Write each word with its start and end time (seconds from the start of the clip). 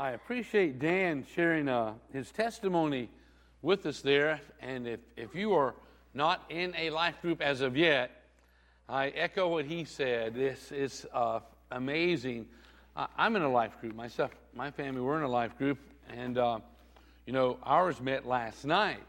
I 0.00 0.12
appreciate 0.12 0.78
Dan 0.78 1.26
sharing 1.34 1.68
uh, 1.68 1.92
his 2.10 2.32
testimony 2.32 3.10
with 3.60 3.84
us 3.84 4.00
there. 4.00 4.40
And 4.62 4.88
if, 4.88 5.00
if 5.14 5.34
you 5.34 5.52
are 5.52 5.74
not 6.14 6.42
in 6.48 6.74
a 6.74 6.88
life 6.88 7.20
group 7.20 7.42
as 7.42 7.60
of 7.60 7.76
yet, 7.76 8.10
I 8.88 9.08
echo 9.08 9.48
what 9.48 9.66
he 9.66 9.84
said. 9.84 10.34
This 10.34 10.72
is 10.72 11.06
uh, 11.12 11.40
amazing. 11.70 12.46
I'm 12.96 13.36
in 13.36 13.42
a 13.42 13.50
life 13.50 13.78
group 13.78 13.94
myself. 13.94 14.30
My 14.54 14.70
family, 14.70 15.02
we're 15.02 15.18
in 15.18 15.22
a 15.22 15.28
life 15.28 15.58
group. 15.58 15.78
And, 16.08 16.38
uh, 16.38 16.60
you 17.26 17.34
know, 17.34 17.58
ours 17.62 18.00
met 18.00 18.26
last 18.26 18.64
night. 18.64 19.02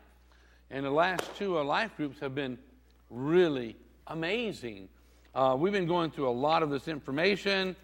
And 0.71 0.86
the 0.86 0.92
last 0.92 1.23
two 1.38 1.58
uh, 1.58 1.64
life 1.64 1.96
groups 1.96 2.20
have 2.20 2.36
been 2.36 2.58
really 3.10 3.78
amazing. 4.08 4.89
Uh, 5.34 5.55
we've 5.58 5.71
been 5.71 5.88
going 5.88 6.12
through 6.12 6.28
a 6.28 6.32
lot 6.32 6.64
of 6.64 6.70
this 6.70 6.89
information. 6.89 7.78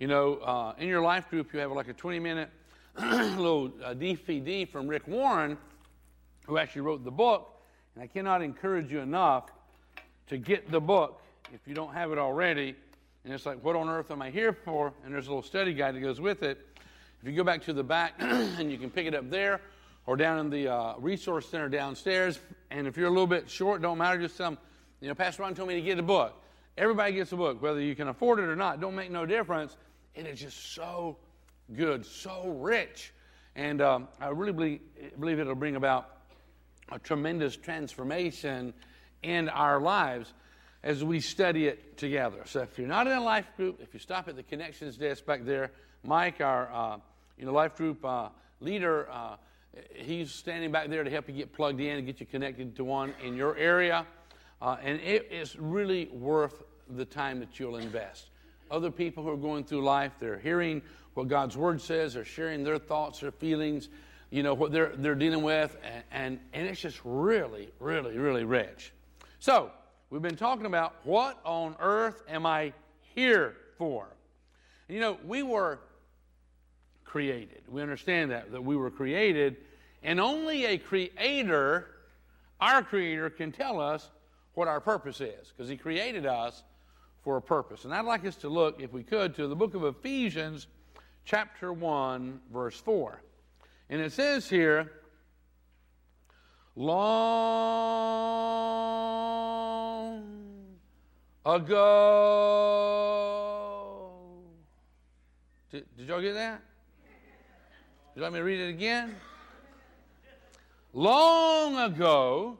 You 0.00 0.06
know, 0.06 0.36
uh, 0.36 0.72
in 0.78 0.88
your 0.88 1.02
life 1.02 1.28
group, 1.28 1.52
you 1.52 1.60
have 1.60 1.72
like 1.72 1.88
a 1.88 1.92
20 1.92 2.20
minute 2.20 2.48
little 2.98 3.70
uh, 3.84 3.92
DVD 3.92 4.66
from 4.66 4.88
Rick 4.88 5.06
Warren, 5.06 5.58
who 6.46 6.56
actually 6.56 6.80
wrote 6.80 7.04
the 7.04 7.10
book. 7.10 7.60
And 7.94 8.02
I 8.02 8.06
cannot 8.06 8.40
encourage 8.40 8.90
you 8.90 9.00
enough 9.00 9.50
to 10.28 10.38
get 10.38 10.70
the 10.70 10.80
book 10.80 11.20
if 11.52 11.60
you 11.66 11.74
don't 11.74 11.92
have 11.92 12.12
it 12.12 12.18
already. 12.18 12.74
And 13.24 13.34
it's 13.34 13.44
like, 13.44 13.62
what 13.62 13.76
on 13.76 13.90
earth 13.90 14.10
am 14.10 14.22
I 14.22 14.30
here 14.30 14.54
for? 14.54 14.90
And 15.04 15.12
there's 15.12 15.26
a 15.26 15.30
little 15.30 15.42
study 15.42 15.74
guide 15.74 15.96
that 15.96 16.00
goes 16.00 16.18
with 16.18 16.42
it. 16.42 16.66
If 17.20 17.28
you 17.28 17.36
go 17.36 17.44
back 17.44 17.62
to 17.64 17.74
the 17.74 17.84
back, 17.84 18.14
and 18.20 18.72
you 18.72 18.78
can 18.78 18.88
pick 18.88 19.06
it 19.06 19.14
up 19.14 19.28
there 19.28 19.60
or 20.06 20.16
down 20.16 20.38
in 20.38 20.48
the 20.48 20.68
uh, 20.68 20.94
resource 20.96 21.46
center 21.46 21.68
downstairs. 21.68 22.40
And 22.70 22.86
if 22.86 22.96
you're 22.96 23.08
a 23.08 23.10
little 23.10 23.26
bit 23.26 23.50
short, 23.50 23.82
don't 23.82 23.98
matter, 23.98 24.18
just 24.18 24.38
some, 24.38 24.56
you 25.02 25.08
know, 25.08 25.14
Pastor 25.14 25.42
Ron 25.42 25.54
told 25.54 25.68
me 25.68 25.74
to 25.74 25.82
get 25.82 25.98
a 25.98 26.02
book. 26.02 26.42
Everybody 26.78 27.12
gets 27.12 27.32
a 27.32 27.36
book, 27.36 27.60
whether 27.60 27.82
you 27.82 27.94
can 27.94 28.08
afford 28.08 28.38
it 28.38 28.44
or 28.44 28.56
not, 28.56 28.80
don't 28.80 28.94
make 28.94 29.10
no 29.10 29.26
difference. 29.26 29.76
It 30.14 30.26
is 30.26 30.40
just 30.40 30.74
so 30.74 31.16
good, 31.74 32.04
so 32.04 32.48
rich. 32.48 33.12
And 33.56 33.80
um, 33.80 34.08
I 34.20 34.28
really 34.28 34.52
believe, 34.52 34.80
believe 35.18 35.38
it'll 35.38 35.54
bring 35.54 35.76
about 35.76 36.08
a 36.90 36.98
tremendous 36.98 37.56
transformation 37.56 38.74
in 39.22 39.48
our 39.48 39.80
lives 39.80 40.32
as 40.82 41.04
we 41.04 41.20
study 41.20 41.66
it 41.66 41.96
together. 41.96 42.42
So 42.46 42.60
if 42.60 42.78
you're 42.78 42.88
not 42.88 43.06
in 43.06 43.12
a 43.12 43.22
life 43.22 43.46
group, 43.56 43.80
if 43.82 43.92
you 43.92 44.00
stop 44.00 44.28
at 44.28 44.36
the 44.36 44.42
connections 44.42 44.96
desk 44.96 45.26
back 45.26 45.44
there, 45.44 45.72
Mike, 46.02 46.40
our 46.40 46.70
uh, 46.72 46.98
you 47.36 47.44
know 47.44 47.52
life 47.52 47.76
group 47.76 48.04
uh, 48.04 48.28
leader, 48.60 49.08
uh, 49.10 49.36
he's 49.94 50.32
standing 50.32 50.72
back 50.72 50.88
there 50.88 51.04
to 51.04 51.10
help 51.10 51.28
you 51.28 51.34
get 51.34 51.52
plugged 51.52 51.80
in 51.80 51.98
and 51.98 52.06
get 52.06 52.20
you 52.20 52.26
connected 52.26 52.74
to 52.76 52.84
one 52.84 53.12
in 53.22 53.36
your 53.36 53.56
area. 53.56 54.06
Uh, 54.62 54.76
and 54.82 55.00
it 55.00 55.30
is 55.30 55.56
really 55.56 56.06
worth 56.06 56.62
the 56.88 57.04
time 57.04 57.40
that 57.40 57.58
you'll 57.58 57.76
invest. 57.76 58.30
Other 58.70 58.90
people 58.90 59.24
who 59.24 59.30
are 59.30 59.36
going 59.36 59.64
through 59.64 59.82
life, 59.82 60.12
they're 60.20 60.38
hearing 60.38 60.82
what 61.14 61.28
God's 61.28 61.56
Word 61.56 61.80
says, 61.80 62.14
they're 62.14 62.24
sharing 62.24 62.62
their 62.62 62.78
thoughts, 62.78 63.20
their 63.20 63.32
feelings, 63.32 63.88
you 64.30 64.42
know, 64.42 64.54
what 64.54 64.70
they're, 64.70 64.92
they're 64.94 65.16
dealing 65.16 65.42
with, 65.42 65.76
and, 65.82 66.04
and, 66.12 66.40
and 66.52 66.68
it's 66.68 66.80
just 66.80 67.00
really, 67.04 67.70
really, 67.80 68.16
really 68.16 68.44
rich. 68.44 68.92
So, 69.40 69.70
we've 70.08 70.22
been 70.22 70.36
talking 70.36 70.66
about 70.66 70.94
what 71.04 71.40
on 71.44 71.74
earth 71.80 72.22
am 72.28 72.46
I 72.46 72.72
here 73.14 73.56
for? 73.76 74.06
And, 74.88 74.94
you 74.94 75.00
know, 75.00 75.18
we 75.26 75.42
were 75.42 75.80
created. 77.04 77.62
We 77.68 77.82
understand 77.82 78.30
that, 78.30 78.52
that 78.52 78.62
we 78.62 78.76
were 78.76 78.90
created, 78.90 79.56
and 80.02 80.20
only 80.20 80.64
a 80.66 80.78
creator, 80.78 81.88
our 82.60 82.82
creator, 82.84 83.30
can 83.30 83.50
tell 83.50 83.80
us 83.80 84.08
what 84.54 84.68
our 84.68 84.80
purpose 84.80 85.20
is, 85.20 85.48
because 85.48 85.68
he 85.68 85.76
created 85.76 86.24
us 86.24 86.62
for 87.22 87.36
a 87.36 87.42
purpose. 87.42 87.84
And 87.84 87.94
I'd 87.94 88.04
like 88.04 88.24
us 88.24 88.36
to 88.36 88.48
look, 88.48 88.80
if 88.80 88.92
we 88.92 89.02
could, 89.02 89.34
to 89.36 89.46
the 89.46 89.56
book 89.56 89.74
of 89.74 89.84
Ephesians, 89.84 90.66
chapter 91.24 91.72
1, 91.72 92.40
verse 92.52 92.80
4. 92.80 93.22
And 93.90 94.00
it 94.00 94.12
says 94.12 94.48
here, 94.48 94.90
long 96.76 97.20
ago. 101.44 102.20
Did, 105.70 105.84
did 105.96 106.08
y'all 106.08 106.20
get 106.20 106.34
that? 106.34 106.62
You 108.16 108.22
like 108.22 108.32
me 108.32 108.38
to 108.38 108.44
read 108.44 108.60
it 108.60 108.70
again? 108.70 109.16
Long 110.92 111.78
ago, 111.78 112.58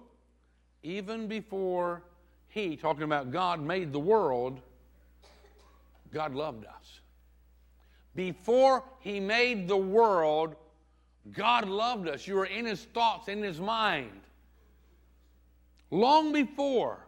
even 0.83 1.27
before 1.27 2.03
he, 2.51 2.77
talking 2.77 3.05
about 3.05 3.31
God, 3.31 3.61
made 3.63 3.93
the 3.93 4.01
world, 4.01 4.61
God 6.13 6.35
loved 6.35 6.67
us. 6.67 7.01
Before 8.15 8.85
he 8.99 9.21
made 9.21 9.69
the 9.69 9.77
world, 9.77 10.57
God 11.33 11.69
loved 11.69 12.09
us. 12.09 12.27
You 12.27 12.35
were 12.35 12.47
in 12.47 12.67
his 12.67 12.83
thoughts, 12.83 13.29
in 13.29 13.43
his 13.43 13.61
mind. 13.61 14.21
Long 15.91 16.33
before 16.33 17.07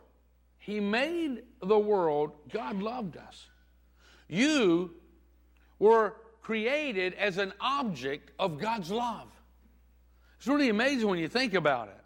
he 0.58 0.78
made 0.78 1.42
the 1.60 1.78
world, 1.78 2.32
God 2.52 2.80
loved 2.80 3.16
us. 3.16 3.46
You 4.28 4.94
were 5.78 6.14
created 6.40 7.14
as 7.14 7.38
an 7.38 7.52
object 7.60 8.30
of 8.38 8.60
God's 8.60 8.90
love. 8.90 9.28
It's 10.38 10.46
really 10.46 10.68
amazing 10.68 11.08
when 11.08 11.18
you 11.18 11.28
think 11.28 11.54
about 11.54 11.88
it. 11.88 12.00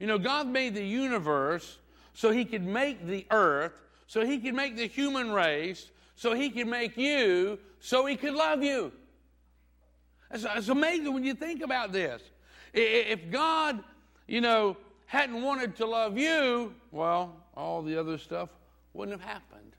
You 0.00 0.06
know, 0.06 0.18
God 0.18 0.46
made 0.46 0.74
the 0.74 0.84
universe 0.84 1.78
so 2.18 2.32
he 2.32 2.44
could 2.44 2.66
make 2.66 3.06
the 3.06 3.24
earth, 3.30 3.80
so 4.08 4.26
he 4.26 4.40
could 4.40 4.52
make 4.52 4.76
the 4.76 4.88
human 4.88 5.30
race, 5.30 5.92
so 6.16 6.34
he 6.34 6.50
could 6.50 6.66
make 6.66 6.96
you, 6.96 7.60
so 7.78 8.06
he 8.06 8.16
could 8.16 8.34
love 8.34 8.60
you. 8.60 8.90
It's, 10.32 10.44
it's 10.56 10.68
amazing 10.68 11.14
when 11.14 11.22
you 11.22 11.34
think 11.34 11.62
about 11.62 11.92
this. 11.92 12.20
If 12.74 13.30
God, 13.30 13.84
you 14.26 14.40
know, 14.40 14.76
hadn't 15.06 15.40
wanted 15.40 15.76
to 15.76 15.86
love 15.86 16.18
you, 16.18 16.74
well, 16.90 17.36
all 17.56 17.82
the 17.82 17.96
other 17.96 18.18
stuff 18.18 18.48
wouldn't 18.94 19.20
have 19.20 19.30
happened. 19.30 19.76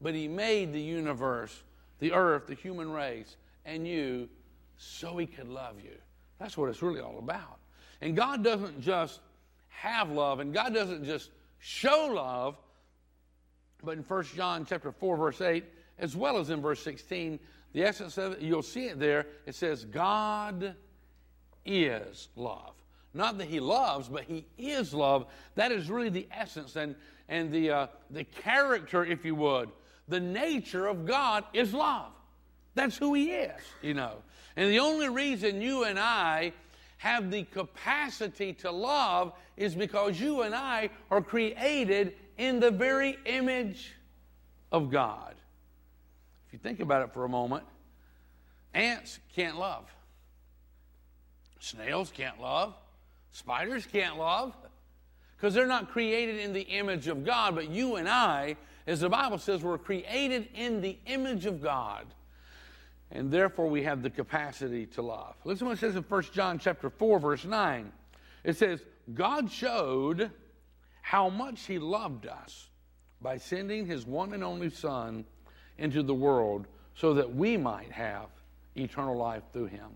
But 0.00 0.14
he 0.14 0.28
made 0.28 0.72
the 0.72 0.80
universe, 0.80 1.64
the 1.98 2.12
earth, 2.12 2.46
the 2.46 2.54
human 2.54 2.92
race, 2.92 3.34
and 3.64 3.88
you 3.88 4.28
so 4.76 5.16
he 5.16 5.26
could 5.26 5.48
love 5.48 5.80
you. 5.82 5.96
That's 6.38 6.56
what 6.56 6.68
it's 6.68 6.80
really 6.80 7.00
all 7.00 7.18
about. 7.18 7.58
And 8.02 8.14
God 8.14 8.44
doesn't 8.44 8.80
just 8.80 9.18
have 9.70 10.12
love, 10.12 10.38
and 10.38 10.54
God 10.54 10.72
doesn't 10.72 11.04
just 11.04 11.30
show 11.66 12.12
love, 12.14 12.56
but 13.82 13.98
in 13.98 14.04
1 14.04 14.24
John 14.36 14.64
chapter 14.64 14.92
4, 14.92 15.16
verse 15.16 15.40
8, 15.40 15.64
as 15.98 16.14
well 16.14 16.38
as 16.38 16.50
in 16.50 16.62
verse 16.62 16.80
16, 16.80 17.40
the 17.72 17.82
essence 17.82 18.18
of 18.18 18.34
it, 18.34 18.40
you'll 18.40 18.62
see 18.62 18.86
it 18.86 19.00
there. 19.00 19.26
It 19.46 19.56
says, 19.56 19.84
God 19.84 20.76
is 21.64 22.28
love. 22.36 22.74
Not 23.12 23.38
that 23.38 23.48
he 23.48 23.58
loves, 23.58 24.08
but 24.08 24.22
he 24.22 24.46
is 24.56 24.94
love. 24.94 25.26
That 25.56 25.72
is 25.72 25.90
really 25.90 26.08
the 26.08 26.28
essence 26.30 26.76
and, 26.76 26.94
and 27.28 27.50
the, 27.50 27.70
uh, 27.70 27.86
the 28.10 28.22
character, 28.22 29.04
if 29.04 29.24
you 29.24 29.34
would. 29.34 29.68
The 30.06 30.20
nature 30.20 30.86
of 30.86 31.04
God 31.04 31.42
is 31.52 31.74
love. 31.74 32.12
That's 32.76 32.96
who 32.96 33.14
he 33.14 33.32
is, 33.32 33.60
you 33.82 33.94
know. 33.94 34.18
And 34.54 34.70
the 34.70 34.78
only 34.78 35.08
reason 35.08 35.60
you 35.60 35.82
and 35.82 35.98
I 35.98 36.52
have 36.98 37.30
the 37.30 37.44
capacity 37.44 38.52
to 38.54 38.70
love 38.70 39.32
is 39.56 39.74
because 39.74 40.18
you 40.18 40.42
and 40.42 40.54
I 40.54 40.90
are 41.10 41.20
created 41.20 42.14
in 42.38 42.60
the 42.60 42.70
very 42.70 43.18
image 43.26 43.92
of 44.72 44.90
God. 44.90 45.34
If 46.46 46.52
you 46.52 46.58
think 46.58 46.80
about 46.80 47.02
it 47.02 47.12
for 47.12 47.24
a 47.24 47.28
moment, 47.28 47.64
ants 48.74 49.18
can't 49.34 49.58
love, 49.58 49.84
snails 51.60 52.10
can't 52.10 52.40
love, 52.40 52.74
spiders 53.30 53.86
can't 53.86 54.18
love, 54.18 54.54
because 55.36 55.52
they're 55.52 55.66
not 55.66 55.90
created 55.90 56.38
in 56.38 56.52
the 56.52 56.62
image 56.62 57.08
of 57.08 57.24
God. 57.24 57.54
But 57.54 57.68
you 57.68 57.96
and 57.96 58.08
I, 58.08 58.56
as 58.86 59.00
the 59.00 59.08
Bible 59.08 59.38
says, 59.38 59.62
we're 59.62 59.76
created 59.76 60.48
in 60.54 60.80
the 60.80 60.98
image 61.06 61.44
of 61.44 61.62
God 61.62 62.06
and 63.10 63.30
therefore 63.30 63.68
we 63.68 63.82
have 63.84 64.02
the 64.02 64.10
capacity 64.10 64.86
to 64.86 65.02
love. 65.02 65.34
Listen 65.44 65.66
to 65.66 65.70
what 65.70 65.78
it 65.78 65.80
says 65.80 65.96
in 65.96 66.02
1 66.02 66.22
John 66.32 66.58
chapter 66.58 66.90
4, 66.90 67.18
verse 67.18 67.44
9. 67.44 67.92
It 68.44 68.56
says, 68.56 68.80
God 69.14 69.50
showed 69.50 70.30
how 71.02 71.28
much 71.28 71.66
he 71.66 71.78
loved 71.78 72.26
us 72.26 72.68
by 73.20 73.38
sending 73.38 73.86
his 73.86 74.06
one 74.06 74.32
and 74.32 74.42
only 74.42 74.70
Son 74.70 75.24
into 75.78 76.02
the 76.02 76.14
world 76.14 76.66
so 76.94 77.14
that 77.14 77.34
we 77.34 77.56
might 77.56 77.92
have 77.92 78.28
eternal 78.74 79.16
life 79.16 79.42
through 79.52 79.66
him. 79.66 79.90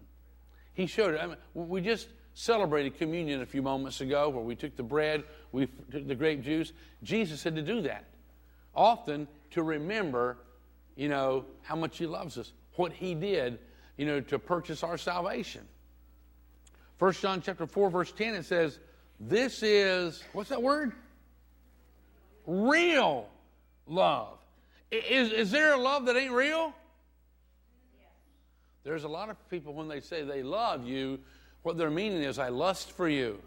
He 0.74 0.86
showed 0.86 1.14
it. 1.14 1.20
I 1.20 1.26
mean, 1.26 1.36
we 1.54 1.80
just 1.80 2.08
celebrated 2.34 2.96
communion 2.96 3.42
a 3.42 3.46
few 3.46 3.60
moments 3.60 4.00
ago 4.00 4.28
where 4.28 4.44
we 4.44 4.54
took 4.54 4.76
the 4.76 4.82
bread, 4.82 5.24
we 5.52 5.66
took 5.90 6.06
the 6.06 6.14
grape 6.14 6.42
juice. 6.42 6.72
Jesus 7.02 7.40
said 7.40 7.56
to 7.56 7.62
do 7.62 7.82
that 7.82 8.04
often 8.74 9.26
to 9.50 9.62
remember, 9.62 10.38
you 10.96 11.08
know, 11.08 11.44
how 11.62 11.76
much 11.76 11.98
he 11.98 12.06
loves 12.06 12.38
us 12.38 12.52
what 12.76 12.92
he 12.92 13.14
did, 13.14 13.58
you 13.96 14.06
know, 14.06 14.20
to 14.20 14.38
purchase 14.38 14.82
our 14.82 14.98
salvation. 14.98 15.62
First 16.98 17.22
John 17.22 17.42
chapter 17.42 17.66
4, 17.66 17.90
verse 17.90 18.12
10, 18.12 18.34
it 18.34 18.44
says, 18.44 18.78
This 19.18 19.62
is, 19.62 20.22
what's 20.32 20.50
that 20.50 20.62
word? 20.62 20.92
Real 22.46 23.28
love. 23.86 24.38
Is, 24.90 25.32
is 25.32 25.50
there 25.50 25.72
a 25.72 25.76
love 25.76 26.06
that 26.06 26.16
ain't 26.16 26.32
real? 26.32 26.74
There's 28.82 29.04
a 29.04 29.08
lot 29.08 29.30
of 29.30 29.50
people 29.50 29.74
when 29.74 29.88
they 29.88 30.00
say 30.00 30.24
they 30.24 30.42
love 30.42 30.86
you, 30.86 31.20
what 31.62 31.76
they're 31.76 31.90
meaning 31.90 32.22
is, 32.22 32.38
I 32.38 32.48
lust 32.48 32.92
for 32.92 33.08
you, 33.08 33.40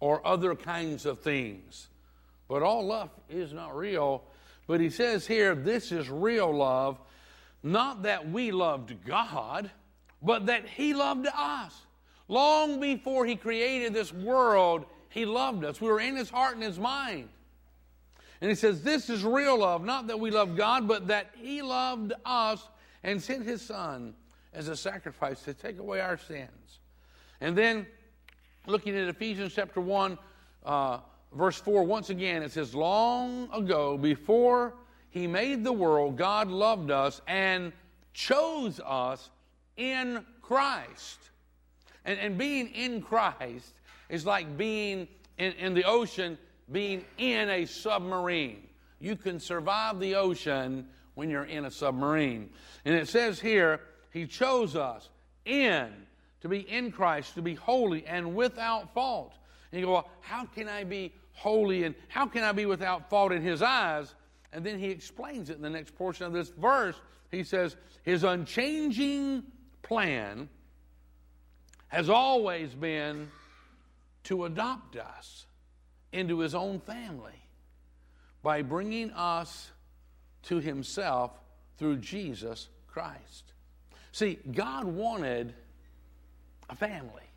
or 0.00 0.26
other 0.26 0.54
kinds 0.54 1.06
of 1.06 1.20
things. 1.20 1.88
But 2.48 2.62
all 2.62 2.84
love 2.84 3.10
is 3.28 3.52
not 3.52 3.76
real. 3.76 4.24
But 4.66 4.80
he 4.80 4.90
says 4.90 5.26
here, 5.26 5.54
this 5.54 5.92
is 5.92 6.10
real 6.10 6.52
love, 6.52 6.98
not 7.62 8.02
that 8.04 8.30
we 8.30 8.52
loved 8.52 9.04
God, 9.04 9.70
but 10.22 10.46
that 10.46 10.66
he 10.66 10.94
loved 10.94 11.26
us. 11.34 11.74
Long 12.28 12.80
before 12.80 13.26
he 13.26 13.36
created 13.36 13.92
this 13.92 14.12
world, 14.12 14.84
he 15.08 15.24
loved 15.24 15.64
us. 15.64 15.80
We 15.80 15.88
were 15.88 16.00
in 16.00 16.16
his 16.16 16.30
heart 16.30 16.54
and 16.54 16.62
his 16.62 16.78
mind. 16.78 17.28
And 18.40 18.48
he 18.48 18.54
says, 18.54 18.82
This 18.82 19.10
is 19.10 19.24
real 19.24 19.58
love, 19.58 19.84
not 19.84 20.06
that 20.06 20.18
we 20.18 20.30
love 20.30 20.56
God, 20.56 20.88
but 20.88 21.08
that 21.08 21.30
he 21.36 21.60
loved 21.60 22.12
us 22.24 22.66
and 23.02 23.22
sent 23.22 23.44
his 23.44 23.60
son 23.60 24.14
as 24.54 24.68
a 24.68 24.76
sacrifice 24.76 25.42
to 25.42 25.54
take 25.54 25.78
away 25.78 26.00
our 26.00 26.16
sins. 26.16 26.78
And 27.40 27.56
then, 27.56 27.86
looking 28.66 28.96
at 28.96 29.08
Ephesians 29.08 29.52
chapter 29.54 29.80
1, 29.80 30.18
uh, 30.64 30.98
verse 31.34 31.58
4, 31.58 31.84
once 31.84 32.10
again, 32.10 32.42
it 32.42 32.52
says, 32.52 32.74
Long 32.74 33.48
ago, 33.52 33.98
before 33.98 34.74
he 35.10 35.26
made 35.26 35.64
the 35.64 35.72
world, 35.72 36.16
God 36.16 36.48
loved 36.48 36.90
us 36.90 37.20
and 37.26 37.72
chose 38.12 38.80
us 38.84 39.28
in 39.76 40.24
Christ. 40.40 41.18
And, 42.04 42.18
and 42.18 42.38
being 42.38 42.68
in 42.68 43.02
Christ 43.02 43.74
is 44.08 44.24
like 44.24 44.56
being 44.56 45.08
in, 45.36 45.52
in 45.52 45.74
the 45.74 45.84
ocean, 45.84 46.38
being 46.70 47.04
in 47.18 47.50
a 47.50 47.66
submarine. 47.66 48.66
You 49.00 49.16
can 49.16 49.40
survive 49.40 49.98
the 49.98 50.14
ocean 50.14 50.88
when 51.14 51.28
you're 51.28 51.44
in 51.44 51.64
a 51.64 51.70
submarine. 51.70 52.50
And 52.84 52.94
it 52.94 53.08
says 53.08 53.40
here, 53.40 53.80
He 54.12 54.26
chose 54.26 54.76
us 54.76 55.08
in, 55.44 55.88
to 56.42 56.48
be 56.48 56.60
in 56.60 56.92
Christ, 56.92 57.34
to 57.34 57.42
be 57.42 57.54
holy 57.54 58.06
and 58.06 58.34
without 58.34 58.94
fault. 58.94 59.34
And 59.72 59.80
you 59.80 59.86
go, 59.86 59.92
well, 59.92 60.08
how 60.20 60.44
can 60.44 60.68
I 60.68 60.84
be 60.84 61.12
holy 61.32 61.84
and 61.84 61.94
how 62.08 62.26
can 62.26 62.44
I 62.44 62.52
be 62.52 62.66
without 62.66 63.10
fault 63.10 63.32
in 63.32 63.42
His 63.42 63.62
eyes? 63.62 64.14
And 64.52 64.64
then 64.64 64.78
He 64.78 64.90
explains 64.90 65.50
it 65.50 65.56
in 65.56 65.62
the 65.62 65.70
next 65.70 65.94
portion 65.94 66.26
of 66.26 66.32
this 66.32 66.50
verse. 66.50 66.96
He 67.30 67.44
says, 67.44 67.76
His 68.02 68.24
unchanging 68.24 69.44
plan 69.82 70.48
has 71.88 72.08
always 72.08 72.74
been 72.74 73.28
to 74.24 74.44
adopt 74.44 74.96
us 74.96 75.46
into 76.12 76.40
His 76.40 76.54
own 76.54 76.80
family 76.80 77.32
by 78.42 78.62
bringing 78.62 79.10
us 79.12 79.70
to 80.44 80.58
Himself 80.58 81.32
through 81.78 81.98
Jesus 81.98 82.68
Christ. 82.86 83.52
See, 84.12 84.38
God 84.50 84.84
wanted 84.84 85.54
a 86.68 86.74
family. 86.74 87.29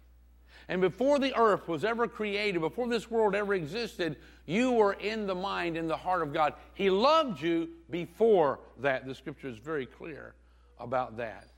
And 0.70 0.82
before 0.82 1.20
the 1.20 1.36
earth 1.38 1.68
was 1.68 1.84
ever 1.84 2.08
created, 2.08 2.62
before 2.62 2.88
this 2.88 3.12
world 3.12 3.36
ever 3.36 3.54
existed, 3.54 4.18
you 4.46 4.72
were 4.72 4.94
in 4.94 5.28
the 5.28 5.36
mind, 5.36 5.78
in 5.78 5.88
the 5.88 5.98
heart 5.98 6.22
of 6.22 6.34
God. 6.34 6.54
He 6.74 6.90
loved 6.90 7.42
you 7.42 7.70
before 7.90 8.60
that. 8.80 9.06
The 9.06 9.16
scripture 9.16 9.50
is 9.50 9.58
very 9.58 9.86
clear 9.86 10.34
about 10.80 11.18
that. 11.18 11.50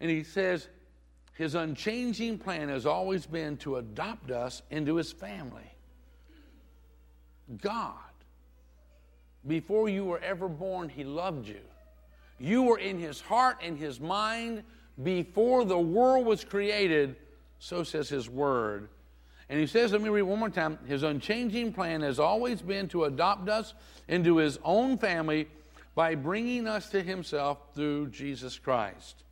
And 0.00 0.10
he 0.10 0.22
says, 0.22 0.68
his 1.34 1.54
unchanging 1.54 2.38
plan 2.38 2.68
has 2.68 2.84
always 2.84 3.24
been 3.24 3.56
to 3.58 3.76
adopt 3.76 4.30
us 4.30 4.62
into 4.70 4.96
his 4.96 5.12
family. 5.12 5.72
God, 7.62 7.94
before 9.46 9.88
you 9.88 10.04
were 10.04 10.18
ever 10.18 10.48
born, 10.48 10.88
he 10.88 11.04
loved 11.04 11.46
you. 11.46 11.60
You 12.38 12.64
were 12.64 12.78
in 12.78 12.98
his 12.98 13.20
heart 13.20 13.58
and 13.62 13.78
his 13.78 14.00
mind 14.00 14.64
before 15.02 15.64
the 15.64 15.78
world 15.78 16.26
was 16.26 16.44
created, 16.44 17.16
so 17.58 17.82
says 17.82 18.08
his 18.08 18.28
word. 18.28 18.88
And 19.48 19.58
he 19.58 19.66
says, 19.66 19.92
let 19.92 20.02
me 20.02 20.10
read 20.10 20.22
one 20.22 20.38
more 20.38 20.50
time. 20.50 20.78
His 20.86 21.02
unchanging 21.02 21.72
plan 21.72 22.02
has 22.02 22.18
always 22.18 22.60
been 22.60 22.88
to 22.88 23.04
adopt 23.04 23.48
us 23.48 23.74
into 24.06 24.36
his 24.36 24.58
own 24.62 24.98
family 24.98 25.48
by 25.94 26.14
bringing 26.14 26.68
us 26.68 26.90
to 26.90 27.02
himself 27.02 27.58
through 27.74 28.08
Jesus 28.08 28.58
Christ. 28.58 29.24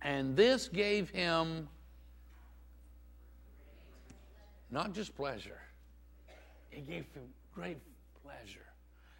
And 0.00 0.34
this 0.34 0.68
gave 0.68 1.10
him 1.10 1.68
not 4.70 4.94
just 4.94 5.14
pleasure, 5.14 5.60
it 6.72 6.88
gave 6.88 7.04
him 7.12 7.24
great 7.54 7.76
pleasure 8.24 8.66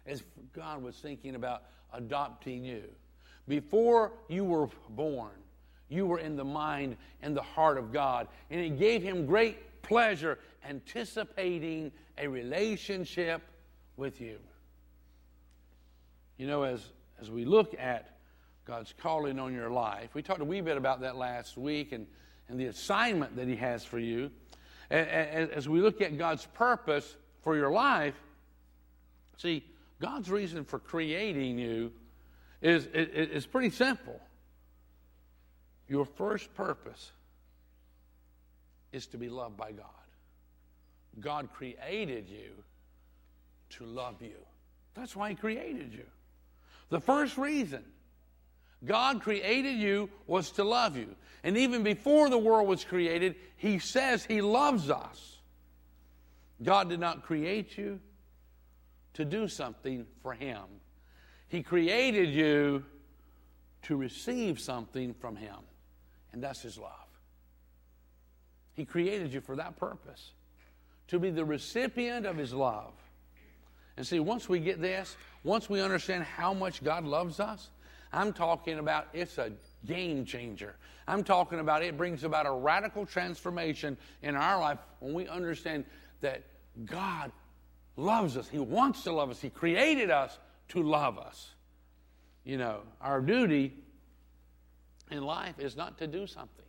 as 0.05 0.23
God 0.53 0.81
was 0.81 0.95
thinking 0.95 1.35
about 1.35 1.63
adopting 1.93 2.65
you. 2.65 2.83
Before 3.47 4.13
you 4.27 4.43
were 4.43 4.69
born, 4.89 5.31
you 5.89 6.05
were 6.05 6.19
in 6.19 6.35
the 6.35 6.45
mind 6.45 6.97
and 7.21 7.35
the 7.35 7.41
heart 7.41 7.77
of 7.77 7.91
God. 7.91 8.27
And 8.49 8.59
it 8.59 8.79
gave 8.79 9.03
him 9.03 9.25
great 9.25 9.81
pleasure 9.81 10.39
anticipating 10.67 11.91
a 12.17 12.27
relationship 12.27 13.41
with 13.97 14.21
you. 14.21 14.37
You 16.37 16.47
know, 16.47 16.63
as, 16.63 16.83
as 17.21 17.29
we 17.29 17.45
look 17.45 17.75
at 17.79 18.17
God's 18.65 18.93
calling 18.97 19.39
on 19.39 19.53
your 19.53 19.69
life, 19.69 20.09
we 20.13 20.21
talked 20.21 20.41
a 20.41 20.45
wee 20.45 20.61
bit 20.61 20.77
about 20.77 21.01
that 21.01 21.15
last 21.15 21.57
week 21.57 21.91
and, 21.91 22.07
and 22.49 22.59
the 22.59 22.65
assignment 22.65 23.35
that 23.35 23.47
He 23.47 23.55
has 23.55 23.83
for 23.85 23.99
you. 23.99 24.31
As, 24.89 25.67
we 25.67 25.81
look 25.81 26.01
at 26.01 26.17
God's 26.17 26.45
purpose 26.53 27.15
for 27.41 27.55
your 27.55 27.71
life, 27.71 28.15
see, 29.37 29.63
God's 29.99 30.29
reason 30.29 30.65
for 30.65 30.79
creating 30.79 31.57
you 31.57 31.91
is, 32.61 32.87
is 32.93 33.45
pretty 33.45 33.69
simple. 33.69 34.19
Your 35.93 36.05
first 36.05 36.51
purpose 36.55 37.11
is 38.91 39.05
to 39.05 39.17
be 39.19 39.29
loved 39.29 39.57
by 39.57 39.73
God. 39.73 39.85
God 41.19 41.49
created 41.53 42.27
you 42.27 42.49
to 43.77 43.85
love 43.85 44.15
you. 44.19 44.39
That's 44.95 45.15
why 45.15 45.29
He 45.29 45.35
created 45.35 45.93
you. 45.93 46.05
The 46.89 46.99
first 46.99 47.37
reason 47.37 47.83
God 48.83 49.21
created 49.21 49.77
you 49.77 50.09
was 50.25 50.49
to 50.53 50.63
love 50.63 50.97
you. 50.97 51.15
And 51.43 51.57
even 51.57 51.83
before 51.83 52.27
the 52.27 52.39
world 52.39 52.67
was 52.67 52.83
created, 52.83 53.35
He 53.57 53.77
says 53.77 54.25
He 54.25 54.41
loves 54.41 54.89
us. 54.89 55.37
God 56.63 56.89
did 56.89 56.99
not 56.99 57.21
create 57.21 57.77
you 57.77 57.99
to 59.13 59.25
do 59.25 59.47
something 59.47 60.07
for 60.23 60.33
Him. 60.33 60.63
He 61.49 61.61
created 61.61 62.29
you 62.29 62.83
to 63.83 63.95
receive 63.95 64.59
something 64.59 65.13
from 65.13 65.35
Him, 65.35 65.57
and 66.33 66.43
that's 66.43 66.61
His 66.61 66.77
love. 66.77 66.89
He 68.73 68.85
created 68.85 69.31
you 69.33 69.39
for 69.39 69.55
that 69.55 69.77
purpose, 69.77 70.31
to 71.07 71.19
be 71.19 71.29
the 71.29 71.45
recipient 71.45 72.25
of 72.25 72.35
His 72.37 72.53
love. 72.53 72.93
And 73.95 74.05
see, 74.05 74.19
once 74.19 74.49
we 74.49 74.59
get 74.59 74.81
this, 74.81 75.15
once 75.43 75.69
we 75.69 75.79
understand 75.79 76.23
how 76.23 76.53
much 76.53 76.83
God 76.83 77.03
loves 77.05 77.39
us, 77.39 77.69
I'm 78.11 78.33
talking 78.33 78.79
about 78.79 79.07
it's 79.13 79.37
a 79.37 79.51
game 79.85 80.25
changer. 80.25 80.75
I'm 81.07 81.23
talking 81.23 81.59
about 81.59 81.83
it 81.83 81.97
brings 81.97 82.23
about 82.23 82.45
a 82.45 82.51
radical 82.51 83.05
transformation 83.05 83.97
in 84.21 84.35
our 84.35 84.59
life 84.59 84.79
when 84.99 85.13
we 85.13 85.27
understand 85.27 85.85
that 86.21 86.43
God 86.85 87.31
loves 87.97 88.37
us. 88.37 88.47
He 88.47 88.59
wants 88.59 89.03
to 89.03 89.11
love 89.11 89.29
us. 89.29 89.41
He 89.41 89.49
created 89.49 90.09
us 90.09 90.37
to 90.69 90.81
love 90.81 91.17
us. 91.17 91.51
You 92.43 92.57
know, 92.57 92.81
our 93.01 93.21
duty 93.21 93.73
in 95.13 95.23
life 95.23 95.59
is 95.59 95.77
not 95.77 95.97
to 95.99 96.07
do 96.07 96.27
something. 96.27 96.65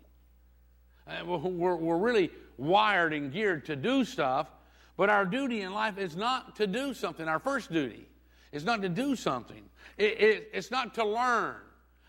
Uh, 1.06 1.24
we're, 1.24 1.76
we're 1.76 1.98
really 1.98 2.30
wired 2.56 3.12
and 3.12 3.32
geared 3.32 3.64
to 3.66 3.76
do 3.76 4.04
stuff, 4.04 4.48
but 4.96 5.10
our 5.10 5.24
duty 5.24 5.62
in 5.62 5.72
life 5.72 5.98
is 5.98 6.16
not 6.16 6.56
to 6.56 6.66
do 6.66 6.94
something. 6.94 7.26
Our 7.26 7.38
first 7.38 7.72
duty 7.72 8.06
is 8.52 8.64
not 8.64 8.82
to 8.82 8.88
do 8.88 9.16
something, 9.16 9.62
it, 9.98 10.20
it, 10.20 10.50
it's 10.52 10.70
not 10.70 10.94
to 10.94 11.04
learn. 11.04 11.56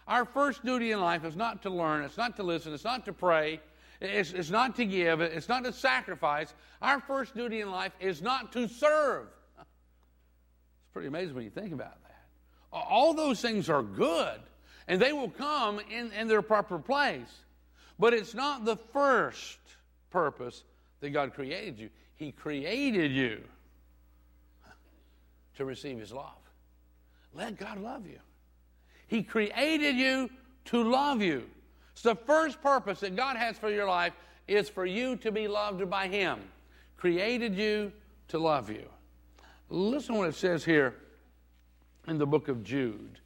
Our 0.08 0.26
first 0.26 0.64
duty 0.64 0.92
in 0.92 1.02
life 1.02 1.26
is 1.26 1.36
not 1.36 1.64
to 1.64 1.72
learn, 1.72 2.04
it's 2.04 2.18
not 2.18 2.36
to 2.36 2.44
listen, 2.44 2.74
it's 2.74 2.84
not 2.84 3.06
to 3.06 3.14
pray, 3.14 3.60
it's, 4.00 4.32
it's 4.32 4.52
not 4.52 4.76
to 4.76 4.86
give, 4.86 5.22
it's 5.22 5.50
not 5.50 5.64
to 5.64 5.74
sacrifice. 5.74 6.54
Our 6.82 7.00
first 7.02 7.36
duty 7.36 7.62
in 7.62 7.72
life 7.72 7.94
is 8.00 8.22
not 8.22 8.52
to 8.54 8.68
serve. 8.68 9.28
It's 9.58 10.94
pretty 10.94 11.08
amazing 11.08 11.34
when 11.34 11.44
you 11.44 11.50
think 11.50 11.74
about 11.74 12.02
that. 12.04 12.26
All 12.72 13.14
those 13.14 13.42
things 13.42 13.70
are 13.70 13.82
good, 13.82 14.40
and 14.88 15.02
they 15.02 15.14
will 15.14 15.30
come 15.30 15.80
in, 15.92 16.12
in 16.12 16.28
their 16.28 16.42
proper 16.42 16.78
place. 16.78 17.44
But 17.98 18.14
it's 18.14 18.34
not 18.34 18.66
the 18.66 18.76
first 18.76 19.60
purpose 20.10 20.64
that 21.00 21.12
God 21.12 21.34
created 21.34 21.80
you. 21.80 21.90
He 22.16 22.32
created 22.32 23.12
you 23.12 23.42
to 25.56 25.66
receive 25.66 26.00
His 26.00 26.12
love. 26.12 26.38
Let 27.34 27.58
God 27.58 27.80
love 27.80 28.06
you. 28.06 28.20
He 29.08 29.24
created 29.24 29.96
you 29.96 30.30
to 30.66 30.84
love 30.84 31.22
you. 31.22 31.46
So 31.94 32.10
the 32.10 32.16
first 32.16 32.62
purpose 32.62 33.00
that 33.02 33.16
God 33.16 33.38
has 33.38 33.58
for 33.58 33.70
your 33.70 33.88
life 33.88 34.14
is 34.48 34.70
for 34.70 34.86
you 34.86 35.16
to 35.18 35.32
be 35.32 35.48
loved 35.48 35.90
by 35.90 36.08
Him. 36.08 36.40
Created 36.98 37.56
you 37.56 37.92
to 38.30 38.40
love 38.40 38.70
you. 38.70 38.88
Listen 39.70 40.16
what 40.16 40.30
it 40.30 40.36
says 40.36 40.64
here 40.64 40.96
in 42.08 42.18
the 42.18 42.26
book 42.26 42.48
of 42.48 42.64
Jude. 42.64 43.20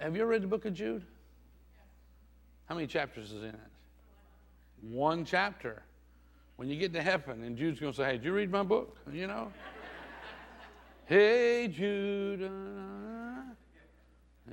Have 0.00 0.14
you 0.14 0.20
ever 0.20 0.30
read 0.30 0.42
the 0.42 0.48
book 0.48 0.66
of 0.66 0.74
Jude? 0.74 1.02
How 2.66 2.74
many 2.74 2.86
chapters 2.86 3.32
is 3.32 3.42
in 3.42 3.48
it? 3.48 3.54
One 4.82 5.24
chapter. 5.24 5.82
When 6.56 6.68
you 6.68 6.76
get 6.76 6.92
to 6.92 7.02
heaven, 7.02 7.42
and 7.42 7.56
Jude's 7.56 7.80
going 7.80 7.92
to 7.92 7.96
say, 7.96 8.04
Hey, 8.04 8.12
did 8.12 8.24
you 8.24 8.32
read 8.34 8.50
my 8.50 8.62
book? 8.62 8.98
You 9.10 9.26
know? 9.26 9.50
hey, 11.06 11.68
Jude. 11.68 12.42
Uh, 12.42 13.54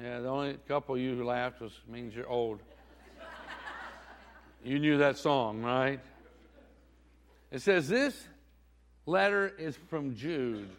yeah, 0.02 0.20
the 0.22 0.30
only 0.30 0.58
couple 0.70 0.96
of 0.96 1.02
you 1.02 1.18
who 1.18 1.26
laughed 1.26 1.60
was 1.60 1.74
means 1.86 2.16
you're 2.16 2.30
old. 2.30 2.62
you 4.64 4.80
knew 4.80 4.98
that 5.00 5.18
song, 5.18 5.62
right? 5.62 6.00
It 7.52 7.62
says, 7.62 7.90
This 7.90 8.26
letter 9.06 9.50
is 9.58 9.78
from 9.90 10.16
Jude, 10.16 10.70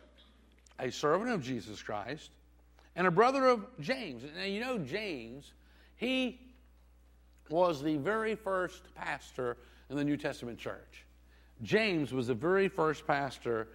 a 0.78 0.90
servant 0.90 1.30
of 1.30 1.42
Jesus 1.42 1.82
Christ 1.82 2.30
and 2.96 3.06
a 3.06 3.10
brother 3.10 3.46
of 3.46 3.64
James. 3.78 4.24
Now, 4.36 4.44
you 4.44 4.60
know, 4.60 4.78
James, 4.78 5.52
he 5.96 6.40
was 7.50 7.82
the 7.82 7.96
very 7.96 8.34
first 8.34 8.82
pastor 8.94 9.58
in 9.90 9.96
the 9.96 10.04
New 10.04 10.16
Testament 10.16 10.58
church. 10.58 11.04
James 11.62 12.12
was 12.12 12.26
the 12.26 12.34
very 12.34 12.68
first 12.68 13.06
pastor. 13.06 13.68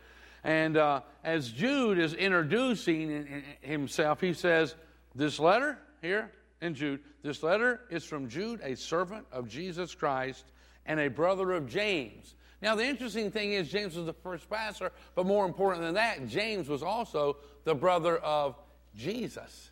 And 0.43 0.75
uh, 0.75 1.01
as 1.23 1.49
Jude 1.49 1.99
is 1.99 2.13
introducing 2.15 3.43
himself, 3.61 4.19
he 4.19 4.33
says, 4.33 4.75
This 5.15 5.39
letter 5.39 5.77
here 6.01 6.31
in 6.61 6.73
Jude, 6.73 7.01
this 7.23 7.43
letter 7.43 7.81
is 7.89 8.03
from 8.03 8.27
Jude, 8.27 8.59
a 8.63 8.75
servant 8.75 9.25
of 9.31 9.47
Jesus 9.47 9.93
Christ 9.93 10.45
and 10.85 10.99
a 10.99 11.09
brother 11.09 11.51
of 11.51 11.67
James. 11.67 12.35
Now, 12.61 12.75
the 12.75 12.85
interesting 12.85 13.31
thing 13.31 13.53
is, 13.53 13.69
James 13.71 13.95
was 13.95 14.05
the 14.05 14.13
first 14.13 14.49
pastor, 14.49 14.91
but 15.15 15.25
more 15.25 15.45
important 15.45 15.83
than 15.83 15.95
that, 15.95 16.27
James 16.27 16.67
was 16.67 16.83
also 16.83 17.37
the 17.63 17.73
brother 17.73 18.17
of 18.17 18.55
Jesus. 18.95 19.71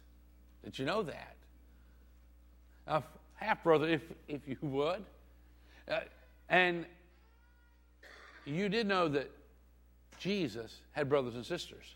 Did 0.64 0.78
you 0.78 0.86
know 0.86 1.04
that? 1.04 1.36
A 2.88 3.04
half 3.36 3.64
brother, 3.64 3.88
if, 3.88 4.02
if 4.28 4.42
you 4.48 4.58
would. 4.62 5.04
Uh, 5.90 6.00
and 6.50 6.86
you 8.46 8.70
did 8.70 8.88
know 8.88 9.08
that 9.08 9.30
Jesus 10.20 10.80
had 10.92 11.10
brothers 11.10 11.36
and 11.36 11.46
sisters. 11.46 11.96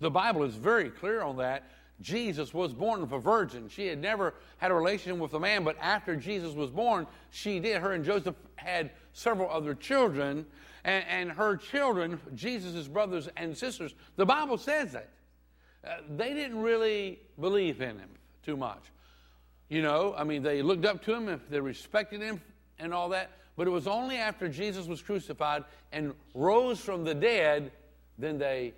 The 0.00 0.10
Bible 0.10 0.42
is 0.42 0.54
very 0.54 0.90
clear 0.90 1.22
on 1.22 1.36
that. 1.36 1.70
Jesus 2.00 2.52
was 2.52 2.72
born 2.72 3.02
of 3.02 3.12
a 3.12 3.18
virgin. 3.18 3.68
She 3.68 3.86
had 3.86 4.00
never 4.00 4.34
had 4.58 4.70
a 4.70 4.74
relationship 4.74 5.20
with 5.20 5.34
a 5.34 5.40
man, 5.40 5.62
but 5.62 5.76
after 5.80 6.16
Jesus 6.16 6.54
was 6.54 6.70
born, 6.70 7.06
she 7.30 7.60
did. 7.60 7.80
Her 7.80 7.92
and 7.92 8.04
Joseph 8.04 8.34
had 8.56 8.90
several 9.12 9.48
other 9.50 9.74
children, 9.74 10.44
and, 10.84 11.04
and 11.08 11.30
her 11.30 11.56
children, 11.56 12.20
Jesus' 12.34 12.88
brothers 12.88 13.28
and 13.36 13.56
sisters, 13.56 13.94
the 14.16 14.26
Bible 14.26 14.58
says 14.58 14.92
that. 14.92 15.10
Uh, 15.84 15.96
they 16.16 16.32
didn't 16.34 16.60
really 16.60 17.18
believe 17.40 17.80
in 17.80 17.98
him 17.98 18.10
too 18.44 18.56
much. 18.56 18.82
You 19.68 19.82
know, 19.82 20.14
I 20.16 20.24
mean, 20.24 20.42
they 20.42 20.62
looked 20.62 20.84
up 20.84 21.02
to 21.04 21.14
him, 21.14 21.40
they 21.50 21.60
respected 21.60 22.20
him, 22.20 22.40
and 22.78 22.92
all 22.92 23.08
that. 23.10 23.30
But 23.56 23.66
it 23.66 23.70
was 23.70 23.86
only 23.86 24.16
after 24.16 24.48
Jesus 24.48 24.86
was 24.86 25.02
crucified 25.02 25.64
and 25.92 26.14
rose 26.34 26.80
from 26.80 27.04
the 27.04 27.14
dead, 27.14 27.72
then 28.18 28.38
they 28.38 28.74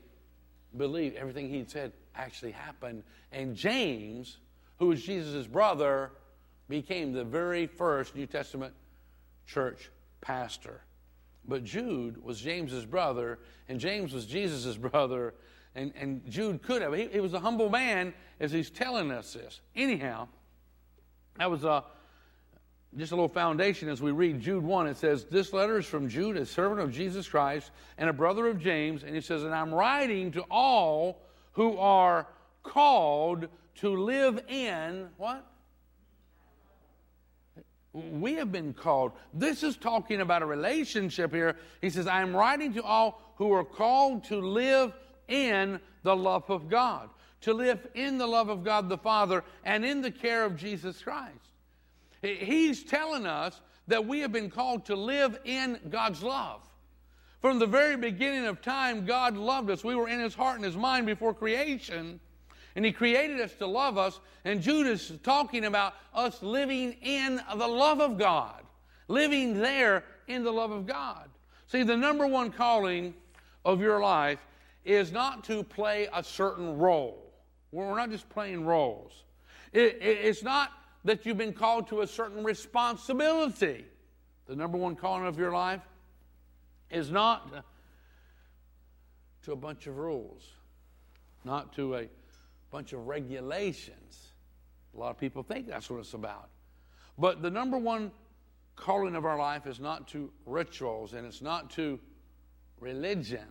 believed 0.76 1.16
everything 1.16 1.48
he'd 1.48 1.70
said 1.70 1.92
actually 2.14 2.52
happened. 2.52 3.02
And 3.32 3.56
James, 3.56 4.38
who 4.78 4.88
was 4.88 5.02
Jesus' 5.02 5.46
brother, 5.46 6.10
became 6.68 7.12
the 7.12 7.24
very 7.24 7.66
first 7.66 8.14
New 8.16 8.26
Testament 8.26 8.72
church 9.46 9.90
pastor. 10.20 10.80
But 11.46 11.64
Jude 11.64 12.22
was 12.22 12.40
James's 12.40 12.86
brother, 12.86 13.38
and 13.68 13.78
James 13.78 14.12
was 14.12 14.26
Jesus' 14.26 14.76
brother, 14.92 15.34
and, 15.74 15.92
and 15.96 16.30
Jude 16.30 16.62
could 16.62 16.82
have. 16.82 16.94
He, 16.94 17.08
he, 17.08 17.20
was 17.20 17.34
a 17.34 17.40
humble 17.40 17.68
man 17.68 18.14
as 18.40 18.52
he's 18.52 18.70
telling 18.70 19.10
us 19.10 19.32
this. 19.32 19.60
Anyhow, 19.74 20.28
that 21.38 21.50
was 21.50 21.64
uh, 21.64 21.82
just 22.96 23.12
a 23.12 23.16
little 23.16 23.28
foundation 23.28 23.88
as 23.88 24.00
we 24.00 24.12
read 24.12 24.40
Jude 24.40 24.62
1. 24.62 24.86
It 24.86 24.96
says, 24.96 25.24
This 25.24 25.52
letter 25.52 25.78
is 25.78 25.86
from 25.86 26.08
Jude, 26.08 26.36
a 26.36 26.46
servant 26.46 26.80
of 26.80 26.92
Jesus 26.92 27.28
Christ 27.28 27.70
and 27.98 28.08
a 28.08 28.12
brother 28.12 28.46
of 28.46 28.60
James. 28.60 29.02
And 29.02 29.14
he 29.14 29.20
says, 29.20 29.42
And 29.42 29.54
I'm 29.54 29.74
writing 29.74 30.30
to 30.32 30.44
all 30.50 31.20
who 31.52 31.76
are 31.78 32.28
called 32.62 33.48
to 33.76 33.96
live 33.96 34.42
in 34.48 35.08
what? 35.16 35.44
We 37.92 38.34
have 38.34 38.50
been 38.50 38.74
called. 38.74 39.12
This 39.32 39.62
is 39.62 39.76
talking 39.76 40.20
about 40.20 40.42
a 40.42 40.46
relationship 40.46 41.32
here. 41.32 41.56
He 41.80 41.90
says, 41.90 42.08
I 42.08 42.22
am 42.22 42.34
writing 42.34 42.74
to 42.74 42.82
all 42.82 43.20
who 43.36 43.52
are 43.52 43.64
called 43.64 44.24
to 44.24 44.40
live 44.40 44.92
in 45.28 45.80
the 46.02 46.14
love 46.14 46.50
of 46.50 46.68
God, 46.68 47.08
to 47.42 47.52
live 47.52 47.86
in 47.94 48.18
the 48.18 48.26
love 48.26 48.48
of 48.48 48.64
God 48.64 48.88
the 48.88 48.98
Father 48.98 49.44
and 49.64 49.84
in 49.84 50.02
the 50.02 50.10
care 50.10 50.44
of 50.44 50.56
Jesus 50.56 51.02
Christ. 51.02 51.50
He's 52.22 52.82
telling 52.84 53.26
us 53.26 53.60
that 53.88 54.06
we 54.06 54.20
have 54.20 54.32
been 54.32 54.50
called 54.50 54.86
to 54.86 54.96
live 54.96 55.38
in 55.44 55.78
God's 55.90 56.22
love. 56.22 56.62
From 57.40 57.58
the 57.58 57.66
very 57.66 57.96
beginning 57.96 58.46
of 58.46 58.62
time, 58.62 59.04
God 59.04 59.36
loved 59.36 59.68
us. 59.68 59.84
We 59.84 59.94
were 59.94 60.08
in 60.08 60.20
His 60.20 60.34
heart 60.34 60.56
and 60.56 60.64
His 60.64 60.76
mind 60.76 61.04
before 61.04 61.34
creation. 61.34 62.18
And 62.74 62.84
He 62.84 62.92
created 62.92 63.40
us 63.40 63.52
to 63.56 63.66
love 63.66 63.98
us. 63.98 64.20
And 64.46 64.62
Judas 64.62 65.10
is 65.10 65.18
talking 65.20 65.66
about 65.66 65.94
us 66.14 66.42
living 66.42 66.96
in 67.02 67.42
the 67.56 67.68
love 67.68 68.00
of 68.00 68.16
God, 68.16 68.62
living 69.08 69.58
there 69.58 70.04
in 70.26 70.42
the 70.42 70.50
love 70.50 70.70
of 70.70 70.86
God. 70.86 71.28
See, 71.66 71.82
the 71.82 71.96
number 71.96 72.26
one 72.26 72.50
calling 72.50 73.12
of 73.64 73.80
your 73.80 74.00
life 74.00 74.38
is 74.84 75.12
not 75.12 75.44
to 75.44 75.62
play 75.62 76.08
a 76.12 76.22
certain 76.22 76.78
role. 76.78 77.32
We're 77.72 77.96
not 77.96 78.10
just 78.10 78.28
playing 78.28 78.64
roles. 78.64 79.24
It, 79.72 79.98
it, 80.00 80.18
it's 80.22 80.42
not 80.42 80.70
that 81.04 81.26
you've 81.26 81.38
been 81.38 81.52
called 81.52 81.88
to 81.88 82.02
a 82.02 82.06
certain 82.06 82.44
responsibility. 82.44 83.84
The 84.46 84.56
number 84.56 84.78
one 84.78 84.94
calling 84.94 85.26
of 85.26 85.38
your 85.38 85.52
life 85.52 85.82
is 86.90 87.10
not 87.10 87.64
to 89.42 89.52
a 89.52 89.56
bunch 89.56 89.86
of 89.86 89.98
rules, 89.98 90.42
not 91.44 91.72
to 91.74 91.96
a 91.96 92.08
bunch 92.70 92.92
of 92.92 93.06
regulations. 93.06 94.32
A 94.94 94.98
lot 94.98 95.10
of 95.10 95.18
people 95.18 95.42
think 95.42 95.66
that's 95.66 95.90
what 95.90 95.98
it's 96.00 96.14
about. 96.14 96.48
But 97.18 97.42
the 97.42 97.50
number 97.50 97.78
one 97.78 98.12
calling 98.76 99.14
of 99.14 99.24
our 99.24 99.38
life 99.38 99.66
is 99.66 99.80
not 99.80 100.08
to 100.08 100.30
rituals 100.46 101.14
and 101.14 101.26
it's 101.26 101.42
not 101.42 101.70
to 101.70 101.98
religion. 102.80 103.46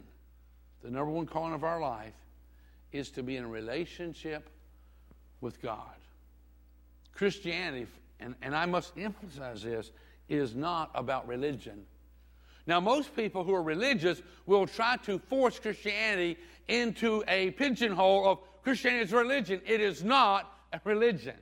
The 0.83 0.91
number 0.91 1.11
one 1.11 1.25
calling 1.25 1.53
of 1.53 1.63
our 1.63 1.79
life 1.79 2.13
is 2.91 3.09
to 3.11 3.23
be 3.23 3.37
in 3.37 3.45
a 3.45 3.47
relationship 3.47 4.49
with 5.41 5.61
God. 5.61 5.95
Christianity, 7.13 7.87
and, 8.19 8.35
and 8.41 8.55
I 8.55 8.65
must 8.65 8.93
emphasize 8.97 9.63
this, 9.63 9.91
is 10.29 10.55
not 10.55 10.91
about 10.93 11.27
religion. 11.27 11.85
Now, 12.65 12.79
most 12.79 13.15
people 13.15 13.43
who 13.43 13.53
are 13.53 13.63
religious 13.63 14.21
will 14.45 14.67
try 14.67 14.97
to 15.05 15.19
force 15.19 15.59
Christianity 15.59 16.37
into 16.67 17.23
a 17.27 17.51
pigeonhole 17.51 18.27
of 18.27 18.39
Christianity 18.63 19.03
is 19.03 19.11
religion. 19.11 19.61
It 19.65 19.81
is 19.81 20.03
not 20.03 20.51
a 20.71 20.79
religion. 20.83 21.35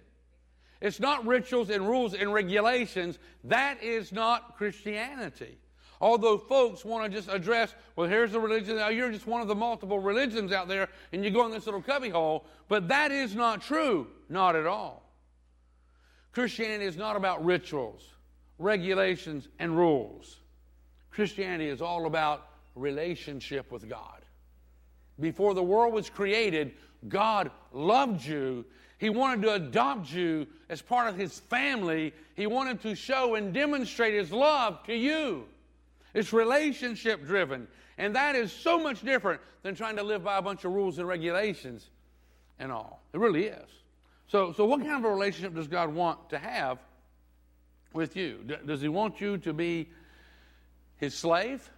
It's 0.82 1.00
not 1.00 1.26
rituals 1.28 1.70
and 1.70 1.88
rules 1.88 2.16
and 2.16 2.34
regulations. 2.34 3.20
That 3.44 3.84
is 3.84 4.12
not 4.12 4.58
Christianity. 4.58 5.58
Although 6.02 6.40
folks 6.40 6.84
want 6.84 7.06
to 7.06 7.16
just 7.16 7.30
address, 7.30 7.76
well, 7.96 8.10
here's 8.10 8.32
the 8.32 8.40
religion. 8.40 8.78
Now 8.78 8.90
you're 8.90 9.12
just 9.12 9.28
one 9.28 9.40
of 9.40 9.48
the 9.48 9.56
multiple 9.56 10.00
religions 10.00 10.52
out 10.52 10.68
there, 10.68 10.90
and 11.14 11.24
you 11.24 11.30
go 11.30 11.46
in 11.46 11.52
this 11.52 11.68
little 11.68 11.82
cubbyhole. 11.82 12.44
But 12.68 12.88
that 12.88 13.12
is 13.12 13.36
not 13.36 13.62
true. 13.62 14.08
Not 14.28 14.56
at 14.56 14.66
all. 14.66 15.04
Christianity 16.32 16.86
is 16.86 16.98
not 16.98 17.16
about 17.16 17.46
rituals, 17.46 18.04
regulations, 18.58 19.48
and 19.60 19.78
rules. 19.78 20.38
Christianity 21.12 21.70
is 21.70 21.82
all 21.82 22.08
about 22.08 22.48
relationship 22.74 23.72
with 23.72 23.88
God. 23.88 24.26
Before 25.20 25.54
the 25.54 25.62
world 25.62 25.94
was 25.94 26.10
created, 26.10 26.74
God 27.08 27.52
loved 27.74 28.26
you. 28.26 28.66
He 28.98 29.10
wanted 29.10 29.44
to 29.44 29.54
adopt 29.54 30.12
you 30.12 30.48
as 30.70 30.82
part 30.82 31.10
of 31.10 31.18
His 31.18 31.40
family. 31.40 32.14
He 32.36 32.48
wanted 32.48 32.82
to 32.82 32.96
show 32.96 33.36
and 33.36 33.54
demonstrate 33.54 34.16
His 34.16 34.32
love 34.32 34.84
to 34.86 34.96
you. 34.96 35.46
It's 36.14 36.34
relationship 36.34 37.26
driven. 37.26 37.68
And 37.98 38.16
that 38.16 38.36
is 38.36 38.52
so 38.52 38.80
much 38.80 39.02
different 39.02 39.42
than 39.64 39.76
trying 39.76 39.96
to 39.98 40.04
live 40.04 40.24
by 40.24 40.38
a 40.38 40.42
bunch 40.42 40.66
of 40.66 40.72
rules 40.72 40.98
and 40.98 41.08
regulations 41.08 41.90
and 42.60 42.72
all. 42.72 43.02
It 43.14 43.20
really 43.20 43.46
is. 43.46 43.70
So, 44.28 44.54
so 44.54 44.66
what 44.66 44.80
kind 44.80 44.94
of 44.94 45.04
a 45.04 45.14
relationship 45.14 45.54
does 45.54 45.68
God 45.68 45.94
want 45.94 46.30
to 46.30 46.38
have 46.38 46.80
with 47.94 48.16
you? 48.16 48.40
D- 48.46 48.56
does 48.66 48.82
He 48.82 48.88
want 48.88 49.20
you 49.20 49.38
to 49.40 49.54
be 49.54 49.90
His 50.98 51.14
slave? 51.14 51.70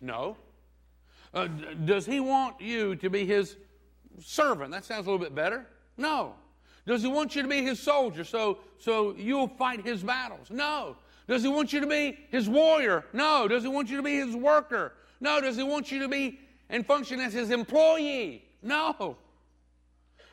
No. 0.00 0.36
Uh, 1.32 1.46
d- 1.46 1.64
does 1.84 2.04
He 2.04 2.20
want 2.20 2.60
you 2.60 2.96
to 2.96 3.08
be 3.08 3.24
His 3.24 3.56
servant? 4.20 4.72
That 4.72 4.84
sounds 4.84 5.06
a 5.06 5.10
little 5.10 5.24
bit 5.24 5.34
better. 5.34 5.66
No. 5.96 6.34
Does 6.86 7.02
He 7.02 7.08
want 7.08 7.36
you 7.36 7.42
to 7.42 7.48
be 7.48 7.62
His 7.62 7.78
soldier 7.78 8.24
so, 8.24 8.58
so 8.78 9.14
you'll 9.16 9.48
fight 9.48 9.84
His 9.84 10.02
battles? 10.02 10.50
No. 10.50 10.96
Does 11.30 11.42
he 11.42 11.48
want 11.48 11.72
you 11.72 11.78
to 11.78 11.86
be 11.86 12.18
his 12.32 12.48
warrior? 12.48 13.04
No. 13.12 13.46
Does 13.46 13.62
he 13.62 13.68
want 13.68 13.88
you 13.88 13.96
to 13.98 14.02
be 14.02 14.16
his 14.16 14.34
worker? 14.34 14.92
No. 15.20 15.40
Does 15.40 15.56
he 15.56 15.62
want 15.62 15.92
you 15.92 16.00
to 16.00 16.08
be 16.08 16.40
and 16.68 16.84
function 16.84 17.20
as 17.20 17.32
his 17.32 17.52
employee? 17.52 18.44
No. 18.64 19.16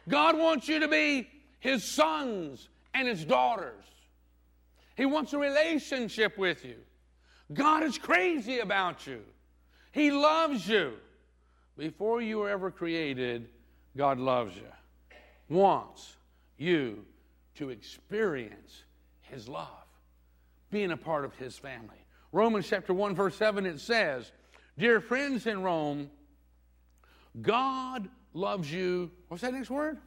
God 0.09 0.35
wants 0.35 0.67
you 0.67 0.79
to 0.79 0.87
be 0.87 1.29
his 1.59 1.93
sons 1.93 2.67
and 2.95 3.07
his 3.07 3.23
daughters. 3.23 3.83
He 4.95 5.05
wants 5.05 5.33
a 5.33 5.37
relationship 5.37 6.35
with 6.35 6.65
you. 6.65 6.77
God 7.53 7.83
is 7.83 7.99
crazy 7.99 8.57
about 8.57 9.05
you. 9.05 9.21
He 9.91 10.09
loves 10.09 10.67
you. 10.67 10.93
Before 11.77 12.23
you 12.23 12.39
were 12.39 12.49
ever 12.49 12.71
created, 12.71 13.49
God 13.95 14.17
loves 14.17 14.55
you. 14.55 14.63
Wants 15.47 16.17
you 16.57 17.05
to 17.55 17.69
experience 17.69 18.83
His 19.21 19.47
love, 19.47 19.86
being 20.71 20.91
a 20.91 20.97
part 20.97 21.25
of 21.25 21.35
His 21.35 21.57
family. 21.57 21.97
Romans 22.31 22.67
chapter 22.67 22.93
1, 22.93 23.15
verse 23.15 23.35
7, 23.35 23.65
it 23.65 23.79
says, 23.79 24.31
Dear 24.77 24.99
friends 25.01 25.47
in 25.47 25.61
Rome, 25.63 26.09
God 27.41 28.09
loves 28.33 28.71
you. 28.71 29.11
What's 29.27 29.41
that 29.41 29.53
next 29.53 29.69
word? 29.69 29.97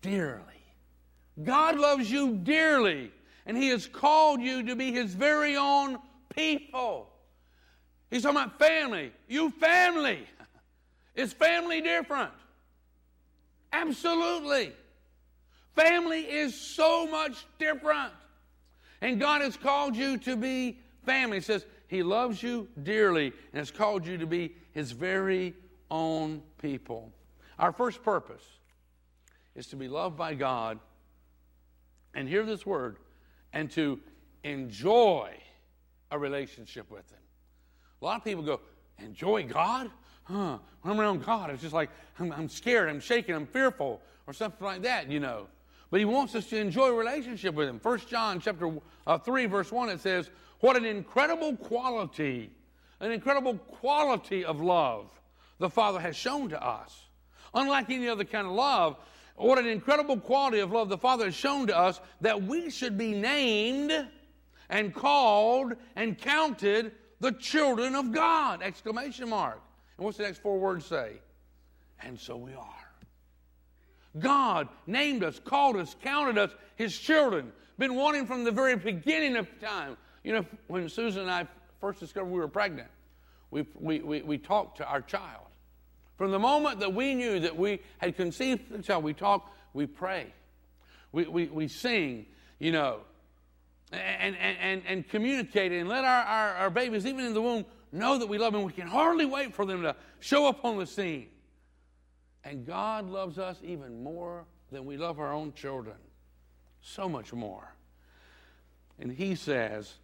Dearly. 0.00 0.42
God 1.42 1.78
loves 1.78 2.10
you 2.10 2.36
dearly, 2.36 3.10
and 3.46 3.56
He 3.56 3.68
has 3.68 3.86
called 3.86 4.40
you 4.40 4.62
to 4.64 4.76
be 4.76 4.92
His 4.92 5.14
very 5.14 5.56
own 5.56 5.98
people. 6.34 7.10
He's 8.10 8.22
talking 8.22 8.36
about 8.36 8.58
family. 8.58 9.12
You 9.28 9.50
family. 9.50 10.26
Is 11.14 11.32
family 11.32 11.80
different? 11.80 12.32
Absolutely. 13.72 14.72
Family 15.74 16.20
is 16.20 16.54
so 16.54 17.06
much 17.08 17.44
different. 17.58 18.12
And 19.00 19.20
God 19.20 19.42
has 19.42 19.56
called 19.56 19.96
you 19.96 20.18
to 20.18 20.36
be 20.36 20.78
family. 21.04 21.38
He 21.38 21.42
says 21.42 21.66
He 21.88 22.02
loves 22.02 22.42
you 22.42 22.68
dearly 22.82 23.26
and 23.52 23.58
has 23.58 23.70
called 23.70 24.06
you 24.06 24.18
to 24.18 24.26
be 24.26 24.54
His 24.72 24.92
very 24.92 25.54
own 25.90 26.42
people. 26.58 27.12
Our 27.58 27.72
first 27.72 28.02
purpose 28.02 28.44
is 29.54 29.66
to 29.68 29.76
be 29.76 29.88
loved 29.88 30.16
by 30.16 30.34
God 30.34 30.78
and 32.14 32.28
hear 32.28 32.44
this 32.44 32.64
word 32.66 32.96
and 33.52 33.70
to 33.72 34.00
enjoy 34.42 35.36
a 36.10 36.18
relationship 36.18 36.90
with 36.90 37.10
Him. 37.10 37.18
A 38.02 38.04
lot 38.04 38.18
of 38.18 38.24
people 38.24 38.42
go, 38.42 38.60
enjoy 38.98 39.44
God? 39.44 39.90
Huh, 40.24 40.58
when 40.82 40.92
I'm 40.92 41.00
around 41.00 41.24
God, 41.24 41.50
it's 41.50 41.62
just 41.62 41.74
like, 41.74 41.90
I'm, 42.18 42.32
I'm 42.32 42.48
scared, 42.48 42.88
I'm 42.88 43.00
shaking, 43.00 43.34
I'm 43.34 43.46
fearful, 43.46 44.00
or 44.26 44.32
something 44.32 44.64
like 44.64 44.82
that, 44.82 45.10
you 45.10 45.20
know. 45.20 45.46
But 45.94 46.00
he 46.00 46.06
wants 46.06 46.34
us 46.34 46.46
to 46.46 46.56
enjoy 46.56 46.88
a 46.88 46.92
relationship 46.92 47.54
with 47.54 47.68
him. 47.68 47.78
1 47.80 47.98
John 48.08 48.40
chapter 48.40 48.78
uh, 49.06 49.16
3, 49.16 49.46
verse 49.46 49.70
1, 49.70 49.90
it 49.90 50.00
says, 50.00 50.28
What 50.58 50.74
an 50.74 50.84
incredible 50.84 51.56
quality, 51.56 52.50
an 52.98 53.12
incredible 53.12 53.58
quality 53.58 54.44
of 54.44 54.60
love 54.60 55.08
the 55.60 55.70
Father 55.70 56.00
has 56.00 56.16
shown 56.16 56.48
to 56.48 56.60
us. 56.60 56.92
Unlike 57.54 57.90
any 57.90 58.08
other 58.08 58.24
kind 58.24 58.44
of 58.44 58.54
love, 58.54 58.96
what 59.36 59.56
an 59.56 59.68
incredible 59.68 60.18
quality 60.18 60.58
of 60.58 60.72
love 60.72 60.88
the 60.88 60.98
Father 60.98 61.26
has 61.26 61.34
shown 61.36 61.68
to 61.68 61.78
us 61.78 62.00
that 62.22 62.42
we 62.42 62.70
should 62.70 62.98
be 62.98 63.12
named 63.12 63.92
and 64.70 64.92
called 64.92 65.74
and 65.94 66.18
counted 66.18 66.90
the 67.20 67.30
children 67.30 67.94
of 67.94 68.10
God! 68.10 68.62
Exclamation 68.62 69.28
mark. 69.28 69.60
And 69.96 70.04
what's 70.04 70.18
the 70.18 70.24
next 70.24 70.42
four 70.42 70.58
words 70.58 70.86
say? 70.86 71.20
And 72.00 72.18
so 72.18 72.36
we 72.36 72.52
are. 72.52 72.83
God 74.18 74.68
named 74.86 75.24
us, 75.24 75.40
called 75.40 75.76
us, 75.76 75.96
counted 76.02 76.38
us 76.38 76.50
his 76.76 76.96
children. 76.96 77.52
Been 77.78 77.94
wanting 77.94 78.26
from 78.26 78.44
the 78.44 78.52
very 78.52 78.76
beginning 78.76 79.36
of 79.36 79.48
time. 79.60 79.96
You 80.22 80.34
know, 80.34 80.46
when 80.68 80.88
Susan 80.88 81.22
and 81.22 81.30
I 81.30 81.46
first 81.80 82.00
discovered 82.00 82.30
we 82.30 82.38
were 82.38 82.48
pregnant, 82.48 82.88
we, 83.50 83.66
we, 83.74 84.00
we, 84.00 84.22
we 84.22 84.38
talked 84.38 84.78
to 84.78 84.86
our 84.86 85.00
child. 85.00 85.42
From 86.16 86.30
the 86.30 86.38
moment 86.38 86.80
that 86.80 86.94
we 86.94 87.14
knew 87.14 87.40
that 87.40 87.56
we 87.56 87.80
had 87.98 88.16
conceived 88.16 88.70
the 88.70 88.82
child, 88.82 89.02
we 89.02 89.14
talk, 89.14 89.52
we 89.72 89.86
pray, 89.86 90.32
we, 91.10 91.24
we, 91.24 91.46
we 91.46 91.68
sing, 91.68 92.26
you 92.60 92.70
know, 92.70 93.00
and, 93.92 94.36
and, 94.36 94.56
and, 94.60 94.82
and 94.86 95.08
communicate 95.08 95.72
and 95.72 95.88
let 95.88 96.04
our, 96.04 96.22
our, 96.22 96.54
our 96.54 96.70
babies, 96.70 97.06
even 97.06 97.24
in 97.24 97.34
the 97.34 97.42
womb, 97.42 97.64
know 97.92 98.18
that 98.18 98.28
we 98.28 98.38
love 98.38 98.52
them. 98.52 98.62
We 98.62 98.72
can 98.72 98.88
hardly 98.88 99.24
wait 99.24 99.54
for 99.54 99.64
them 99.66 99.82
to 99.82 99.94
show 100.20 100.46
up 100.46 100.64
on 100.64 100.78
the 100.78 100.86
scene. 100.86 101.28
And 102.44 102.66
God 102.66 103.08
loves 103.08 103.38
us 103.38 103.58
even 103.62 104.02
more 104.02 104.44
than 104.70 104.84
we 104.84 104.96
love 104.96 105.18
our 105.18 105.32
own 105.32 105.52
children. 105.54 105.96
So 106.80 107.08
much 107.08 107.32
more. 107.32 107.74
And 108.98 109.10
He 109.10 109.34
says, 109.34 109.94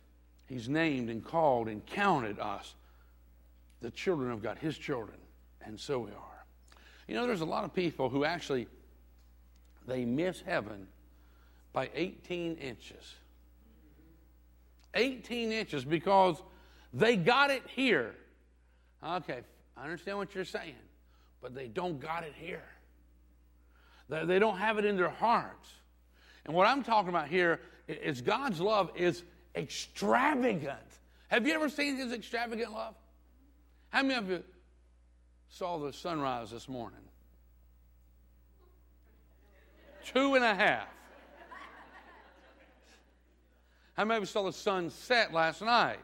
He's 0.47 0.69
named 0.69 1.11
and 1.11 1.25
called 1.25 1.69
and 1.69 1.85
counted 1.87 2.39
us 2.39 2.75
the 3.81 3.91
children 3.91 4.31
of 4.31 4.43
God, 4.43 4.59
His 4.59 4.77
children. 4.77 5.19
And 5.63 5.79
so 5.79 6.01
we 6.01 6.11
are. 6.11 6.45
You 7.07 7.15
know, 7.15 7.27
there's 7.27 7.41
a 7.41 7.47
lot 7.47 7.65
of 7.65 7.75
people 7.75 8.09
who 8.09 8.25
actually 8.25 8.67
they 9.87 10.05
miss 10.05 10.41
heaven 10.41 10.87
by 11.73 11.91
18 11.95 12.57
inches. 12.57 13.15
18 14.95 15.53
inches 15.53 15.85
because 15.85 16.43
they 16.93 17.17
got 17.17 17.51
it 17.51 17.63
here. 17.69 18.15
Okay, 19.05 19.41
I 19.77 19.85
understand 19.85 20.19
what 20.19 20.35
you're 20.35 20.45
saying, 20.45 20.75
but 21.41 21.55
they 21.55 21.67
don't 21.69 22.01
got 22.01 22.25
it 22.25 22.35
here. 22.37 22.65
They 24.09 24.39
don't 24.39 24.59
have 24.59 24.79
it 24.79 24.85
in 24.85 24.97
their 24.97 25.11
hearts. 25.11 25.69
And 26.45 26.55
what 26.55 26.67
I'm 26.67 26.83
talking 26.83 27.11
about 27.11 27.29
here 27.29 27.61
is 27.87 28.21
God's 28.21 28.61
love 28.61 28.91
is 28.97 29.23
extravagant. 29.55 30.79
Have 31.29 31.47
you 31.47 31.55
ever 31.55 31.69
seen 31.69 31.97
his 31.97 32.13
extravagant 32.13 32.73
love? 32.73 32.95
How 33.91 34.03
many 34.03 34.15
of 34.15 34.29
you 34.29 34.43
saw 35.49 35.79
the 35.79 35.93
sunrise 35.93 36.51
this 36.51 36.69
morning? 36.69 36.99
Two 40.05 40.35
and 40.35 40.45
a 40.45 40.55
half. 40.55 40.89
How 43.97 44.05
many 44.05 44.17
of 44.17 44.23
you 44.23 44.27
saw 44.27 44.43
the 44.43 44.53
sun 44.53 44.91
set 44.91 45.33
last 45.33 45.63
night? 45.63 45.99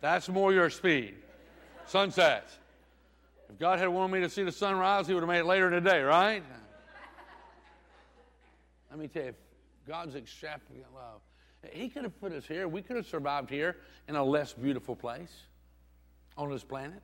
That's 0.00 0.28
more 0.28 0.52
your 0.52 0.70
speed. 0.70 1.14
Sunsets. 1.86 2.58
If 3.52 3.58
God 3.58 3.78
had 3.78 3.88
wanted 3.88 4.14
me 4.14 4.20
to 4.20 4.30
see 4.30 4.44
the 4.44 4.52
sunrise, 4.52 5.06
He 5.06 5.12
would 5.12 5.20
have 5.22 5.28
made 5.28 5.40
it 5.40 5.46
later 5.46 5.66
in 5.66 5.84
the 5.84 5.90
day, 5.90 6.00
right? 6.00 6.42
Let 8.90 8.98
me 8.98 9.08
tell 9.08 9.24
you, 9.24 9.34
God's 9.86 10.14
extravagant 10.14 10.86
love. 10.94 11.20
He 11.70 11.90
could 11.90 12.04
have 12.04 12.18
put 12.18 12.32
us 12.32 12.46
here. 12.46 12.66
We 12.66 12.80
could 12.80 12.96
have 12.96 13.06
survived 13.06 13.50
here 13.50 13.76
in 14.08 14.16
a 14.16 14.24
less 14.24 14.54
beautiful 14.54 14.96
place 14.96 15.42
on 16.38 16.50
this 16.50 16.64
planet. 16.64 17.02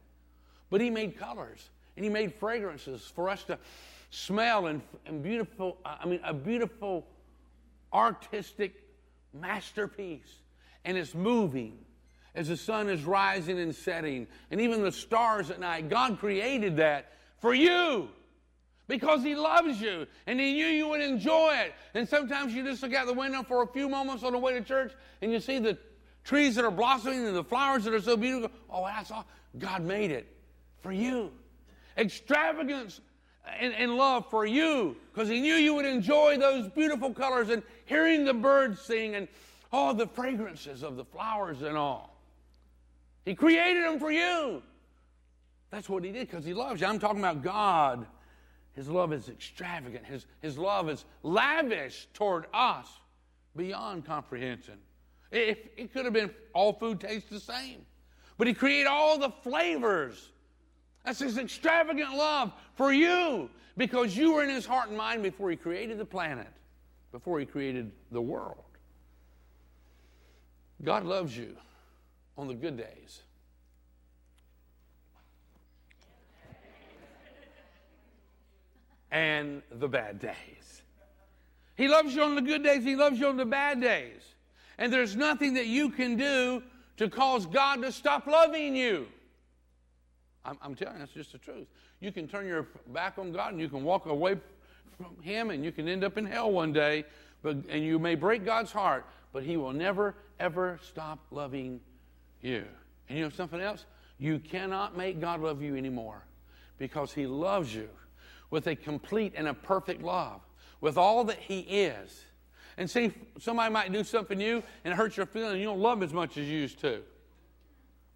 But 0.71 0.81
He 0.81 0.89
made 0.89 1.19
colors 1.19 1.69
and 1.97 2.05
He 2.05 2.11
made 2.11 2.33
fragrances 2.33 3.03
for 3.15 3.29
us 3.29 3.45
to 3.45 3.59
smell 4.09 4.69
and, 4.69 4.81
and 5.05 5.23
beautiful, 5.23 5.77
I 5.85 6.07
mean, 6.07 6.21
a 6.25 6.33
beautiful 6.33 7.07
artistic 7.93 8.83
masterpiece. 9.35 10.35
And 10.87 10.97
it's 10.97 11.15
moving 11.15 11.79
as 12.35 12.49
the 12.49 12.57
sun 12.57 12.89
is 12.89 13.05
rising 13.05 13.59
and 13.59 13.75
setting, 13.75 14.27
and 14.51 14.61
even 14.61 14.83
the 14.83 14.93
stars 14.93 15.51
at 15.51 15.61
night. 15.61 15.89
God 15.89 16.19
created 16.19 16.77
that 16.77 17.13
for 17.41 17.55
you 17.55 18.09
because 18.87 19.23
He 19.23 19.35
loves 19.35 19.81
you 19.81 20.07
and 20.27 20.41
He 20.41 20.55
knew 20.55 20.67
you 20.67 20.89
would 20.89 21.01
enjoy 21.01 21.55
it. 21.65 21.75
And 21.95 22.09
sometimes 22.09 22.55
you 22.55 22.65
just 22.65 22.83
look 22.83 22.95
out 22.95 23.07
the 23.07 23.13
window 23.13 23.43
for 23.43 23.63
a 23.63 23.67
few 23.67 23.89
moments 23.89 24.25
on 24.25 24.33
the 24.33 24.39
way 24.39 24.55
to 24.55 24.63
church 24.63 24.93
and 25.23 25.33
you 25.33 25.41
see 25.41 25.59
the 25.59 25.79
trees 26.25 26.57
that 26.57 26.65
are 26.65 26.71
blossoming 26.71 27.27
and 27.27 27.37
the 27.37 27.45
flowers 27.45 27.85
that 27.85 27.95
are 27.95 28.01
so 28.01 28.17
beautiful. 28.17 28.51
Oh, 28.69 28.85
that's 28.85 29.11
all. 29.11 29.27
God 29.59 29.83
made 29.83 30.11
it 30.11 30.27
for 30.81 30.93
you. 30.93 31.31
Extravagance 31.97 33.01
and, 33.59 33.73
and 33.75 33.97
love 33.97 34.29
for 34.31 34.45
you 34.47 34.97
because 35.13 35.29
He 35.29 35.41
knew 35.41 35.55
you 35.55 35.75
would 35.75 35.87
enjoy 35.87 36.39
those 36.39 36.69
beautiful 36.69 37.13
colors 37.13 37.49
and 37.51 37.63
hearing 37.85 38.25
the 38.25 38.35
birds 38.35 38.81
sing 38.81 39.15
and 39.15 39.29
all 39.73 39.95
the 39.95 40.07
fragrances 40.07 40.83
of 40.83 40.97
the 40.97 41.05
flowers 41.05 41.63
and 41.63 41.77
all. 41.77 42.18
He 43.29 43.35
created 43.35 43.85
them 43.85 43.99
for 43.99 44.11
you. 44.11 44.63
That's 45.71 45.87
what 45.87 46.03
He 46.03 46.13
did 46.13 46.31
because 46.31 46.47
He 46.47 46.55
loves 46.55 46.81
you. 46.81 46.87
I'm 46.87 46.99
talking 46.99 47.19
about 47.19 47.43
God. 47.43 48.07
His 48.73 48.89
love 48.89 49.13
is 49.13 49.29
extravagant, 49.29 50.07
His, 50.07 50.25
his 50.41 50.57
love 50.57 50.89
is 50.89 51.05
lavish 51.23 52.09
toward 52.15 52.47
us 52.55 52.89
beyond 53.55 54.07
comprehension. 54.07 54.79
If 55.31 55.59
it 55.77 55.93
could 55.93 56.07
have 56.07 56.15
been 56.15 56.31
all 56.55 56.73
food 56.73 57.01
tastes 57.01 57.29
the 57.29 57.39
same, 57.39 57.85
but 58.39 58.47
He 58.47 58.55
created 58.55 58.87
all 58.87 59.19
the 59.19 59.31
flavors. 59.43 60.31
That's 61.05 61.19
His 61.19 61.37
extravagant 61.37 62.15
love 62.15 62.53
for 62.77 62.95
you 62.95 63.51
because 63.77 64.17
you 64.17 64.33
were 64.33 64.43
in 64.43 64.49
His 64.49 64.65
heart 64.65 64.89
and 64.89 64.97
mind 64.97 65.23
before 65.23 65.51
He 65.51 65.57
created 65.57 65.99
the 65.99 66.07
planet, 66.07 66.49
before 67.13 67.41
He 67.41 67.45
created 67.45 67.93
the 68.11 68.23
world. 68.23 68.65
God 70.83 71.05
loves 71.05 71.37
you 71.37 71.55
on 72.39 72.47
the 72.47 72.55
good 72.55 72.77
days. 72.77 73.23
And 79.11 79.63
the 79.71 79.89
bad 79.89 80.21
days. 80.21 80.83
He 81.77 81.89
loves 81.89 82.15
you 82.15 82.23
on 82.23 82.35
the 82.35 82.43
good 82.43 82.63
days, 82.63 82.85
He 82.85 82.95
loves 82.95 83.19
you 83.19 83.27
on 83.27 83.37
the 83.37 83.45
bad 83.45 83.81
days. 83.81 84.23
And 84.79 84.93
there's 84.93 85.17
nothing 85.17 85.55
that 85.55 85.67
you 85.67 85.91
can 85.91 86.17
do 86.17 86.63
to 86.99 87.09
cause 87.09 87.47
God 87.47 87.83
to 87.83 87.91
stop 87.91 88.27
loving 88.27 88.77
you. 88.77 89.09
I'm, 90.45 90.59
I'm 90.63 90.75
telling 90.75 90.95
you, 90.95 91.01
that's 91.01 91.13
just 91.13 91.33
the 91.33 91.39
truth. 91.39 91.67
You 92.01 92.13
can 92.13 92.29
turn 92.29 92.47
your 92.47 92.69
back 92.89 93.19
on 93.19 93.33
God 93.33 93.53
and 93.53 93.61
you 93.61 93.69
can 93.69 93.83
walk 93.83 94.07
away 94.07 94.37
from 94.97 95.21
Him 95.23 95.51
and 95.51 95.65
you 95.65 95.73
can 95.73 95.89
end 95.89 96.05
up 96.05 96.17
in 96.17 96.27
hell 96.27 96.53
one 96.53 96.73
day, 96.73 97.05
but, 97.43 97.57
and 97.69 97.83
you 97.83 97.99
may 97.99 98.15
break 98.15 98.45
God's 98.45 98.71
heart, 98.71 99.05
but 99.33 99.43
He 99.43 99.57
will 99.57 99.73
never, 99.73 100.15
ever 100.39 100.79
stop 100.83 101.19
loving 101.31 101.81
you. 102.43 102.65
And 103.09 103.19
you 103.19 103.25
know 103.25 103.31
something 103.31 103.61
else? 103.61 103.87
You 104.19 104.39
cannot 104.39 104.97
make 104.97 105.21
God 105.21 105.41
love 105.41 105.63
you 105.63 105.77
anymore 105.77 106.23
because 106.79 107.13
He 107.13 107.27
loves 107.27 107.75
you 107.75 107.89
with 108.51 108.67
a 108.67 108.77
complete 108.77 109.35
and 109.37 109.49
a 109.49 109.55
perfect 109.55 110.03
love, 110.03 110.41
with 110.81 110.97
all 110.97 111.25
that 111.25 111.39
He 111.39 111.61
is. 111.61 112.25
And 112.77 112.89
see, 112.89 113.13
somebody 113.39 113.73
might 113.73 113.93
do 113.93 114.05
something 114.05 114.39
to 114.39 114.45
you 114.45 114.63
and 114.85 114.93
it 114.93 114.97
hurts 114.97 115.17
your 115.17 115.27
feelings, 115.27 115.59
you 115.59 115.65
don't 115.65 115.81
love 115.81 116.03
as 116.03 116.13
much 116.13 116.37
as 116.37 116.47
you 116.47 116.59
used 116.59 116.81
to. 116.81 117.03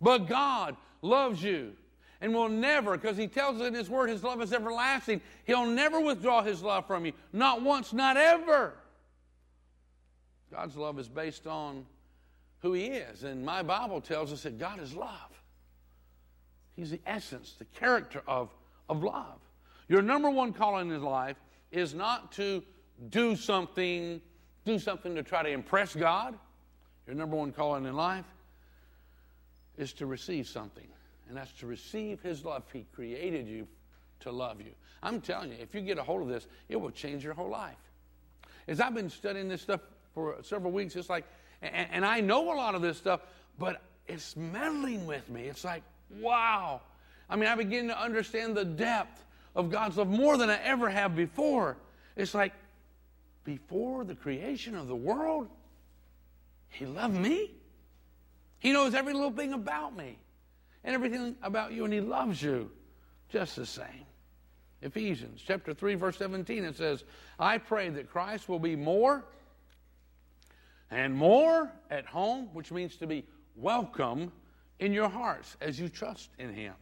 But 0.01 0.29
God 0.29 0.77
loves 1.01 1.43
you 1.43 1.73
and 2.21 2.33
will 2.33 2.49
never, 2.49 2.97
because 2.97 3.17
He 3.17 3.27
tells 3.27 3.61
us 3.61 3.67
in 3.67 3.75
His 3.75 3.91
Word, 3.91 4.09
His 4.09 4.23
love 4.23 4.41
is 4.41 4.53
everlasting. 4.53 5.21
He'll 5.45 5.67
never 5.67 6.01
withdraw 6.01 6.43
His 6.43 6.63
love 6.63 6.87
from 6.87 7.05
you. 7.05 7.13
Not 7.33 7.63
once, 7.63 7.93
not 7.93 8.17
ever. 8.17 8.75
God's 10.53 10.77
love 10.77 10.99
is 10.99 11.09
based 11.09 11.47
on 11.47 11.85
who 12.63 12.73
He 12.73 12.87
is. 12.87 13.25
And 13.25 13.45
my 13.45 13.63
Bible 13.63 14.01
tells 14.01 14.33
us 14.33 14.45
that 14.45 14.59
God 14.59 14.81
is 14.81 14.95
love. 14.95 15.43
He's 16.75 16.91
the 16.91 17.01
essence, 17.07 17.55
the 17.59 17.67
character 17.67 18.23
of, 18.27 18.49
of 18.89 19.03
love. 19.03 19.39
Your 19.89 20.01
number 20.01 20.31
one 20.31 20.53
calling 20.53 20.91
in 20.91 21.03
life 21.03 21.37
is 21.71 21.93
not 21.93 22.33
to 22.33 22.63
do 23.11 23.37
something, 23.37 24.21
do 24.65 24.79
something 24.79 25.15
to 25.15 25.23
try 25.23 25.43
to 25.43 25.51
impress 25.51 25.95
God. 25.95 26.39
Your 27.07 27.17
number 27.17 27.37
one 27.37 27.53
calling 27.53 27.85
in 27.85 27.95
life 27.95 28.25
is 29.77 29.93
to 29.95 30.07
receive 30.07 30.47
something, 30.47 30.87
and 31.29 31.37
that's 31.37 31.53
to 31.55 31.67
receive 31.67 32.23
His 32.23 32.45
love. 32.45 32.63
He 32.73 32.87
created 32.95 33.49
you 33.49 33.67
to 34.21 34.31
love 34.31 34.61
you. 34.61 34.73
I'm 35.03 35.21
telling 35.21 35.51
you, 35.51 35.57
if 35.61 35.75
you 35.75 35.81
get 35.81 35.99
a 35.99 36.03
hold 36.03 36.23
of 36.23 36.29
this, 36.29 36.47
it 36.69 36.81
will 36.81 36.91
change 36.91 37.25
your 37.25 37.35
whole 37.35 37.51
life. 37.51 37.75
As 38.69 38.81
I've 38.81 38.95
been 38.95 39.11
studying 39.11 39.49
this 39.49 39.63
stuff 39.63 39.81
for 40.15 40.37
several 40.43 40.73
weeks, 40.73 40.95
it's 40.95 41.11
like, 41.11 41.25
and, 41.63 41.89
and 41.93 42.05
I 42.05 42.21
know 42.21 42.53
a 42.53 42.57
lot 42.57 42.75
of 42.75 42.83
this 42.83 42.99
stuff, 42.99 43.21
but 43.59 43.81
it's 44.09 44.37
meddling 44.37 45.07
with 45.07 45.29
me. 45.31 45.45
It's 45.45 45.65
like, 45.65 45.83
wow. 46.21 46.81
I 47.31 47.37
mean, 47.37 47.49
I 47.49 47.55
begin 47.55 47.89
to 47.89 48.01
understand 48.01 48.57
the 48.57 48.65
depth 48.65 49.25
of 49.55 49.71
God's 49.71 49.97
love 49.97 50.09
more 50.09 50.37
than 50.37 50.51
I 50.51 50.61
ever 50.63 50.89
have 50.91 51.15
before. 51.15 51.77
It's 52.17 52.35
like, 52.35 52.53
before 53.45 54.05
the 54.05 54.15
creation 54.15 54.75
of 54.75 54.89
the 54.89 54.97
world, 54.97 55.49
He 56.69 56.87
loved 56.87 57.15
me. 57.15 57.51
He 58.59 58.73
knows 58.73 58.95
every 58.95 59.13
little 59.13 59.33
thing 59.33 59.53
about 59.53 59.97
me 59.97 60.19
and 60.85 60.95
everything 60.95 61.37
about 61.43 61.73
you, 61.73 61.85
and 61.85 61.93
He 61.93 62.01
loves 62.01 62.43
you 62.43 62.71
just 63.31 63.57
the 63.57 63.67
same. 63.67 64.07
Ephesians 64.83 65.41
chapter 65.45 65.73
3, 65.73 65.95
verse 65.95 66.19
17, 66.19 66.65
it 66.65 66.77
says, 66.77 67.05
I 67.39 67.59
pray 67.59 67.89
that 67.91 68.11
Christ 68.11 68.49
will 68.49 68.59
be 68.59 68.75
more 68.75 69.25
and 70.93 71.15
more 71.15 71.73
at 71.91 72.05
home, 72.05 72.51
which 72.53 72.71
means 72.71 72.97
to 72.97 73.07
be 73.07 73.25
welcome 73.57 74.31
in 74.79 74.93
your 74.93 75.09
hearts 75.09 75.57
as 75.61 75.81
you 75.81 75.89
trust 75.89 76.29
in 76.39 76.53
Him. 76.53 76.75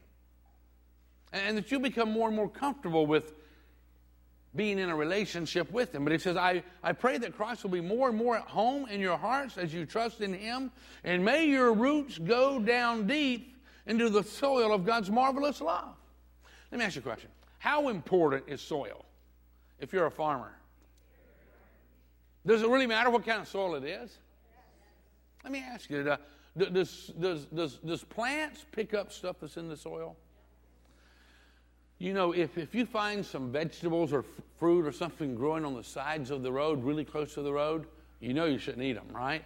And 1.33 1.57
that 1.57 1.71
you 1.71 1.79
become 1.79 2.11
more 2.11 2.27
and 2.27 2.37
more 2.37 2.49
comfortable 2.49 3.07
with 3.07 3.33
being 4.57 4.81
in 4.81 4.89
a 4.89 4.97
relationship 4.97 5.71
with 5.71 5.95
Him. 5.95 6.03
But 6.03 6.13
He 6.13 6.19
says, 6.19 6.37
I, 6.37 6.65
I 6.83 6.93
pray 6.93 7.19
that 7.19 7.37
Christ 7.37 7.63
will 7.63 7.71
be 7.71 7.81
more 7.81 8.09
and 8.09 8.19
more 8.19 8.37
at 8.37 8.43
home 8.43 8.89
in 8.89 9.01
your 9.01 9.17
hearts 9.17 9.57
as 9.57 9.73
you 9.73 9.87
trust 9.87 10.21
in 10.21 10.35
Him. 10.35 10.73
And 11.05 11.25
may 11.25 11.47
your 11.47 11.73
roots 11.73 12.19
go 12.19 12.59
down 12.59 13.07
deep 13.07 13.57
into 13.87 14.11
the 14.11 14.25
soil 14.25 14.75
of 14.75 14.85
God's 14.85 15.09
marvelous 15.09 15.61
love. 15.61 15.95
Let 16.73 16.79
me 16.79 16.85
ask 16.85 16.97
you 16.97 17.01
a 17.01 17.05
question 17.05 17.31
How 17.59 17.89
important 17.89 18.45
is 18.49 18.61
soil 18.61 19.05
if 19.79 19.93
you're 19.93 20.07
a 20.07 20.11
farmer? 20.11 20.60
Does 22.47 22.63
it 22.63 22.69
really 22.69 22.87
matter 22.87 23.11
what 23.11 23.25
kind 23.27 23.41
of 23.41 23.49
soil 23.49 23.75
it 23.75 23.85
is? 23.85 24.19
Let 25.45 25.53
me 25.53 25.61
ask 25.61 25.91
you, 25.91 25.99
uh, 25.99 26.17
does, 26.57 27.13
does, 27.19 27.47
does, 27.47 27.75
does 27.77 28.05
plants 28.05 28.65
pick 28.73 28.95
up 28.95 29.13
stuff 29.13 29.37
that's 29.41 29.57
in 29.57 29.69
the 29.69 29.77
soil? 29.77 30.17
You 31.99 32.15
know, 32.15 32.33
if, 32.33 32.57
if 32.57 32.75
you 32.75 32.87
find 32.87 33.25
some 33.25 33.53
vegetables 33.53 34.13
or 34.13 34.21
f- 34.21 34.45
fruit 34.59 34.87
or 34.87 34.93
something 34.93 35.35
growing 35.35 35.67
on 35.67 35.75
the 35.75 35.85
sides 35.85 36.31
of 36.31 36.43
the 36.43 36.51
road, 36.51 36.83
really 36.83 37.05
close 37.05 37.35
to 37.35 37.43
the 37.43 37.53
road, 37.53 37.87
you 38.21 38.33
know 38.33 38.47
you 38.47 38.59
shouldn't 38.59 38.83
eat 38.83 38.95
them, 38.95 39.09
right? 39.15 39.45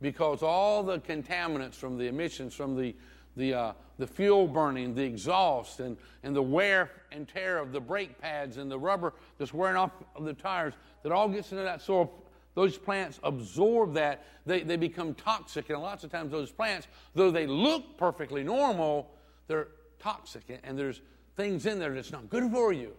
Because 0.00 0.42
all 0.42 0.82
the 0.82 0.98
contaminants 0.98 1.74
from 1.74 1.96
the 1.96 2.06
emissions 2.06 2.54
from 2.54 2.76
the, 2.76 2.94
the, 3.36 3.54
uh, 3.54 3.72
the 3.98 4.06
fuel 4.06 4.46
burning, 4.46 4.94
the 4.94 5.02
exhaust, 5.02 5.80
and, 5.80 5.96
and 6.22 6.34
the 6.34 6.42
wear 6.42 6.90
and 7.12 7.28
tear 7.28 7.58
of 7.58 7.72
the 7.72 7.80
brake 7.80 8.20
pads 8.20 8.56
and 8.56 8.70
the 8.70 8.78
rubber 8.78 9.12
that's 9.38 9.54
wearing 9.54 9.76
off 9.76 9.90
of 10.16 10.24
the 10.24 10.34
tires, 10.34 10.74
that 11.02 11.12
all 11.12 11.28
gets 11.28 11.52
into 11.52 11.64
that 11.64 11.80
soil. 11.80 12.12
Those 12.54 12.78
plants 12.78 13.18
absorb 13.22 13.94
that. 13.94 14.24
They, 14.46 14.62
they 14.62 14.76
become 14.76 15.14
toxic. 15.14 15.70
And 15.70 15.82
lots 15.82 16.04
of 16.04 16.12
times, 16.12 16.30
those 16.30 16.52
plants, 16.52 16.86
though 17.14 17.30
they 17.30 17.46
look 17.46 17.96
perfectly 17.96 18.44
normal, 18.44 19.10
they're 19.48 19.68
toxic. 19.98 20.60
And 20.62 20.78
there's 20.78 21.00
things 21.36 21.66
in 21.66 21.78
there 21.78 21.94
that's 21.94 22.12
not 22.12 22.30
good 22.30 22.50
for 22.52 22.72
you. 22.72 22.92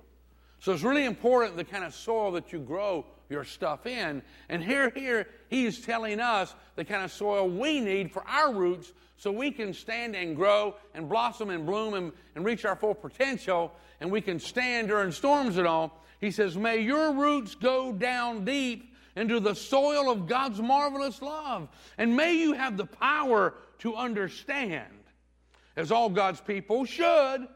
So 0.65 0.73
it's 0.73 0.81
really 0.81 1.05
important 1.05 1.57
the 1.57 1.63
kind 1.63 1.83
of 1.83 1.93
soil 1.93 2.31
that 2.31 2.51
you 2.51 2.57
grow 2.57 3.05
your 3.29 3.43
stuff 3.43 3.85
in. 3.85 4.23
And 4.49 4.63
here, 4.63 4.91
here, 4.95 5.27
he's 5.47 5.85
telling 5.85 6.19
us 6.19 6.55
the 6.75 6.83
kind 6.83 7.03
of 7.03 7.11
soil 7.11 7.47
we 7.47 7.79
need 7.79 8.11
for 8.11 8.27
our 8.27 8.51
roots 8.51 8.91
so 9.15 9.31
we 9.31 9.51
can 9.51 9.75
stand 9.75 10.15
and 10.15 10.35
grow 10.35 10.73
and 10.95 11.07
blossom 11.07 11.51
and 11.51 11.67
bloom 11.67 11.93
and, 11.93 12.11
and 12.33 12.43
reach 12.43 12.65
our 12.65 12.75
full 12.75 12.95
potential 12.95 13.73
and 13.99 14.11
we 14.11 14.21
can 14.21 14.39
stand 14.39 14.87
during 14.87 15.11
storms 15.11 15.59
and 15.59 15.67
all. 15.67 16.03
He 16.19 16.31
says, 16.31 16.57
May 16.57 16.79
your 16.79 17.13
roots 17.13 17.53
go 17.53 17.93
down 17.93 18.43
deep 18.43 18.91
into 19.15 19.39
the 19.39 19.53
soil 19.53 20.09
of 20.09 20.25
God's 20.25 20.59
marvelous 20.59 21.21
love. 21.21 21.69
And 21.99 22.17
may 22.17 22.33
you 22.33 22.53
have 22.53 22.75
the 22.75 22.87
power 22.87 23.53
to 23.79 23.95
understand, 23.95 25.03
as 25.75 25.91
all 25.91 26.09
God's 26.09 26.41
people 26.41 26.85
should, 26.85 27.47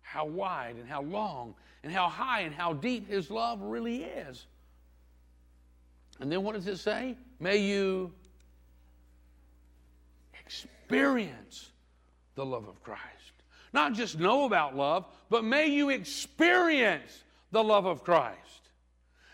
how 0.00 0.26
wide 0.26 0.74
and 0.74 0.88
how 0.88 1.02
long 1.02 1.54
and 1.82 1.92
how 1.92 2.08
high 2.08 2.40
and 2.40 2.54
how 2.54 2.72
deep 2.72 3.08
His 3.08 3.30
love 3.30 3.60
really 3.62 4.04
is. 4.04 4.46
And 6.20 6.30
then 6.30 6.42
what 6.42 6.54
does 6.54 6.66
it 6.66 6.78
say? 6.78 7.16
May 7.40 7.58
you 7.58 8.12
experience 10.44 11.70
the 12.34 12.44
love 12.44 12.68
of 12.68 12.82
Christ. 12.82 13.02
Not 13.72 13.94
just 13.94 14.18
know 14.18 14.44
about 14.44 14.76
love, 14.76 15.06
but 15.30 15.44
may 15.44 15.66
you 15.66 15.88
experience 15.90 17.24
the 17.50 17.64
love 17.64 17.86
of 17.86 18.04
Christ. 18.04 18.38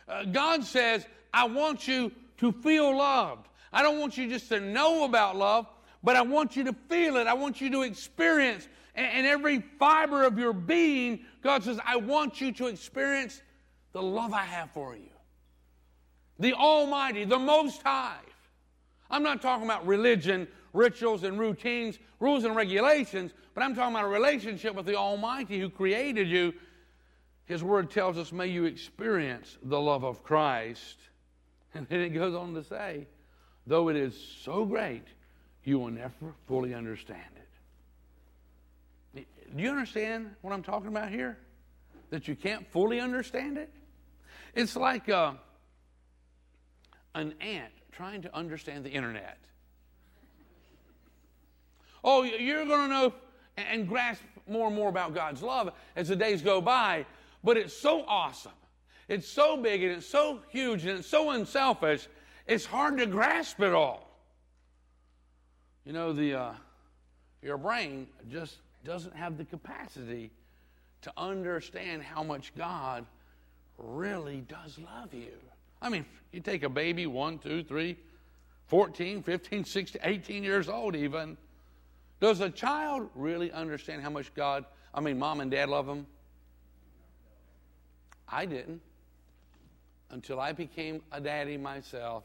Uh, 0.09 0.25
God 0.25 0.65
says, 0.65 1.07
I 1.35 1.47
want 1.47 1.87
you 1.87 2.13
to 2.39 2.53
feel 2.53 2.97
loved. 2.97 3.49
I 3.73 3.83
don't 3.83 3.99
want 3.99 4.17
you 4.17 4.29
just 4.29 4.49
to 4.49 4.61
know 4.61 5.05
about 5.05 5.37
love, 5.37 5.67
but 6.03 6.17
I 6.17 6.23
want 6.23 6.57
you 6.57 6.65
to 6.65 6.73
feel 6.89 7.17
it. 7.17 7.27
I 7.27 7.35
want 7.35 7.61
you 7.61 7.71
to 7.71 7.83
experience. 7.83 8.67
And, 8.99 9.29
every 9.29 9.61
fiber 9.79 10.25
of 10.25 10.41
your 10.41 10.53
being, 10.53 11.21
God 11.41 11.63
says, 11.63 11.79
I 11.87 11.97
want 11.97 12.41
you 12.41 12.51
to 12.55 12.67
experience 12.67 13.41
the 13.93 14.03
love 14.03 14.33
I 14.33 14.43
have 14.43 14.73
for 14.73 14.97
you. 14.97 15.11
The 16.41 16.53
Almighty, 16.55 17.25
the 17.25 17.39
Most 17.39 17.81
High. 17.83 18.19
I'm 19.09 19.23
not 19.23 19.41
talking 19.41 19.65
about 19.65 19.87
religion, 19.87 20.49
rituals, 20.73 21.23
and 21.23 21.39
routines, 21.39 22.01
rules 22.19 22.43
and 22.43 22.57
regulations, 22.57 23.33
but 23.55 23.63
I'm 23.63 23.77
talking 23.77 23.95
about 23.95 24.05
a 24.05 24.09
relationship 24.09 24.75
with 24.75 24.87
the 24.87 24.97
Almighty 24.97 25.61
who 25.61 25.71
created 25.71 26.29
you. 26.29 26.53
His 27.45 27.63
word 27.63 27.93
tells 27.93 28.19
us, 28.19 28.33
may 28.33 28.49
you 28.49 28.65
experience 28.65 29.59
the 29.63 29.81
love 29.81 30.05
of 30.05 30.23
Christ. 30.25 30.97
And 31.75 31.87
then 31.89 32.01
it 32.01 32.09
goes 32.09 32.35
on 32.35 32.55
to 32.55 32.65
say, 32.65 33.07
though 33.67 33.91
it 33.91 33.97
is 33.97 34.19
so 34.43 34.65
great, 34.65 35.05
you 35.65 35.79
will 35.79 35.91
never 35.91 36.35
fully 36.47 36.73
understand 36.73 37.21
it. 37.37 37.48
Do 39.55 39.63
you 39.63 39.71
understand 39.71 40.31
what 40.43 40.53
I'm 40.53 40.63
talking 40.63 40.89
about 40.89 41.11
here? 41.11 41.39
That 42.11 42.29
you 42.29 42.35
can't 42.35 42.67
fully 42.71 43.01
understand 43.01 43.59
it? 43.59 43.71
It's 44.55 44.77
like 44.77 45.09
uh, 45.09 45.33
an 47.15 47.35
ant 47.41 47.73
trying 47.93 48.23
to 48.23 48.35
understand 48.35 48.85
the 48.85 48.91
internet. 48.91 49.39
Oh, 52.05 52.23
you're 52.23 52.65
going 52.65 52.89
to 52.89 52.95
know 52.95 53.15
and 53.57 53.89
grasp 53.89 54.23
more 54.47 54.69
and 54.69 54.77
more 54.77 54.89
about 54.89 55.15
God's 55.15 55.43
love 55.43 55.71
as 55.97 56.09
the 56.09 56.17
days 56.17 56.43
go 56.43 56.61
by, 56.61 57.05
but 57.43 57.57
it's 57.57 57.75
so 57.75 58.05
awesome. 58.07 58.53
It's 59.09 59.29
so 59.29 59.57
big 59.57 59.83
and 59.83 59.93
it's 59.93 60.07
so 60.07 60.41
huge 60.51 60.85
and 60.85 60.99
it's 60.99 61.09
so 61.09 61.31
unselfish, 61.31 62.07
it's 62.47 62.65
hard 62.65 62.99
to 62.99 63.07
grasp 63.07 63.61
it 63.61 63.73
all. 63.73 64.09
You 65.85 65.93
know, 65.93 66.13
the, 66.13 66.35
uh, 66.35 66.53
your 67.43 67.57
brain 67.57 68.07
just 68.31 68.57
doesn't 68.88 69.14
have 69.14 69.37
the 69.37 69.44
capacity 69.44 70.31
to 71.03 71.12
understand 71.18 72.03
how 72.03 72.22
much 72.22 72.55
God 72.57 73.05
really 73.77 74.40
does 74.48 74.79
love 74.79 75.12
you. 75.12 75.35
I 75.83 75.90
mean, 75.90 76.07
you 76.33 76.40
take 76.40 76.62
a 76.62 76.70
baby, 76.70 77.07
one, 77.07 77.38
two, 77.38 77.62
three, 77.62 77.98
14, 78.68 79.22
15, 79.22 79.64
16, 79.64 80.01
18 80.03 80.42
years 80.42 80.70
old, 80.70 80.96
even. 80.96 81.37
Does 82.18 82.40
a 82.40 82.48
child 82.48 83.11
really 83.14 83.53
understand 83.53 84.03
how 84.03 84.09
much 84.09 84.35
God, 84.35 84.64
I 84.94 85.01
mean, 85.01 85.18
mom 85.18 85.40
and 85.40 85.51
dad 85.51 85.68
love 85.68 85.87
them? 85.87 86.07
I 88.27 88.46
didn't 88.46 88.81
until 90.11 90.40
I 90.40 90.53
became 90.53 91.03
a 91.12 91.20
daddy 91.20 91.59
myself 91.59 92.24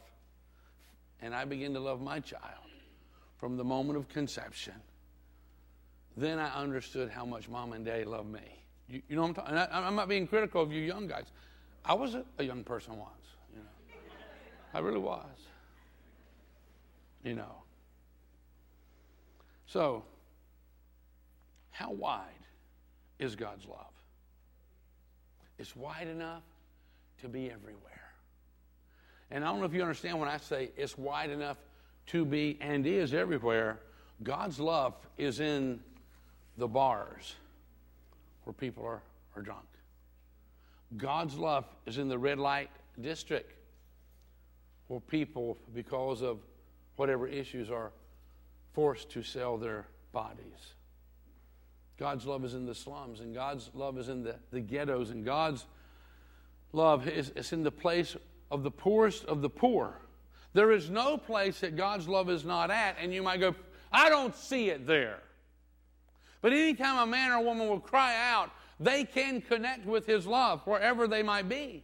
and 1.20 1.34
I 1.34 1.44
began 1.44 1.74
to 1.74 1.80
love 1.80 2.00
my 2.00 2.20
child 2.20 2.64
from 3.36 3.58
the 3.58 3.64
moment 3.64 3.98
of 3.98 4.08
conception. 4.08 4.74
Then 6.16 6.38
I 6.38 6.54
understood 6.60 7.10
how 7.10 7.24
much 7.24 7.48
mom 7.48 7.72
and 7.72 7.84
daddy 7.84 8.04
loved 8.04 8.32
me. 8.32 8.40
You, 8.88 9.02
you 9.08 9.16
know 9.16 9.22
what 9.22 9.28
I'm 9.28 9.34
talking? 9.34 9.56
I, 9.56 9.88
am 9.88 9.96
not 9.96 10.08
being 10.08 10.26
critical 10.26 10.62
of 10.62 10.72
you 10.72 10.80
young 10.80 11.06
guys. 11.06 11.24
I 11.84 11.94
was 11.94 12.14
a, 12.14 12.24
a 12.38 12.44
young 12.44 12.62
person 12.62 12.96
once. 12.98 13.10
You 13.52 13.60
know, 13.60 13.68
I 14.72 14.78
really 14.78 14.98
was. 14.98 15.24
You 17.24 17.34
know. 17.34 17.62
So, 19.66 20.04
how 21.70 21.90
wide 21.90 22.28
is 23.18 23.34
God's 23.34 23.66
love? 23.66 23.86
It's 25.58 25.74
wide 25.74 26.08
enough 26.08 26.42
to 27.22 27.28
be 27.28 27.50
everywhere. 27.50 28.12
And 29.30 29.44
I 29.44 29.48
don't 29.48 29.60
know 29.60 29.66
if 29.66 29.74
you 29.74 29.82
understand 29.82 30.20
when 30.20 30.28
I 30.28 30.36
say 30.36 30.70
it's 30.76 30.96
wide 30.98 31.30
enough 31.30 31.56
to 32.08 32.24
be 32.24 32.58
and 32.60 32.86
is 32.86 33.14
everywhere. 33.14 33.80
God's 34.22 34.60
love 34.60 34.94
is 35.16 35.40
in 35.40 35.80
the 36.56 36.68
bars 36.68 37.34
where 38.44 38.52
people 38.52 38.84
are, 38.84 39.02
are 39.36 39.42
drunk. 39.42 39.66
God's 40.96 41.36
love 41.36 41.64
is 41.86 41.98
in 41.98 42.08
the 42.08 42.18
red 42.18 42.38
light 42.38 42.70
district 43.00 43.52
where 44.88 45.00
people, 45.00 45.56
because 45.74 46.22
of 46.22 46.38
whatever 46.96 47.26
issues, 47.26 47.70
are 47.70 47.90
forced 48.72 49.10
to 49.10 49.22
sell 49.22 49.56
their 49.56 49.86
bodies. 50.12 50.74
God's 51.98 52.26
love 52.26 52.44
is 52.44 52.54
in 52.54 52.66
the 52.66 52.74
slums, 52.74 53.20
and 53.20 53.34
God's 53.34 53.70
love 53.74 53.98
is 53.98 54.08
in 54.08 54.22
the, 54.22 54.36
the 54.50 54.60
ghettos, 54.60 55.10
and 55.10 55.24
God's 55.24 55.64
love 56.72 57.08
is, 57.08 57.30
is 57.30 57.52
in 57.52 57.62
the 57.62 57.70
place 57.70 58.16
of 58.50 58.62
the 58.62 58.70
poorest 58.70 59.24
of 59.24 59.42
the 59.42 59.50
poor. 59.50 60.00
There 60.52 60.70
is 60.70 60.90
no 60.90 61.16
place 61.16 61.60
that 61.60 61.76
God's 61.76 62.08
love 62.08 62.28
is 62.30 62.44
not 62.44 62.70
at, 62.70 62.96
and 63.00 63.12
you 63.12 63.22
might 63.22 63.40
go, 63.40 63.54
I 63.92 64.08
don't 64.08 64.34
see 64.36 64.70
it 64.70 64.86
there. 64.86 65.20
But 66.44 66.52
anytime 66.52 66.98
a 66.98 67.10
man 67.10 67.32
or 67.32 67.42
woman 67.42 67.70
will 67.70 67.80
cry 67.80 68.14
out, 68.18 68.50
they 68.78 69.04
can 69.04 69.40
connect 69.40 69.86
with 69.86 70.04
his 70.04 70.26
love 70.26 70.60
wherever 70.66 71.08
they 71.08 71.22
might 71.22 71.48
be. 71.48 71.82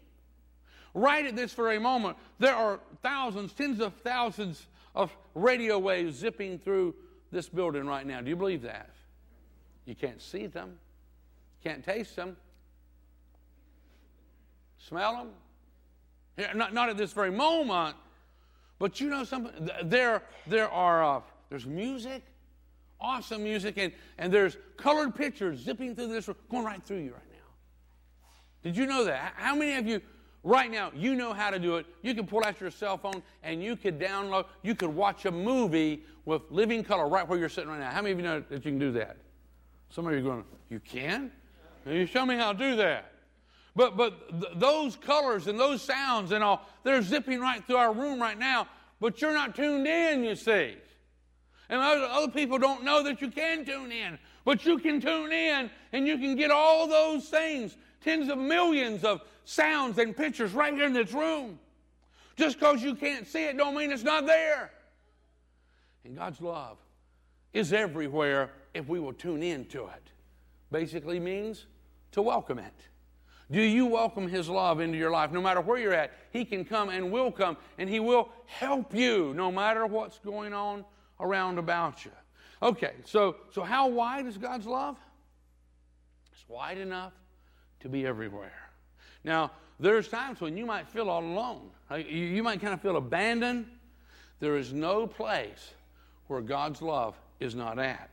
Right 0.93 1.25
at 1.25 1.35
this 1.35 1.55
very 1.55 1.79
moment, 1.79 2.19
there 2.39 2.55
are 2.55 2.79
thousands, 3.01 3.55
tens 3.55 3.81
of 3.81 3.95
thousands 4.05 4.67
of 4.95 5.17
radio 5.35 5.79
waves 5.79 6.19
zipping 6.19 6.59
through 6.59 6.95
this 7.33 7.49
building 7.49 7.87
right 7.87 8.07
now. 8.07 8.21
Do 8.21 8.29
you 8.29 8.37
believe 8.37 8.61
that? 8.61 8.91
You 9.87 9.95
can't 9.95 10.21
see 10.21 10.47
them, 10.47 10.79
can't 11.65 11.83
taste 11.83 12.15
them, 12.15 12.37
smell 14.77 15.31
them. 16.37 16.49
Not, 16.55 16.75
not 16.75 16.91
at 16.91 16.99
this 16.99 17.15
very 17.15 17.31
moment, 17.31 17.97
but 18.79 19.01
you 19.01 19.09
know 19.09 19.25
something? 19.25 19.71
There, 19.85 20.23
there 20.47 20.69
are, 20.69 21.03
uh, 21.03 21.21
there's 21.49 21.65
music, 21.65 22.25
awesome 23.01 23.43
music, 23.43 23.79
and, 23.79 23.93
and 24.19 24.33
there's 24.33 24.57
colored 24.77 25.15
pictures 25.15 25.61
zipping 25.61 25.95
through 25.95 26.09
this, 26.09 26.29
room, 26.29 26.37
going 26.51 26.65
right 26.65 26.83
through 26.85 26.99
you 26.99 27.13
right 27.13 27.23
now. 27.33 27.39
Did 28.63 28.77
you 28.77 28.87
know 28.87 29.05
that? 29.05 29.35
How 29.37 29.55
many 29.55 29.75
of 29.77 29.87
you, 29.87 30.01
right 30.43 30.71
now, 30.71 30.93
you 30.95 31.15
know 31.15 31.33
how 31.33 31.51
to 31.51 31.59
do 31.59 31.77
it? 31.77 31.87
You 32.03 32.15
can 32.15 32.27
pull 32.27 32.45
out 32.45 32.61
your 32.61 32.71
cell 32.71 32.99
phone 32.99 33.23
and 33.43 33.63
you 33.63 33.77
could 33.77 33.99
download, 33.99 34.47
you 34.63 34.75
could 34.75 34.95
watch 34.95 35.25
a 35.25 35.31
movie 35.31 36.05
with 36.25 36.43
living 36.51 36.85
color 36.85 37.09
right 37.09 37.27
where 37.27 37.39
you're 37.39 37.49
sitting 37.49 37.71
right 37.71 37.81
now. 37.81 37.91
How 37.91 38.03
many 38.03 38.13
of 38.13 38.19
you 38.19 38.25
know 38.25 38.41
that 38.49 38.65
you 38.65 38.71
can 38.71 38.79
do 38.79 38.93
that? 38.93 39.17
Some 39.91 40.07
of 40.07 40.13
you 40.13 40.19
are 40.19 40.23
going, 40.23 40.45
You 40.69 40.81
can? 40.81 41.33
you 41.87 42.07
show 42.07 42.25
me 42.27 42.37
how 42.37 42.53
to 42.53 42.59
do 42.59 42.77
that. 42.77 43.13
But, 43.75 43.97
but 43.97 44.29
th- 44.41 44.53
those 44.57 44.97
colors 44.97 45.47
and 45.47 45.59
those 45.59 45.83
sounds 45.83 46.33
and 46.33 46.43
all, 46.43 46.67
they're 46.85 47.03
zipping 47.03 47.41
right 47.41 47.65
through 47.65 47.77
our 47.77 47.93
room 47.93 48.21
right 48.21 48.39
now, 48.39 48.67
but 49.01 49.21
you're 49.21 49.33
not 49.33 49.55
tuned 49.55 49.87
in, 49.87 50.25
you 50.25 50.35
see. 50.35 50.77
And 51.71 51.81
other, 51.81 52.33
people 52.33 52.59
don't 52.59 52.83
know 52.83 53.05
that 53.05 53.23
you 53.23 53.31
can 53.31 53.65
tune 53.65 53.93
in, 53.93 54.19
but 54.45 54.67
you 54.67 54.79
can 54.79 55.01
tune 55.01 55.31
in 55.31 55.71
and 55.93 56.07
you 56.07 56.19
can 56.19 56.35
get 56.35 56.51
all 56.51 56.89
those 56.89 57.29
things, 57.29 57.77
tens 58.03 58.29
of 58.29 58.39
millions 58.39 59.05
of 59.05 59.23
sounds 59.45 59.97
and 59.99 60.15
pictures 60.17 60.53
right 60.53 60.75
here 60.75 60.87
in 60.87 60.93
this 60.93 61.13
room. 61.13 61.61
Just 62.37 62.59
because 62.59 62.83
you 62.83 62.97
can't 62.97 63.27
see 63.27 63.45
it 63.45 63.57
don't 63.57 63.77
mean 63.77 63.93
it's 63.93 64.03
not 64.03 64.27
there. 64.27 64.73
And 66.05 66.17
God's 66.17 66.41
love 66.41 66.77
is 67.53 67.73
everywhere 67.73 68.51
if 68.75 68.89
we 68.89 68.99
will 68.99 69.13
tune 69.13 69.43
in 69.43 69.65
to 69.67 69.85
it. 69.85 70.11
Basically 70.73 71.21
means 71.21 71.67
to 72.13 72.23
welcome 72.23 72.59
it. 72.59 72.75
Do 73.49 73.61
you 73.61 73.87
welcome 73.87 74.27
His 74.27 74.49
love 74.49 74.81
into 74.81 74.99
your 74.99 75.11
life? 75.13 75.31
No 75.31 75.41
matter 75.41 75.61
where 75.61 75.79
you're 75.79 75.95
at, 75.95 76.13
He 76.33 76.45
can 76.45 76.65
come 76.65 76.89
and 76.89 77.13
will 77.13 77.31
come, 77.31 77.57
and 77.79 77.89
He 77.89 78.01
will 78.01 78.29
help 78.47 78.93
you 78.93 79.35
no 79.35 79.53
matter 79.53 79.87
what's 79.87 80.19
going 80.19 80.53
on 80.53 80.85
around 81.21 81.59
about 81.59 82.05
you. 82.05 82.11
Okay, 82.63 82.95
so, 83.05 83.37
so 83.53 83.63
how 83.63 83.89
wide 83.89 84.27
is 84.27 84.37
God's 84.37 84.67
love? 84.67 84.97
It's 86.33 86.45
wide 86.49 86.79
enough 86.79 87.13
to 87.81 87.89
be 87.89 88.07
everywhere. 88.07 88.71
Now, 89.25 89.53
there's 89.79 90.09
times 90.09 90.41
when 90.41 90.57
you 90.57 90.67
might 90.67 90.87
feel 90.89 91.09
all 91.09 91.25
alone. 91.25 91.71
You 92.07 92.43
might 92.43 92.61
kind 92.61 92.75
of 92.75 92.83
feel 92.83 92.97
abandoned. 92.97 93.67
There 94.39 94.57
is 94.57 94.73
no 94.73 95.07
place 95.07 95.73
where 96.27 96.41
God's 96.41 96.83
love 96.83 97.17
is 97.41 97.55
not 97.55 97.79
at. 97.79 98.11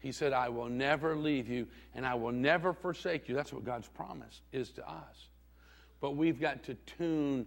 He 0.00 0.12
said, 0.12 0.32
I 0.32 0.48
will 0.48 0.68
never 0.68 1.16
leave 1.16 1.48
you 1.48 1.66
and 1.94 2.06
I 2.06 2.14
will 2.14 2.32
never 2.32 2.72
forsake 2.72 3.28
you. 3.28 3.34
That's 3.34 3.52
what 3.52 3.64
God's 3.64 3.88
promise 3.88 4.40
is 4.52 4.70
to 4.70 4.88
us. 4.88 5.28
But 6.00 6.12
we've 6.12 6.40
got 6.40 6.62
to 6.64 6.74
tune 6.98 7.46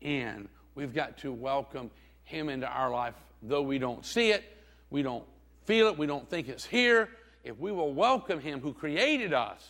in. 0.00 0.48
We've 0.74 0.94
got 0.94 1.16
to 1.18 1.32
welcome 1.32 1.90
Him 2.24 2.48
into 2.48 2.66
our 2.66 2.90
life, 2.90 3.14
though 3.42 3.62
we 3.62 3.78
don't 3.78 4.04
see 4.06 4.30
it, 4.30 4.44
we 4.90 5.02
don't 5.02 5.24
feel 5.64 5.88
it, 5.88 5.98
we 5.98 6.06
don't 6.06 6.28
think 6.28 6.48
it's 6.48 6.64
here. 6.64 7.08
If 7.44 7.58
we 7.58 7.72
will 7.72 7.92
welcome 7.92 8.40
Him 8.40 8.60
who 8.60 8.72
created 8.72 9.32
us, 9.32 9.66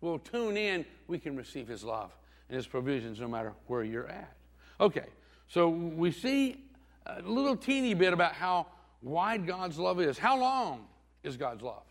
we'll 0.00 0.18
tune 0.18 0.56
in, 0.56 0.84
we 1.06 1.18
can 1.18 1.36
receive 1.36 1.66
His 1.66 1.82
love 1.82 2.12
and 2.48 2.56
His 2.56 2.66
provisions 2.66 3.20
no 3.20 3.28
matter 3.28 3.52
where 3.66 3.82
you're 3.82 4.08
at. 4.08 4.32
Okay, 4.80 5.06
so 5.48 5.68
we 5.68 6.12
see 6.12 6.64
a 7.06 7.22
little 7.22 7.56
teeny 7.56 7.94
bit 7.94 8.12
about 8.12 8.34
how 8.34 8.66
wide 9.02 9.46
God's 9.46 9.78
love 9.78 10.00
is. 10.00 10.18
How 10.18 10.38
long 10.38 10.86
is 11.22 11.36
God's 11.36 11.62
love? 11.62 11.82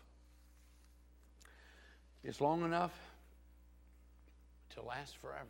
It's 2.22 2.40
long 2.40 2.64
enough 2.64 2.92
to 4.74 4.82
last 4.82 5.16
forever. 5.16 5.46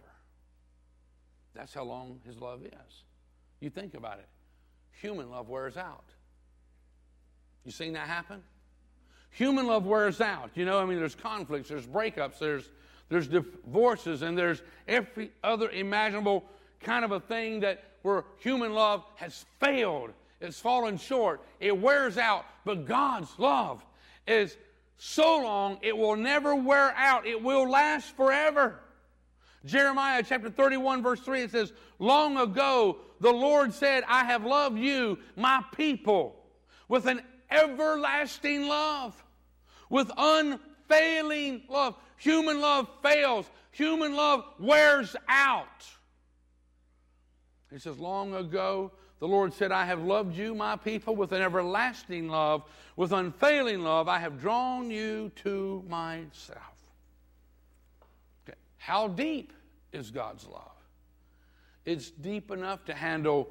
That's 1.54 1.74
how 1.74 1.84
long 1.84 2.20
His 2.24 2.38
love 2.38 2.64
is. 2.64 3.04
You 3.60 3.70
think 3.70 3.94
about 3.94 4.18
it. 4.18 4.28
Human 5.00 5.30
love 5.30 5.48
wears 5.48 5.76
out. 5.76 6.04
You 7.64 7.72
seen 7.72 7.92
that 7.94 8.08
happen? 8.08 8.42
Human 9.30 9.66
love 9.66 9.86
wears 9.86 10.20
out. 10.20 10.50
You 10.54 10.64
know, 10.64 10.80
I 10.80 10.84
mean, 10.84 10.98
there's 10.98 11.14
conflicts, 11.14 11.68
there's 11.68 11.86
breakups, 11.86 12.38
there's 12.38 12.68
there's 13.08 13.26
divorces, 13.26 14.20
and 14.20 14.36
there's 14.36 14.62
every 14.86 15.30
other 15.42 15.70
imaginable 15.70 16.44
kind 16.80 17.04
of 17.06 17.12
a 17.12 17.20
thing 17.20 17.60
that 17.60 17.84
where 18.02 18.24
human 18.38 18.74
love 18.74 19.02
has 19.16 19.46
failed 19.60 20.12
it's 20.40 20.60
fallen 20.60 20.98
short. 20.98 21.42
It 21.60 21.76
wears 21.76 22.16
out. 22.16 22.46
But 22.64 22.86
God's 22.86 23.30
love 23.38 23.84
is 24.26 24.56
so 24.98 25.38
long, 25.38 25.78
it 25.82 25.96
will 25.96 26.16
never 26.16 26.54
wear 26.54 26.92
out. 26.96 27.26
It 27.26 27.42
will 27.42 27.68
last 27.68 28.16
forever. 28.16 28.80
Jeremiah 29.64 30.22
chapter 30.26 30.50
31, 30.50 31.02
verse 31.02 31.20
3, 31.20 31.42
it 31.42 31.50
says, 31.50 31.72
Long 31.98 32.36
ago 32.38 32.98
the 33.20 33.32
Lord 33.32 33.74
said, 33.74 34.04
I 34.06 34.24
have 34.24 34.44
loved 34.44 34.78
you, 34.78 35.18
my 35.36 35.62
people, 35.76 36.36
with 36.88 37.06
an 37.06 37.22
everlasting 37.50 38.68
love, 38.68 39.22
with 39.90 40.10
unfailing 40.16 41.62
love. 41.68 41.96
Human 42.18 42.60
love 42.60 42.88
fails, 43.02 43.50
human 43.72 44.14
love 44.14 44.44
wears 44.58 45.16
out. 45.28 45.84
He 47.70 47.78
says, 47.78 47.98
Long 47.98 48.34
ago 48.34 48.92
the 49.18 49.28
Lord 49.28 49.52
said, 49.52 49.72
I 49.72 49.84
have 49.84 50.02
loved 50.02 50.36
you, 50.36 50.54
my 50.54 50.76
people, 50.76 51.16
with 51.16 51.32
an 51.32 51.42
everlasting 51.42 52.28
love, 52.28 52.62
with 52.96 53.12
unfailing 53.12 53.82
love. 53.82 54.08
I 54.08 54.20
have 54.20 54.40
drawn 54.40 54.90
you 54.90 55.32
to 55.42 55.84
myself. 55.88 56.77
How 58.88 59.06
deep 59.06 59.52
is 59.92 60.10
God's 60.10 60.46
love? 60.46 60.62
It's 61.84 62.10
deep 62.10 62.50
enough 62.50 62.86
to 62.86 62.94
handle 62.94 63.50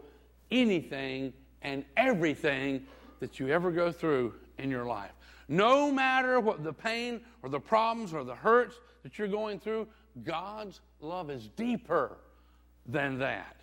anything 0.50 1.32
and 1.62 1.86
everything 1.96 2.88
that 3.20 3.40
you 3.40 3.50
ever 3.50 3.70
go 3.72 3.92
through 3.92 4.34
in 4.58 4.72
your 4.72 4.86
life. 4.86 5.12
No 5.48 5.92
matter 5.92 6.40
what 6.40 6.64
the 6.64 6.74
pain 6.74 7.22
or 7.44 7.50
the 7.50 7.60
problems 7.60 8.16
or 8.16 8.24
the 8.24 8.34
hurts 8.34 8.78
that 9.04 9.20
you're 9.20 9.28
going 9.28 9.60
through, 9.60 9.88
God's 10.24 10.82
love 11.02 11.30
is 11.30 11.48
deeper 11.50 12.18
than 12.88 13.20
that 13.20 13.58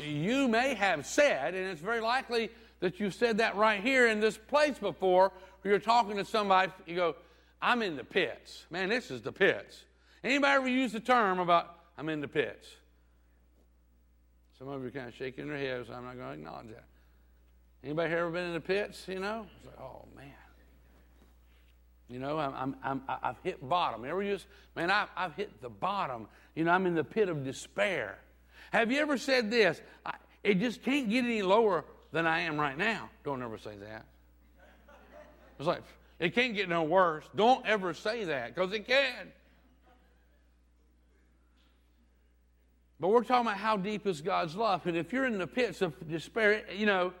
you 0.00 0.48
may 0.48 0.74
have 0.74 1.04
said, 1.04 1.54
and 1.54 1.66
it's 1.66 1.80
very 1.80 2.00
likely 2.00 2.48
that 2.80 3.00
you've 3.00 3.14
said 3.14 3.38
that 3.38 3.56
right 3.56 3.82
here 3.82 4.06
in 4.06 4.20
this 4.20 4.38
place 4.38 4.78
before, 4.78 5.32
where 5.60 5.72
you're 5.72 5.80
talking 5.80 6.16
to 6.16 6.24
somebody, 6.24 6.72
you 6.86 6.96
go, 6.96 7.16
I'm 7.60 7.82
in 7.82 7.96
the 7.96 8.04
pits. 8.04 8.66
Man, 8.70 8.88
this 8.88 9.10
is 9.10 9.22
the 9.22 9.32
pits. 9.32 9.84
Anybody 10.24 10.54
ever 10.54 10.68
use 10.68 10.92
the 10.92 11.00
term 11.00 11.38
about 11.38 11.76
I'm 11.98 12.08
in 12.08 12.20
the 12.20 12.28
pits? 12.28 12.68
Some 14.58 14.68
of 14.68 14.80
you 14.80 14.88
are 14.88 14.90
kind 14.90 15.08
of 15.08 15.14
shaking 15.14 15.48
their 15.48 15.58
heads, 15.58 15.90
I'm 15.90 16.04
not 16.04 16.16
going 16.16 16.28
to 16.28 16.34
acknowledge 16.34 16.68
that. 16.68 16.84
Anybody 17.82 18.10
here 18.10 18.18
ever 18.18 18.30
been 18.30 18.46
in 18.46 18.52
the 18.52 18.60
pits? 18.60 19.06
You 19.08 19.18
know, 19.18 19.46
it's 19.56 19.66
like, 19.66 19.80
oh 19.80 20.06
man. 20.16 20.28
You 22.08 22.18
know, 22.18 22.38
I'm, 22.38 22.76
I'm, 22.84 23.02
i 23.08 23.18
have 23.22 23.38
hit 23.42 23.66
bottom. 23.66 24.04
Ever 24.04 24.22
use, 24.22 24.44
man, 24.76 24.90
I've, 24.90 25.08
I've 25.16 25.34
hit 25.34 25.62
the 25.62 25.70
bottom. 25.70 26.28
You 26.54 26.64
know, 26.64 26.70
I'm 26.70 26.86
in 26.86 26.94
the 26.94 27.04
pit 27.04 27.28
of 27.28 27.42
despair. 27.42 28.18
Have 28.70 28.92
you 28.92 29.00
ever 29.00 29.16
said 29.16 29.50
this? 29.50 29.80
I, 30.04 30.14
it 30.44 30.60
just 30.60 30.82
can't 30.82 31.08
get 31.08 31.24
any 31.24 31.42
lower 31.42 31.84
than 32.12 32.26
I 32.26 32.40
am 32.40 32.60
right 32.60 32.76
now. 32.76 33.08
Don't 33.24 33.42
ever 33.42 33.58
say 33.58 33.76
that. 33.78 34.04
It's 35.58 35.66
like, 35.66 35.82
it 36.20 36.34
can't 36.34 36.54
get 36.54 36.68
no 36.68 36.82
worse. 36.82 37.24
Don't 37.34 37.66
ever 37.66 37.94
say 37.94 38.24
that 38.24 38.54
because 38.54 38.72
it 38.72 38.86
can. 38.86 39.32
But 43.02 43.08
we're 43.08 43.24
talking 43.24 43.48
about 43.48 43.58
how 43.58 43.76
deep 43.76 44.06
is 44.06 44.20
God's 44.20 44.54
love. 44.54 44.86
And 44.86 44.96
if 44.96 45.12
you're 45.12 45.26
in 45.26 45.36
the 45.36 45.46
pits 45.48 45.82
of 45.82 45.92
despair, 46.08 46.62
you 46.72 46.86
know, 46.86 47.12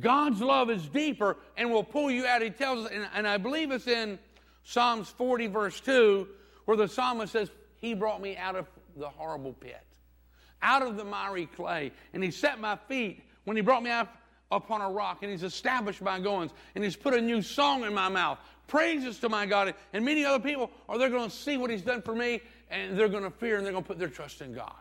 God's 0.00 0.40
love 0.40 0.68
is 0.68 0.84
deeper 0.88 1.36
and 1.56 1.70
will 1.70 1.84
pull 1.84 2.10
you 2.10 2.26
out. 2.26 2.42
He 2.42 2.50
tells 2.50 2.86
us, 2.86 2.92
and, 2.92 3.06
and 3.14 3.28
I 3.28 3.36
believe 3.36 3.70
it's 3.70 3.86
in 3.86 4.18
Psalms 4.64 5.08
40, 5.10 5.46
verse 5.46 5.78
2, 5.78 6.26
where 6.64 6.76
the 6.76 6.88
psalmist 6.88 7.34
says, 7.34 7.52
He 7.76 7.94
brought 7.94 8.20
me 8.20 8.36
out 8.36 8.56
of 8.56 8.66
the 8.96 9.08
horrible 9.08 9.52
pit, 9.52 9.80
out 10.60 10.82
of 10.82 10.96
the 10.96 11.04
miry 11.04 11.46
clay, 11.46 11.92
and 12.12 12.24
He 12.24 12.32
set 12.32 12.58
my 12.58 12.74
feet 12.88 13.22
when 13.44 13.56
He 13.56 13.62
brought 13.62 13.84
me 13.84 13.90
up 13.90 14.16
upon 14.50 14.80
a 14.80 14.90
rock, 14.90 15.18
and 15.22 15.30
He's 15.30 15.44
established 15.44 16.02
my 16.02 16.18
goings, 16.18 16.50
and 16.74 16.82
He's 16.82 16.96
put 16.96 17.14
a 17.14 17.20
new 17.20 17.42
song 17.42 17.84
in 17.84 17.94
my 17.94 18.08
mouth, 18.08 18.40
praises 18.66 19.20
to 19.20 19.28
my 19.28 19.46
God. 19.46 19.72
And 19.92 20.04
many 20.04 20.24
other 20.24 20.42
people 20.42 20.72
are 20.88 20.98
they're 20.98 21.10
going 21.10 21.30
to 21.30 21.36
see 21.36 21.58
what 21.58 21.70
He's 21.70 21.82
done 21.82 22.02
for 22.02 22.12
me, 22.12 22.40
and 22.70 22.98
they're 22.98 23.08
going 23.08 23.22
to 23.22 23.30
fear, 23.30 23.58
and 23.58 23.64
they're 23.64 23.72
going 23.72 23.84
to 23.84 23.88
put 23.88 24.00
their 24.00 24.08
trust 24.08 24.40
in 24.40 24.52
God. 24.52 24.72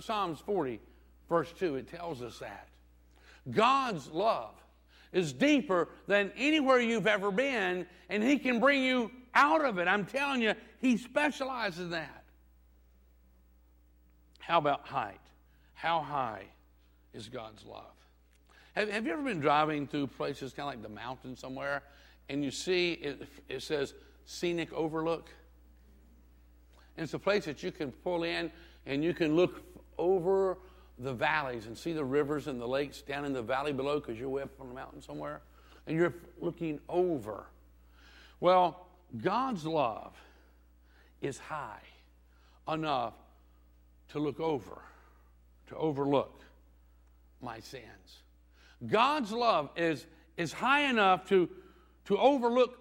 Psalms 0.00 0.40
40, 0.40 0.80
verse 1.28 1.52
2, 1.58 1.76
it 1.76 1.90
tells 1.90 2.22
us 2.22 2.38
that. 2.38 2.68
God's 3.50 4.10
love 4.10 4.54
is 5.12 5.32
deeper 5.32 5.88
than 6.06 6.32
anywhere 6.36 6.80
you've 6.80 7.06
ever 7.06 7.30
been, 7.30 7.86
and 8.08 8.22
He 8.22 8.38
can 8.38 8.60
bring 8.60 8.82
you 8.82 9.10
out 9.34 9.64
of 9.64 9.78
it. 9.78 9.86
I'm 9.88 10.06
telling 10.06 10.42
you, 10.42 10.54
He 10.80 10.96
specializes 10.96 11.80
in 11.80 11.90
that. 11.90 12.24
How 14.40 14.58
about 14.58 14.86
height? 14.86 15.20
How 15.74 16.00
high 16.00 16.44
is 17.12 17.28
God's 17.28 17.64
love? 17.64 17.84
Have, 18.74 18.90
have 18.90 19.06
you 19.06 19.12
ever 19.12 19.22
been 19.22 19.40
driving 19.40 19.86
through 19.86 20.08
places 20.08 20.52
kind 20.52 20.68
of 20.68 20.74
like 20.74 20.82
the 20.82 20.94
mountain 20.94 21.36
somewhere, 21.36 21.82
and 22.28 22.44
you 22.44 22.50
see 22.50 22.92
it, 22.92 23.28
it 23.48 23.62
says 23.62 23.94
scenic 24.26 24.72
overlook? 24.72 25.30
And 26.96 27.04
it's 27.04 27.14
a 27.14 27.18
place 27.18 27.44
that 27.44 27.62
you 27.62 27.72
can 27.72 27.90
pull 27.90 28.24
in 28.24 28.50
and 28.86 29.02
you 29.02 29.14
can 29.14 29.34
look 29.34 29.62
over 29.98 30.58
the 30.98 31.12
valleys 31.12 31.66
and 31.66 31.76
see 31.76 31.92
the 31.92 32.04
rivers 32.04 32.46
and 32.46 32.60
the 32.60 32.66
lakes 32.66 33.02
down 33.02 33.24
in 33.24 33.32
the 33.32 33.42
valley 33.42 33.72
below 33.72 33.98
because 33.98 34.18
you're 34.18 34.28
way 34.28 34.42
up 34.42 34.50
on 34.60 34.68
the 34.68 34.74
mountain 34.74 35.02
somewhere 35.02 35.40
and 35.86 35.96
you're 35.96 36.14
looking 36.40 36.80
over. 36.88 37.46
Well, 38.40 38.86
God's 39.22 39.64
love 39.64 40.16
is 41.20 41.38
high 41.38 41.82
enough 42.68 43.14
to 44.08 44.18
look 44.18 44.40
over, 44.40 44.82
to 45.68 45.76
overlook 45.76 46.42
my 47.40 47.60
sins. 47.60 48.22
God's 48.86 49.32
love 49.32 49.70
is, 49.76 50.06
is 50.36 50.52
high 50.52 50.82
enough 50.82 51.28
to, 51.28 51.48
to 52.06 52.18
overlook 52.18 52.78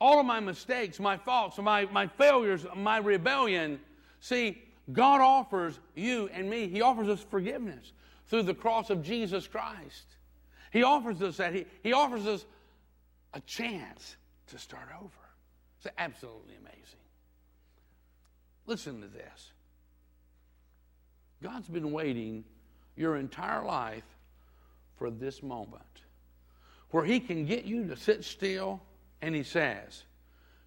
all 0.00 0.18
of 0.18 0.26
my 0.26 0.40
mistakes, 0.40 0.98
my 0.98 1.16
faults, 1.16 1.58
my, 1.58 1.84
my 1.86 2.06
failures, 2.06 2.66
my 2.74 2.98
rebellion. 2.98 3.78
See, 4.20 4.62
God 4.90 5.20
offers 5.20 5.78
you 5.94 6.28
and 6.32 6.48
me, 6.50 6.68
He 6.68 6.82
offers 6.82 7.08
us 7.08 7.24
forgiveness 7.30 7.92
through 8.26 8.42
the 8.44 8.54
cross 8.54 8.90
of 8.90 9.02
Jesus 9.02 9.46
Christ. 9.46 10.06
He 10.72 10.82
offers 10.82 11.20
us 11.22 11.36
that. 11.36 11.54
He, 11.54 11.66
he 11.82 11.92
offers 11.92 12.26
us 12.26 12.44
a 13.34 13.40
chance 13.40 14.16
to 14.48 14.58
start 14.58 14.88
over. 14.98 15.10
It's 15.78 15.94
absolutely 15.98 16.54
amazing. 16.56 17.02
Listen 18.66 19.00
to 19.00 19.08
this 19.08 19.52
God's 21.42 21.68
been 21.68 21.92
waiting 21.92 22.44
your 22.96 23.16
entire 23.16 23.64
life 23.64 24.04
for 24.96 25.10
this 25.10 25.42
moment 25.42 25.82
where 26.90 27.04
He 27.04 27.20
can 27.20 27.44
get 27.44 27.64
you 27.64 27.86
to 27.88 27.96
sit 27.96 28.24
still 28.24 28.80
and 29.20 29.34
He 29.34 29.42
says, 29.42 30.04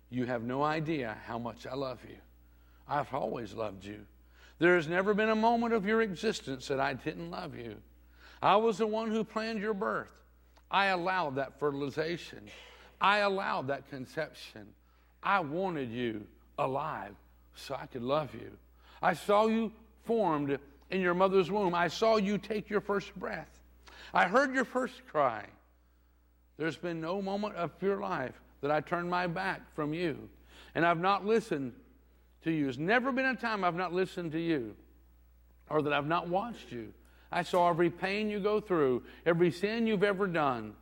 You 0.09 0.25
have 0.25 0.43
no 0.43 0.63
idea 0.63 1.17
how 1.25 1.39
much 1.39 1.65
I 1.65 1.75
love 1.75 1.99
you. 2.07 2.17
I've 2.87 3.13
always 3.13 3.53
loved 3.53 3.83
you. 3.83 4.05
There 4.59 4.75
has 4.75 4.87
never 4.87 5.13
been 5.13 5.29
a 5.29 5.35
moment 5.35 5.73
of 5.73 5.85
your 5.85 6.01
existence 6.01 6.67
that 6.67 6.79
I 6.79 6.93
didn't 6.93 7.31
love 7.31 7.55
you. 7.55 7.75
I 8.41 8.55
was 8.55 8.77
the 8.77 8.87
one 8.87 9.09
who 9.09 9.23
planned 9.23 9.59
your 9.59 9.73
birth. 9.73 10.11
I 10.71 10.87
allowed 10.87 11.35
that 11.35 11.59
fertilization. 11.59 12.41
I 13.01 13.19
allowed 13.19 13.67
that 13.67 13.89
conception. 13.89 14.67
I 15.21 15.39
wanted 15.39 15.91
you 15.91 16.25
alive 16.57 17.15
so 17.55 17.75
I 17.75 17.85
could 17.87 18.03
love 18.03 18.33
you. 18.33 18.51
I 19.01 19.13
saw 19.13 19.47
you 19.47 19.71
formed 20.03 20.57
in 20.91 21.01
your 21.01 21.13
mother's 21.13 21.51
womb. 21.51 21.75
I 21.75 21.87
saw 21.87 22.17
you 22.17 22.37
take 22.37 22.69
your 22.69 22.81
first 22.81 23.13
breath. 23.15 23.49
I 24.13 24.27
heard 24.27 24.53
your 24.53 24.65
first 24.65 25.05
cry. 25.07 25.45
There's 26.57 26.77
been 26.77 27.01
no 27.01 27.21
moment 27.21 27.55
of 27.55 27.71
your 27.81 27.99
life 27.99 28.39
that 28.61 28.71
I 28.71 28.79
turned 28.79 29.09
my 29.09 29.27
back 29.27 29.61
from 29.75 29.93
you. 29.93 30.29
And 30.73 30.85
I've 30.85 30.99
not 30.99 31.25
listened 31.25 31.73
to 32.45 32.51
you. 32.51 32.63
There's 32.63 32.79
never 32.79 33.11
been 33.11 33.25
a 33.25 33.35
time 33.35 33.63
I've 33.63 33.75
not 33.75 33.93
listened 33.93 34.31
to 34.31 34.39
you 34.39 34.75
or 35.69 35.81
that 35.81 35.93
I've 35.93 36.07
not 36.07 36.29
watched 36.29 36.71
you. 36.71 36.93
I 37.31 37.43
saw 37.43 37.69
every 37.69 37.89
pain 37.89 38.29
you 38.29 38.39
go 38.39 38.61
through, 38.61 39.03
every 39.25 39.51
sin 39.51 39.87
you've 39.87 40.03
ever 40.03 40.27
done, 40.27 40.73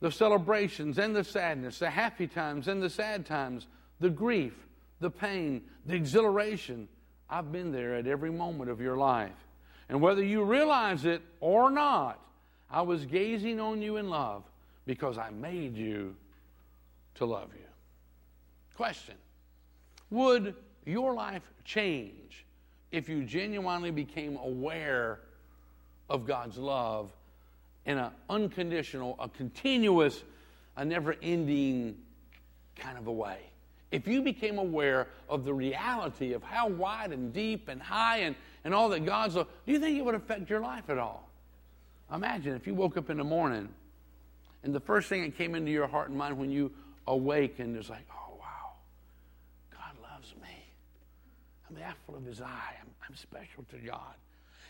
the 0.00 0.10
celebrations 0.10 0.98
and 0.98 1.14
the 1.14 1.24
sadness, 1.24 1.78
the 1.78 1.90
happy 1.90 2.26
times 2.26 2.68
and 2.68 2.82
the 2.82 2.88
sad 2.88 3.26
times, 3.26 3.66
the 4.00 4.08
grief, 4.08 4.54
the 5.00 5.10
pain, 5.10 5.62
the 5.84 5.94
exhilaration. 5.94 6.88
I've 7.28 7.52
been 7.52 7.72
there 7.72 7.94
at 7.96 8.06
every 8.06 8.30
moment 8.30 8.70
of 8.70 8.80
your 8.80 8.96
life. 8.96 9.32
And 9.88 10.00
whether 10.00 10.22
you 10.22 10.44
realize 10.44 11.04
it 11.04 11.22
or 11.40 11.70
not, 11.70 12.20
I 12.70 12.82
was 12.82 13.04
gazing 13.04 13.60
on 13.60 13.82
you 13.82 13.96
in 13.96 14.08
love 14.08 14.44
because 14.86 15.18
I 15.18 15.30
made 15.30 15.76
you 15.76 16.14
to 17.16 17.24
love 17.24 17.50
you. 17.54 17.66
Question 18.76 19.16
Would 20.10 20.54
your 20.86 21.14
life 21.14 21.42
change 21.64 22.44
if 22.92 23.08
you 23.08 23.24
genuinely 23.24 23.90
became 23.90 24.36
aware 24.36 25.20
of 26.08 26.26
God's 26.26 26.58
love 26.58 27.12
in 27.86 27.98
an 27.98 28.10
unconditional, 28.30 29.16
a 29.18 29.28
continuous, 29.28 30.22
a 30.76 30.84
never 30.84 31.16
ending 31.22 31.96
kind 32.76 32.98
of 32.98 33.06
a 33.06 33.12
way. 33.12 33.38
If 33.90 34.08
you 34.08 34.22
became 34.22 34.58
aware 34.58 35.08
of 35.28 35.44
the 35.44 35.54
reality 35.54 36.32
of 36.32 36.42
how 36.42 36.68
wide 36.68 37.12
and 37.12 37.32
deep 37.32 37.68
and 37.68 37.80
high 37.80 38.18
and, 38.18 38.34
and 38.64 38.74
all 38.74 38.88
that 38.88 39.04
God's 39.04 39.36
love, 39.36 39.48
do 39.66 39.72
you 39.72 39.78
think 39.78 39.98
it 39.98 40.04
would 40.04 40.14
affect 40.14 40.50
your 40.50 40.60
life 40.60 40.88
at 40.88 40.98
all? 40.98 41.28
Imagine 42.12 42.54
if 42.54 42.66
you 42.66 42.74
woke 42.74 42.96
up 42.96 43.10
in 43.10 43.18
the 43.18 43.24
morning 43.24 43.68
and 44.62 44.74
the 44.74 44.80
first 44.80 45.08
thing 45.08 45.22
that 45.22 45.36
came 45.36 45.54
into 45.54 45.70
your 45.70 45.86
heart 45.86 46.08
and 46.08 46.18
mind 46.18 46.38
when 46.38 46.50
you 46.50 46.72
awakened 47.06 47.76
is 47.76 47.88
like, 47.88 48.06
oh, 48.12 48.23
The 51.74 51.82
apple 51.82 52.16
of 52.16 52.24
his 52.24 52.40
eye. 52.40 52.74
I'm, 52.80 52.90
I'm 53.08 53.16
special 53.16 53.64
to 53.70 53.76
God. 53.78 54.14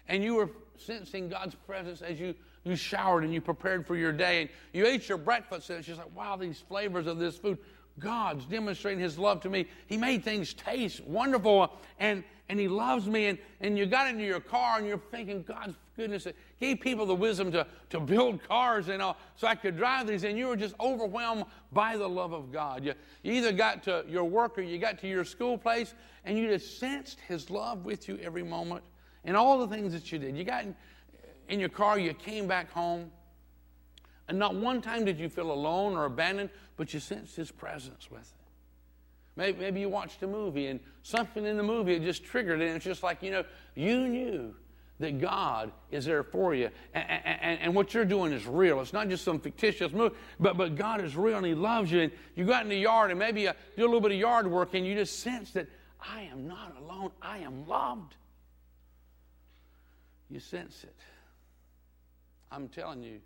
And 0.09 0.23
you 0.23 0.35
were 0.35 0.51
sensing 0.77 1.29
God's 1.29 1.55
presence 1.55 2.03
as 2.03 2.21
you, 2.21 2.35
you 2.64 2.77
showered 2.77 3.25
and 3.25 3.33
you 3.33 3.40
prepared 3.40 3.87
for 3.87 3.97
your 3.97 4.12
day 4.12 4.43
and 4.43 4.51
you 4.73 4.87
ate 4.87 5.09
your 5.09 5.19
breakfast. 5.19 5.71
And 5.71 5.79
it's 5.79 5.87
just 5.87 5.99
like, 5.99 6.14
wow, 6.14 6.37
these 6.37 6.62
flavors 6.69 7.07
of 7.07 7.19
this 7.19 7.37
food. 7.37 7.59
God's 7.98 8.44
demonstrating 8.46 9.00
his 9.00 9.19
love 9.19 9.40
to 9.42 9.48
me. 9.48 9.67
He 9.87 9.96
made 9.96 10.25
things 10.25 10.52
taste 10.52 11.05
wonderful 11.05 11.73
and, 11.98 12.25
and 12.48 12.59
he 12.59 12.69
loves 12.69 13.07
me. 13.07 13.27
And, 13.27 13.38
and 13.61 13.79
you 13.79 13.87
got 13.87 14.09
into 14.09 14.25
your 14.25 14.40
car 14.40 14.79
and 14.79 14.87
you're 14.87 14.98
thinking, 15.11 15.42
God's 15.42 15.77
goodness, 15.96 16.27
gave 16.61 16.81
people 16.81 17.07
the 17.07 17.15
wisdom 17.15 17.50
to, 17.52 17.67
to 17.90 18.00
build 18.00 18.42
cars 18.46 18.88
and 18.88 19.02
all 19.02 19.17
so 19.37 19.46
I 19.46 19.55
could 19.55 19.77
drive 19.77 20.07
these. 20.07 20.25
And 20.25 20.38
you 20.38 20.46
were 20.46 20.57
just 20.57 20.75
overwhelmed 20.81 21.44
by 21.73 21.96
the 21.96 22.09
love 22.09 22.33
of 22.33 22.52
God. 22.52 22.85
You, 22.85 22.94
you 23.23 23.33
either 23.35 23.52
got 23.52 23.83
to 23.85 24.05
your 24.09 24.25
work 24.25 24.59
or 24.59 24.63
you 24.63 24.79
got 24.79 24.98
to 25.00 25.09
your 25.09 25.25
school 25.25 25.59
place 25.59 25.94
and 26.25 26.38
you 26.38 26.48
just 26.48 26.79
sensed 26.79 27.21
his 27.29 27.50
love 27.50 27.85
with 27.85 28.09
you 28.09 28.19
every 28.23 28.42
moment 28.42 28.85
and 29.25 29.37
all 29.37 29.59
the 29.59 29.69
things 29.69 29.92
that 29.92 30.11
you 30.13 30.19
did. 30.19 30.37
You 30.37 30.44
got 30.44 30.65
in, 30.65 30.75
in 31.48 31.61
your 31.61 31.69
car, 31.69 31.98
you 31.98 32.15
came 32.15 32.46
back 32.46 32.71
home. 32.71 33.11
And 34.29 34.38
not 34.38 34.55
one 34.55 34.81
time 34.81 35.05
did 35.05 35.19
you 35.19 35.29
feel 35.29 35.52
alone 35.52 35.94
or 35.94 36.07
abandoned, 36.07 36.50
but 36.77 36.94
you 36.94 37.00
sensed 37.00 37.37
His 37.37 37.50
presence 37.50 38.11
with 38.11 38.23
it. 38.23 38.44
Maybe, 39.37 39.59
maybe 39.59 39.81
you 39.81 39.88
watched 39.88 40.23
a 40.23 40.27
movie 40.27 40.69
and 40.69 40.81
something 41.02 41.44
in 41.44 41.57
the 41.57 41.63
movie 41.63 41.98
just 41.98 42.25
triggered 42.25 42.61
it. 42.61 42.69
And 42.69 42.77
it's 42.77 42.85
just 42.85 43.02
like, 43.02 43.23
you 43.23 43.31
know, 43.33 43.44
you 43.75 44.09
knew 44.09 44.55
that 45.01 45.21
God 45.21 45.73
is 45.90 46.05
there 46.05 46.23
for 46.23 46.55
you. 46.55 46.71
And, 46.95 47.05
and, 47.25 47.61
and, 47.61 47.75
what 47.75 47.92
you're 47.95 48.05
doing 48.05 48.33
is 48.33 48.47
real. 48.47 48.81
It's 48.81 48.92
not 48.92 49.09
just 49.09 49.25
some 49.25 49.40
fictitious 49.40 49.92
move, 49.92 50.17
but, 50.38 50.57
but 50.57 50.77
God 50.77 51.03
is 51.03 51.17
real 51.17 51.37
and 51.37 51.47
He 51.47 51.55
loves 51.55 51.90
you. 51.90 52.03
And 52.03 52.13
you 52.37 52.45
go 52.45 52.53
out 52.53 52.63
in 52.63 52.69
the 52.69 52.79
yard 52.79 53.11
and 53.11 53.19
maybe 53.19 53.42
you 53.42 53.53
do 53.77 53.83
a 53.83 53.87
little 53.87 54.01
bit 54.01 54.13
of 54.13 54.19
yard 54.19 54.47
work 54.47 54.75
and 54.75 54.87
you 54.87 54.95
just 54.95 55.19
sense 55.21 55.51
that 55.53 55.67
I 56.01 56.23
am 56.23 56.47
not 56.47 56.77
alone. 56.81 57.11
I 57.21 57.38
am 57.38 57.67
loved. 57.67 58.15
You 60.31 60.38
sense 60.38 60.85
it. 60.85 60.97
I'm 62.53 62.69
telling 62.69 63.03
you, 63.03 63.21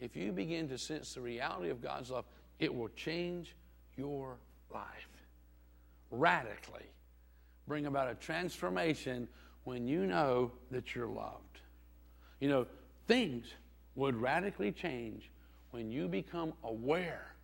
if 0.00 0.16
you 0.16 0.32
begin 0.32 0.68
to 0.70 0.78
sense 0.78 1.14
the 1.14 1.20
reality 1.20 1.70
of 1.70 1.80
God's 1.80 2.10
love, 2.10 2.24
it 2.58 2.74
will 2.74 2.88
change 2.90 3.54
your 3.96 4.36
life 4.74 5.08
radically. 6.10 6.86
Bring 7.68 7.86
about 7.86 8.10
a 8.10 8.14
transformation 8.14 9.28
when 9.64 9.86
you 9.86 10.06
know 10.06 10.50
that 10.70 10.94
you're 10.94 11.06
loved. 11.06 11.60
You 12.40 12.48
know, 12.48 12.66
things 13.06 13.46
would 13.94 14.16
radically 14.16 14.72
change 14.72 15.30
when 15.70 15.90
you 15.90 16.08
become 16.08 16.52
aware 16.64 17.34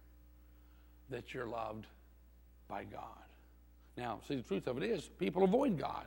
that 1.11 1.33
you're 1.33 1.47
loved 1.47 1.87
by 2.69 2.85
God. 2.85 3.03
Now, 3.97 4.21
see, 4.29 4.37
the 4.37 4.43
truth 4.43 4.67
of 4.67 4.77
it 4.77 4.85
is, 4.85 5.09
people 5.19 5.43
avoid 5.43 5.79
God 5.79 6.07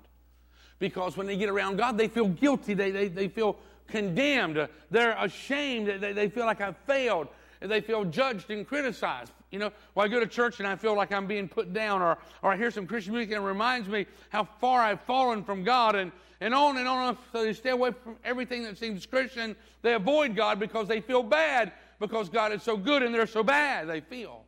because 0.80 1.16
when 1.16 1.28
they 1.28 1.38
get 1.38 1.50
around 1.50 1.78
God, 1.78 1.98
they 1.98 2.08
feel 2.08 2.28
guilty, 2.28 2.74
they, 2.74 2.92
they, 2.92 3.08
they 3.08 3.28
feel 3.28 3.58
condemned, 3.88 4.68
they're 4.90 5.16
ashamed, 5.20 6.02
they, 6.02 6.12
they 6.12 6.30
feel 6.30 6.46
like 6.46 6.60
I've 6.60 6.78
failed, 6.88 7.28
and 7.62 7.70
they 7.70 7.82
feel 7.82 8.04
judged 8.06 8.50
and 8.50 8.68
criticized. 8.68 9.32
You 9.52 9.60
know, 9.60 9.72
well, 9.94 10.06
I 10.06 10.10
go 10.10 10.20
to 10.20 10.28
church 10.28 10.60
and 10.60 10.68
I 10.68 10.78
feel 10.78 10.96
like 10.96 11.12
I'm 11.12 11.28
being 11.28 11.48
put 11.48 11.74
down, 11.74 12.02
or, 12.02 12.18
or 12.42 12.54
I 12.54 12.58
hear 12.58 12.72
some 12.72 12.88
Christian 12.88 13.14
music 13.14 13.34
and 13.34 13.44
it 13.44 13.48
reminds 13.48 13.88
me 13.88 14.06
how 14.30 14.46
far 14.46 14.82
I've 14.82 15.02
fallen 15.02 15.44
from 15.44 15.64
God, 15.64 15.96
and, 15.96 16.12
and 16.40 16.54
on 16.56 16.78
and 16.78 16.88
on. 16.88 17.18
So 17.34 17.44
they 17.44 17.54
stay 17.54 17.72
away 17.72 17.92
from 18.04 18.16
everything 18.24 18.64
that 18.64 18.78
seems 18.78 19.06
Christian. 19.06 19.56
They 19.82 19.94
avoid 19.94 20.36
God 20.36 20.60
because 20.60 20.88
they 20.88 21.02
feel 21.02 21.22
bad 21.22 21.74
because 22.00 22.30
God 22.30 22.54
is 22.54 22.64
so 22.64 22.78
good 22.78 23.04
and 23.04 23.14
they're 23.14 23.28
so 23.28 23.44
bad, 23.44 23.88
they 23.88 24.00
feel. 24.00 24.44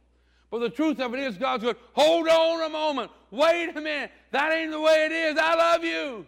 But 0.49 0.59
the 0.59 0.69
truth 0.69 0.99
of 0.99 1.13
it 1.13 1.19
is, 1.19 1.37
God's 1.37 1.63
good. 1.63 1.77
Hold 1.93 2.27
on 2.27 2.61
a 2.63 2.69
moment. 2.69 3.11
Wait 3.31 3.75
a 3.75 3.81
minute. 3.81 4.11
That 4.31 4.53
ain't 4.53 4.71
the 4.71 4.79
way 4.79 5.05
it 5.05 5.11
is. 5.11 5.37
I 5.37 5.55
love 5.55 5.83
you. 5.83 6.27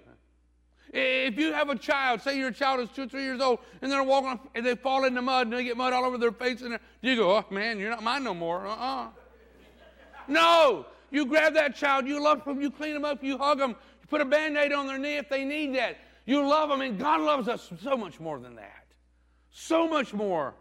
If 0.98 1.38
you 1.38 1.52
have 1.52 1.68
a 1.68 1.76
child, 1.76 2.22
say 2.22 2.38
your 2.40 2.52
child 2.52 2.80
is 2.80 2.90
two 2.96 3.04
or 3.04 3.08
three 3.08 3.24
years 3.24 3.42
old, 3.42 3.60
and 3.82 3.92
they're 3.92 4.02
walking 4.02 4.40
and 4.56 4.66
they 4.66 4.76
fall 4.76 5.04
in 5.04 5.14
the 5.14 5.22
mud 5.22 5.48
and 5.48 5.54
they 5.58 5.66
get 5.66 5.76
mud 5.76 5.92
all 5.92 6.06
over 6.06 6.18
their 6.18 6.32
face, 6.32 6.62
and 6.62 6.80
you 7.02 7.18
go, 7.18 7.36
oh 7.36 7.44
man, 7.54 7.80
you're 7.80 7.90
not 7.90 8.02
mine 8.02 8.24
no 8.24 8.34
more. 8.34 8.66
Uh-uh. 8.66 9.08
no, 10.30 10.86
you 11.12 11.26
grab 11.26 11.54
that 11.56 11.76
child, 11.76 12.08
you 12.08 12.24
love 12.24 12.46
them, 12.46 12.62
you 12.62 12.72
clean 12.72 12.94
them 12.94 13.04
up, 13.04 13.22
you 13.22 13.38
hug 13.38 13.58
them, 13.58 13.72
you 13.72 14.08
put 14.08 14.22
a 14.22 14.26
band-aid 14.26 14.72
on 14.72 14.88
their 14.88 14.98
knee 14.98 15.18
if 15.18 15.28
they 15.28 15.44
need 15.44 15.76
that. 15.76 15.98
You 16.26 16.48
love 16.48 16.70
them, 16.70 16.80
and 16.80 16.98
God 16.98 17.20
loves 17.20 17.50
us 17.50 17.70
so 17.84 17.98
much 17.98 18.22
more 18.22 18.40
than 18.40 18.56
that. 18.56 18.86
So 19.52 19.90
much 19.90 20.14
more 20.14 20.54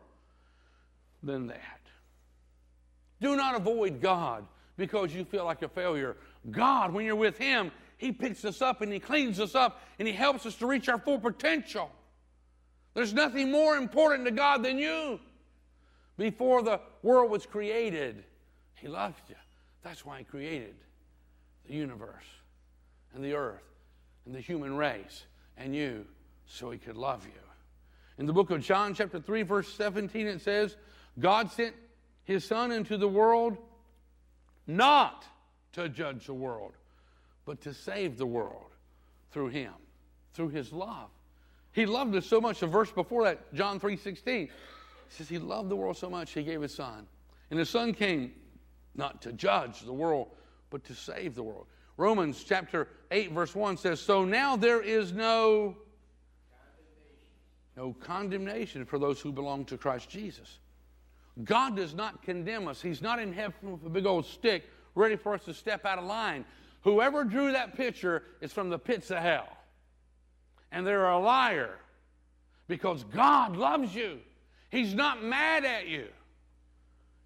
than 1.22 1.46
that. 1.46 1.80
Do 3.20 3.36
not 3.36 3.54
avoid 3.54 4.00
God 4.00 4.44
because 4.76 5.14
you 5.14 5.24
feel 5.24 5.44
like 5.44 5.62
a 5.62 5.68
failure. 5.68 6.16
God, 6.50 6.92
when 6.92 7.06
you're 7.06 7.14
with 7.14 7.38
Him, 7.38 7.70
he 8.04 8.12
picks 8.12 8.44
us 8.44 8.60
up 8.60 8.82
and 8.82 8.92
He 8.92 9.00
cleans 9.00 9.40
us 9.40 9.54
up 9.54 9.80
and 9.98 10.06
He 10.06 10.12
helps 10.12 10.44
us 10.44 10.54
to 10.56 10.66
reach 10.66 10.90
our 10.90 10.98
full 10.98 11.18
potential. 11.18 11.90
There's 12.92 13.14
nothing 13.14 13.50
more 13.50 13.78
important 13.78 14.26
to 14.26 14.30
God 14.30 14.62
than 14.62 14.76
you. 14.76 15.18
Before 16.18 16.62
the 16.62 16.82
world 17.02 17.30
was 17.30 17.46
created, 17.46 18.22
He 18.74 18.88
loved 18.88 19.22
you. 19.30 19.36
That's 19.82 20.04
why 20.04 20.18
He 20.18 20.24
created 20.24 20.74
the 21.66 21.72
universe 21.72 22.26
and 23.14 23.24
the 23.24 23.32
earth 23.32 23.64
and 24.26 24.34
the 24.34 24.40
human 24.40 24.76
race 24.76 25.24
and 25.56 25.74
you 25.74 26.04
so 26.44 26.70
He 26.70 26.76
could 26.76 26.98
love 26.98 27.24
you. 27.24 27.40
In 28.18 28.26
the 28.26 28.34
book 28.34 28.50
of 28.50 28.60
John, 28.60 28.92
chapter 28.92 29.18
3, 29.18 29.44
verse 29.44 29.72
17, 29.72 30.26
it 30.26 30.42
says, 30.42 30.76
God 31.18 31.50
sent 31.50 31.74
His 32.24 32.44
Son 32.44 32.70
into 32.70 32.98
the 32.98 33.08
world 33.08 33.56
not 34.66 35.24
to 35.72 35.88
judge 35.88 36.26
the 36.26 36.34
world, 36.34 36.74
but 37.44 37.60
to 37.62 37.74
save 37.74 38.16
the 38.16 38.26
world 38.26 38.74
through 39.30 39.48
him, 39.48 39.72
through 40.32 40.48
his 40.48 40.72
love. 40.72 41.10
He 41.72 41.86
loved 41.86 42.14
us 42.14 42.26
so 42.26 42.40
much. 42.40 42.60
The 42.60 42.66
verse 42.66 42.90
before 42.90 43.24
that, 43.24 43.52
John 43.52 43.80
3:16, 43.80 44.50
says 45.08 45.28
he 45.28 45.38
loved 45.38 45.68
the 45.68 45.76
world 45.76 45.96
so 45.96 46.08
much 46.08 46.32
he 46.32 46.42
gave 46.42 46.62
his 46.62 46.74
son. 46.74 47.06
And 47.50 47.58
his 47.58 47.68
son 47.68 47.92
came 47.92 48.34
not 48.94 49.22
to 49.22 49.32
judge 49.32 49.80
the 49.80 49.92
world, 49.92 50.28
but 50.70 50.84
to 50.84 50.94
save 50.94 51.34
the 51.34 51.42
world. 51.42 51.66
Romans 51.96 52.42
chapter 52.44 52.88
8 53.10 53.32
verse 53.32 53.54
1 53.54 53.76
says, 53.76 54.00
"So 54.00 54.24
now 54.24 54.56
there 54.56 54.80
is 54.80 55.12
no 55.12 55.76
no 57.76 57.92
condemnation 57.92 58.84
for 58.84 59.00
those 59.00 59.20
who 59.20 59.32
belong 59.32 59.64
to 59.66 59.76
Christ 59.76 60.08
Jesus." 60.08 60.60
God 61.42 61.74
does 61.74 61.94
not 61.94 62.22
condemn 62.22 62.68
us. 62.68 62.80
He's 62.80 63.02
not 63.02 63.18
in 63.18 63.32
heaven 63.32 63.72
with 63.72 63.84
a 63.84 63.90
big 63.90 64.06
old 64.06 64.24
stick 64.24 64.70
ready 64.94 65.16
for 65.16 65.34
us 65.34 65.44
to 65.46 65.54
step 65.54 65.84
out 65.84 65.98
of 65.98 66.04
line. 66.04 66.44
Whoever 66.84 67.24
drew 67.24 67.52
that 67.52 67.76
picture 67.76 68.22
is 68.42 68.52
from 68.52 68.68
the 68.68 68.78
pits 68.78 69.10
of 69.10 69.18
hell. 69.18 69.48
And 70.70 70.86
they're 70.86 71.08
a 71.08 71.18
liar 71.18 71.78
because 72.68 73.04
God 73.04 73.56
loves 73.56 73.94
you. 73.94 74.18
He's 74.70 74.94
not 74.94 75.24
mad 75.24 75.64
at 75.64 75.86
you. 75.88 76.08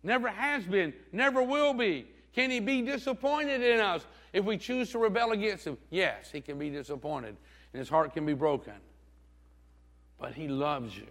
Never 0.05 0.29
has 0.29 0.65
been, 0.65 0.95
never 1.11 1.43
will 1.43 1.75
be. 1.75 2.07
Can 2.35 2.51
He 2.51 2.61
be 2.61 2.83
disappointed 2.83 3.63
in 3.63 3.81
us 3.81 4.07
if 4.33 4.45
we 4.45 4.57
choose 4.59 4.91
to 4.93 4.99
rebel 4.99 5.33
against 5.33 5.67
Him? 5.67 5.77
Yes, 5.91 6.31
He 6.31 6.41
can 6.41 6.57
be 6.57 6.71
disappointed 6.71 7.37
and 7.73 7.81
His 7.81 7.89
heart 7.89 8.15
can 8.15 8.25
be 8.25 8.35
broken. 8.35 8.75
But 10.21 10.35
He 10.35 10.47
loves 10.47 10.97
you. 10.97 11.09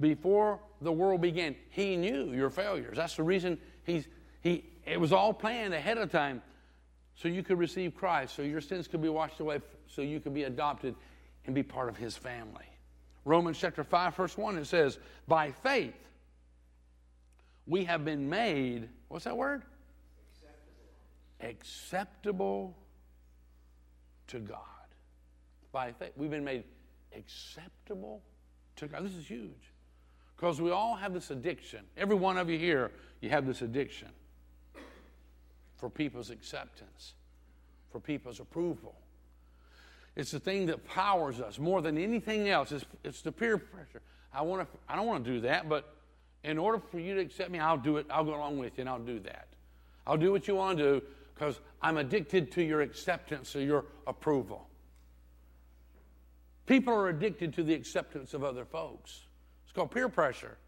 Before 0.00 0.60
the 0.80 0.92
world 0.92 1.20
began, 1.20 1.56
He 1.68 1.96
knew 1.96 2.32
your 2.32 2.48
failures. 2.48 2.96
That's 2.96 3.16
the 3.16 3.22
reason 3.22 3.58
He's, 3.84 4.08
He, 4.40 4.64
it 4.86 4.98
was 4.98 5.12
all 5.12 5.34
planned 5.34 5.74
ahead 5.74 5.98
of 5.98 6.10
time 6.10 6.40
so 7.22 7.28
you 7.28 7.44
could 7.44 7.58
receive 7.58 7.94
Christ, 7.94 8.34
so 8.34 8.42
your 8.42 8.60
sins 8.60 8.88
could 8.88 9.00
be 9.00 9.08
washed 9.08 9.38
away, 9.38 9.60
so 9.86 10.02
you 10.02 10.18
could 10.18 10.34
be 10.34 10.42
adopted 10.42 10.96
and 11.46 11.54
be 11.54 11.62
part 11.62 11.88
of 11.88 11.96
his 11.96 12.16
family. 12.16 12.64
Romans 13.24 13.58
chapter 13.60 13.84
5, 13.84 14.16
verse 14.16 14.36
1, 14.36 14.58
it 14.58 14.64
says, 14.64 14.98
By 15.28 15.52
faith 15.52 15.94
we 17.64 17.84
have 17.84 18.04
been 18.04 18.28
made, 18.28 18.88
what's 19.06 19.24
that 19.24 19.36
word? 19.36 19.62
Acceptable, 21.40 21.50
Acceptable 21.50 22.76
to 24.26 24.40
God. 24.40 24.58
By 25.70 25.92
faith, 25.92 26.12
we've 26.16 26.30
been 26.30 26.44
made 26.44 26.64
acceptable 27.16 28.20
to 28.76 28.88
God. 28.88 29.04
This 29.04 29.14
is 29.14 29.26
huge. 29.26 29.70
Because 30.34 30.60
we 30.60 30.72
all 30.72 30.96
have 30.96 31.14
this 31.14 31.30
addiction. 31.30 31.84
Every 31.96 32.16
one 32.16 32.36
of 32.36 32.50
you 32.50 32.58
here, 32.58 32.90
you 33.20 33.30
have 33.30 33.46
this 33.46 33.62
addiction 33.62 34.08
for 35.82 35.90
people's 35.90 36.30
acceptance, 36.30 37.14
for 37.90 37.98
people's 37.98 38.38
approval. 38.38 38.94
It's 40.14 40.30
the 40.30 40.38
thing 40.38 40.66
that 40.66 40.86
powers 40.86 41.40
us 41.40 41.58
more 41.58 41.82
than 41.82 41.98
anything 41.98 42.48
else. 42.48 42.70
It's, 42.70 42.84
it's 43.02 43.20
the 43.20 43.32
peer 43.32 43.58
pressure. 43.58 44.00
I, 44.32 44.42
want 44.42 44.62
to, 44.62 44.78
I 44.88 44.94
don't 44.94 45.08
want 45.08 45.24
to 45.24 45.30
do 45.32 45.40
that, 45.40 45.68
but 45.68 45.92
in 46.44 46.56
order 46.56 46.78
for 46.78 47.00
you 47.00 47.16
to 47.16 47.20
accept 47.20 47.50
me, 47.50 47.58
I'll 47.58 47.76
do 47.76 47.96
it. 47.96 48.06
I'll 48.10 48.22
go 48.22 48.36
along 48.36 48.58
with 48.58 48.78
you 48.78 48.82
and 48.82 48.88
I'll 48.88 49.00
do 49.00 49.18
that. 49.24 49.48
I'll 50.06 50.16
do 50.16 50.30
what 50.30 50.46
you 50.46 50.54
want 50.54 50.78
to 50.78 50.84
do 50.84 51.02
because 51.34 51.58
I'm 51.82 51.96
addicted 51.96 52.52
to 52.52 52.62
your 52.62 52.80
acceptance 52.80 53.56
or 53.56 53.60
your 53.62 53.84
approval. 54.06 54.68
People 56.66 56.94
are 56.94 57.08
addicted 57.08 57.54
to 57.54 57.64
the 57.64 57.74
acceptance 57.74 58.34
of 58.34 58.44
other 58.44 58.64
folks. 58.64 59.22
It's 59.64 59.72
called 59.72 59.90
peer 59.90 60.08
pressure. 60.08 60.58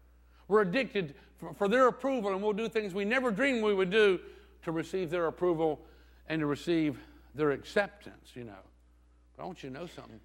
We're 0.49 0.63
addicted 0.63 1.15
for, 1.37 1.53
for 1.53 1.67
their 1.69 1.87
approval, 1.87 2.33
and 2.33 2.43
we'll 2.43 2.51
do 2.51 2.67
things 2.67 2.93
we 2.93 3.05
never 3.05 3.31
dreamed 3.31 3.63
we 3.63 3.73
would 3.73 3.91
do 3.91 4.19
to 4.65 4.71
receive 4.71 5.09
their 5.09 5.27
approval 5.27 5.79
and 6.27 6.39
to 6.39 6.45
receive 6.45 6.99
their 7.35 7.51
acceptance, 7.51 8.31
you 8.33 8.43
know. 8.43 8.53
But 9.35 9.43
I 9.43 9.45
want 9.45 9.63
you 9.63 9.69
to 9.69 9.79
know 9.79 9.87
something 9.87 10.19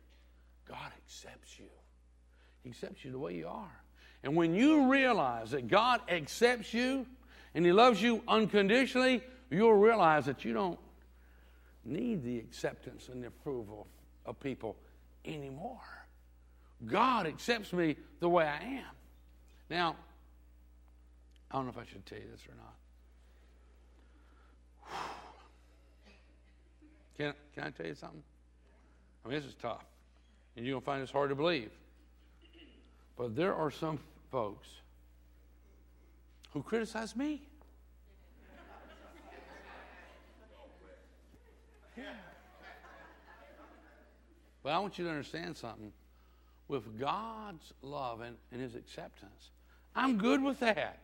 God 0.66 0.92
accepts 1.04 1.58
you, 1.58 1.66
He 2.62 2.70
accepts 2.70 3.04
you 3.04 3.12
the 3.12 3.18
way 3.18 3.34
you 3.34 3.48
are. 3.48 3.82
And 4.22 4.36
when 4.36 4.54
you 4.54 4.90
realize 4.90 5.52
that 5.52 5.68
God 5.68 6.00
accepts 6.08 6.74
you 6.74 7.06
and 7.54 7.64
He 7.64 7.72
loves 7.72 8.02
you 8.02 8.22
unconditionally, 8.28 9.22
you'll 9.50 9.74
realize 9.74 10.26
that 10.26 10.44
you 10.44 10.52
don't 10.52 10.78
need 11.84 12.22
the 12.22 12.38
acceptance 12.38 13.08
and 13.08 13.22
the 13.22 13.28
approval 13.28 13.86
of 14.26 14.38
people 14.40 14.76
anymore. 15.24 15.80
God 16.86 17.26
accepts 17.26 17.72
me 17.72 17.96
the 18.20 18.28
way 18.28 18.44
I 18.44 18.62
am. 18.62 18.94
Now, 19.68 19.96
I 21.50 21.56
don't 21.56 21.64
know 21.64 21.70
if 21.70 21.78
I 21.78 21.84
should 21.90 22.06
tell 22.06 22.18
you 22.18 22.24
this 22.30 22.46
or 22.46 22.54
not. 22.56 22.74
Can, 27.16 27.34
can 27.54 27.64
I 27.64 27.70
tell 27.70 27.86
you 27.86 27.94
something? 27.94 28.22
I 29.24 29.28
mean, 29.28 29.38
this 29.38 29.46
is 29.46 29.54
tough. 29.54 29.84
And 30.56 30.64
you're 30.64 30.74
going 30.74 30.82
to 30.82 30.86
find 30.86 31.02
this 31.02 31.10
hard 31.10 31.30
to 31.30 31.34
believe. 31.34 31.70
But 33.16 33.36
there 33.36 33.54
are 33.54 33.70
some 33.70 33.98
folks 34.30 34.68
who 36.52 36.62
criticize 36.62 37.14
me. 37.14 37.42
But 44.62 44.74
I 44.74 44.78
want 44.78 44.98
you 44.98 45.04
to 45.04 45.10
understand 45.10 45.56
something. 45.56 45.90
With 46.68 47.00
God's 47.00 47.72
love 47.82 48.20
and, 48.20 48.36
and 48.52 48.60
His 48.60 48.74
acceptance, 48.74 49.50
I'm 49.96 50.18
good 50.18 50.42
with 50.42 50.60
that. 50.60 50.98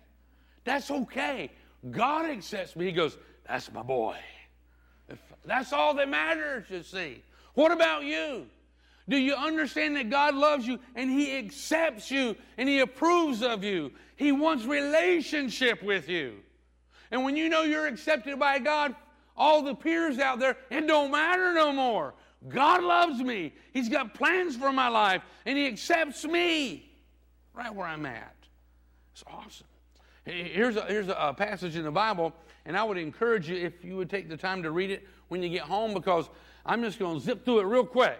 That's 0.64 0.90
okay. 0.90 1.50
God 1.90 2.26
accepts 2.26 2.76
me. 2.76 2.86
He 2.86 2.92
goes, 2.92 3.16
That's 3.48 3.72
my 3.72 3.82
boy. 3.82 4.16
If 5.08 5.18
that's 5.44 5.72
all 5.72 5.94
that 5.94 6.08
matters, 6.08 6.64
you 6.70 6.82
see. 6.82 7.22
What 7.54 7.72
about 7.72 8.04
you? 8.04 8.46
Do 9.08 9.16
you 9.16 9.34
understand 9.34 9.96
that 9.96 10.10
God 10.10 10.34
loves 10.34 10.66
you 10.66 10.80
and 10.94 11.08
He 11.10 11.36
accepts 11.36 12.10
you 12.10 12.36
and 12.58 12.68
He 12.68 12.80
approves 12.80 13.42
of 13.42 13.62
you? 13.62 13.92
He 14.16 14.32
wants 14.32 14.64
relationship 14.64 15.82
with 15.82 16.08
you. 16.08 16.38
And 17.10 17.22
when 17.24 17.36
you 17.36 17.48
know 17.48 17.62
you're 17.62 17.86
accepted 17.86 18.38
by 18.38 18.58
God, 18.58 18.94
all 19.36 19.62
the 19.62 19.74
peers 19.74 20.18
out 20.18 20.40
there, 20.40 20.56
it 20.70 20.86
don't 20.86 21.12
matter 21.12 21.52
no 21.54 21.72
more. 21.72 22.14
God 22.48 22.82
loves 22.82 23.20
me. 23.20 23.52
He's 23.72 23.88
got 23.88 24.14
plans 24.14 24.56
for 24.56 24.72
my 24.72 24.88
life, 24.88 25.22
and 25.44 25.56
He 25.56 25.66
accepts 25.66 26.24
me 26.24 26.90
right 27.54 27.74
where 27.74 27.86
I'm 27.86 28.06
at. 28.06 28.34
It's 29.12 29.24
awesome. 29.26 29.66
Here's 30.24 30.76
a, 30.76 30.84
here's 30.86 31.08
a 31.08 31.34
passage 31.36 31.76
in 31.76 31.84
the 31.84 31.90
Bible, 31.90 32.32
and 32.66 32.76
I 32.76 32.82
would 32.82 32.98
encourage 32.98 33.48
you 33.48 33.56
if 33.56 33.84
you 33.84 33.96
would 33.96 34.10
take 34.10 34.28
the 34.28 34.36
time 34.36 34.62
to 34.64 34.70
read 34.72 34.90
it 34.90 35.06
when 35.28 35.42
you 35.42 35.48
get 35.48 35.62
home 35.62 35.94
because 35.94 36.28
I'm 36.66 36.82
just 36.82 36.98
going 36.98 37.18
to 37.18 37.24
zip 37.24 37.44
through 37.44 37.60
it 37.60 37.64
real 37.64 37.86
quick. 37.86 38.18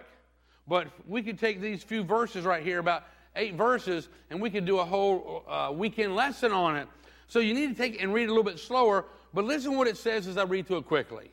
But 0.67 0.87
we 1.05 1.21
could 1.21 1.37
take 1.37 1.61
these 1.61 1.83
few 1.83 2.03
verses 2.03 2.45
right 2.45 2.63
here, 2.63 2.79
about 2.79 3.03
eight 3.35 3.55
verses, 3.55 4.07
and 4.29 4.41
we 4.41 4.49
could 4.49 4.65
do 4.65 4.79
a 4.79 4.85
whole 4.85 5.43
uh, 5.47 5.71
weekend 5.73 6.15
lesson 6.15 6.51
on 6.51 6.77
it. 6.77 6.87
So 7.27 7.39
you 7.39 7.53
need 7.53 7.67
to 7.67 7.75
take 7.75 8.01
and 8.01 8.13
read 8.13 8.23
it 8.23 8.27
a 8.27 8.29
little 8.29 8.43
bit 8.43 8.57
slower, 8.57 9.05
but 9.33 9.45
listen 9.45 9.77
what 9.77 9.87
it 9.87 9.97
says 9.97 10.27
as 10.27 10.37
I 10.37 10.43
read 10.43 10.65
through 10.65 10.77
it 10.77 10.87
quickly. 10.87 11.29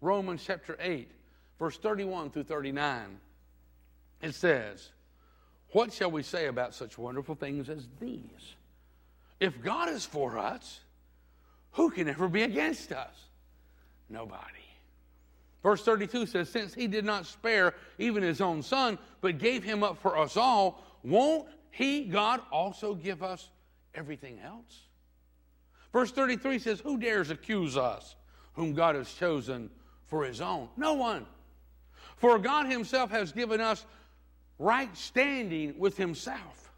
Romans 0.00 0.42
chapter 0.44 0.76
8, 0.80 1.08
verse 1.58 1.78
31 1.78 2.30
through 2.30 2.44
39. 2.44 3.18
It 4.22 4.34
says, 4.34 4.90
What 5.70 5.92
shall 5.92 6.10
we 6.10 6.22
say 6.22 6.46
about 6.46 6.74
such 6.74 6.98
wonderful 6.98 7.36
things 7.36 7.68
as 7.68 7.86
these? 8.00 8.54
If 9.38 9.62
God 9.62 9.88
is 9.88 10.04
for 10.04 10.38
us, 10.38 10.80
who 11.76 11.90
can 11.90 12.08
ever 12.08 12.26
be 12.26 12.42
against 12.42 12.90
us? 12.90 13.14
Nobody. 14.08 14.42
Verse 15.62 15.82
32 15.82 16.26
says, 16.26 16.48
Since 16.48 16.72
he 16.72 16.86
did 16.86 17.04
not 17.04 17.26
spare 17.26 17.74
even 17.98 18.22
his 18.22 18.40
own 18.40 18.62
son, 18.62 18.98
but 19.20 19.38
gave 19.38 19.62
him 19.62 19.82
up 19.82 20.00
for 20.00 20.16
us 20.16 20.38
all, 20.38 20.82
won't 21.04 21.48
he, 21.70 22.04
God, 22.04 22.40
also 22.50 22.94
give 22.94 23.22
us 23.22 23.50
everything 23.94 24.40
else? 24.40 24.86
Verse 25.92 26.10
33 26.10 26.58
says, 26.60 26.80
Who 26.80 26.98
dares 26.98 27.30
accuse 27.30 27.76
us, 27.76 28.16
whom 28.54 28.72
God 28.72 28.94
has 28.94 29.12
chosen 29.12 29.68
for 30.06 30.24
his 30.24 30.40
own? 30.40 30.68
No 30.78 30.94
one. 30.94 31.26
For 32.16 32.38
God 32.38 32.66
himself 32.66 33.10
has 33.10 33.32
given 33.32 33.60
us 33.60 33.84
right 34.58 34.96
standing 34.96 35.78
with 35.78 35.98
himself. 35.98 36.72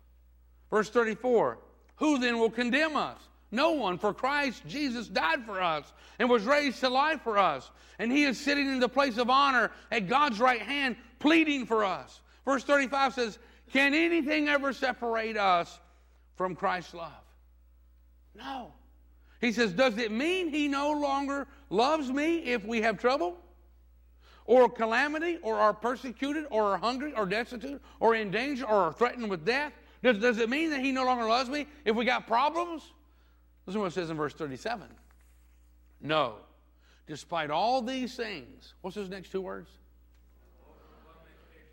Verse 0.70 0.90
34 0.90 1.58
Who 1.96 2.18
then 2.18 2.40
will 2.40 2.50
condemn 2.50 2.96
us? 2.96 3.27
No 3.50 3.72
one, 3.72 3.98
for 3.98 4.12
Christ 4.12 4.62
Jesus 4.66 5.08
died 5.08 5.44
for 5.44 5.62
us 5.62 5.92
and 6.18 6.28
was 6.28 6.44
raised 6.44 6.80
to 6.80 6.88
life 6.88 7.22
for 7.22 7.38
us. 7.38 7.70
And 7.98 8.12
he 8.12 8.24
is 8.24 8.38
sitting 8.38 8.68
in 8.68 8.78
the 8.78 8.88
place 8.88 9.16
of 9.16 9.30
honor 9.30 9.70
at 9.90 10.08
God's 10.08 10.38
right 10.38 10.60
hand, 10.60 10.96
pleading 11.18 11.66
for 11.66 11.84
us. 11.84 12.20
Verse 12.44 12.62
35 12.64 13.14
says, 13.14 13.38
Can 13.72 13.94
anything 13.94 14.48
ever 14.48 14.72
separate 14.72 15.36
us 15.36 15.80
from 16.36 16.54
Christ's 16.54 16.94
love? 16.94 17.12
No. 18.34 18.72
He 19.40 19.52
says, 19.52 19.72
Does 19.72 19.96
it 19.98 20.12
mean 20.12 20.48
he 20.48 20.68
no 20.68 20.92
longer 20.92 21.46
loves 21.70 22.10
me 22.10 22.38
if 22.38 22.64
we 22.64 22.82
have 22.82 22.98
trouble? 22.98 23.36
Or 24.44 24.68
calamity, 24.68 25.38
or 25.42 25.56
are 25.56 25.74
persecuted, 25.74 26.46
or 26.50 26.72
are 26.72 26.78
hungry, 26.78 27.12
or 27.14 27.26
destitute, 27.26 27.82
or 28.00 28.14
in 28.14 28.30
danger, 28.30 28.64
or 28.64 28.84
are 28.84 28.92
threatened 28.92 29.28
with 29.28 29.44
death? 29.44 29.72
Does, 30.02 30.18
does 30.18 30.38
it 30.38 30.48
mean 30.48 30.70
that 30.70 30.80
he 30.80 30.92
no 30.92 31.04
longer 31.04 31.26
loves 31.26 31.50
me 31.50 31.66
if 31.84 31.94
we 31.96 32.04
got 32.04 32.26
problems? 32.26 32.82
Listen 33.68 33.80
to 33.80 33.82
what 33.82 33.92
it 33.92 33.94
says 33.96 34.08
in 34.08 34.16
verse 34.16 34.32
37. 34.32 34.86
No. 36.00 36.36
Despite 37.06 37.50
all 37.50 37.82
these 37.82 38.16
things, 38.16 38.72
what's 38.80 38.96
those 38.96 39.10
next 39.10 39.30
two 39.30 39.42
words? 39.42 39.68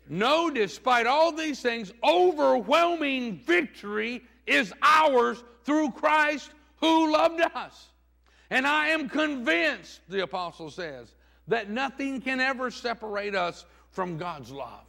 No, 0.06 0.50
despite 0.50 1.06
all 1.06 1.32
these 1.32 1.62
things, 1.62 1.94
overwhelming 2.04 3.38
victory 3.38 4.20
is 4.46 4.74
ours 4.82 5.42
through 5.64 5.92
Christ 5.92 6.50
who 6.82 7.10
loved 7.14 7.40
us. 7.40 7.86
And 8.50 8.66
I 8.66 8.88
am 8.88 9.08
convinced, 9.08 10.02
the 10.10 10.22
apostle 10.22 10.70
says, 10.70 11.14
that 11.48 11.70
nothing 11.70 12.20
can 12.20 12.40
ever 12.40 12.70
separate 12.70 13.34
us 13.34 13.64
from 13.88 14.18
God's 14.18 14.50
love. 14.50 14.84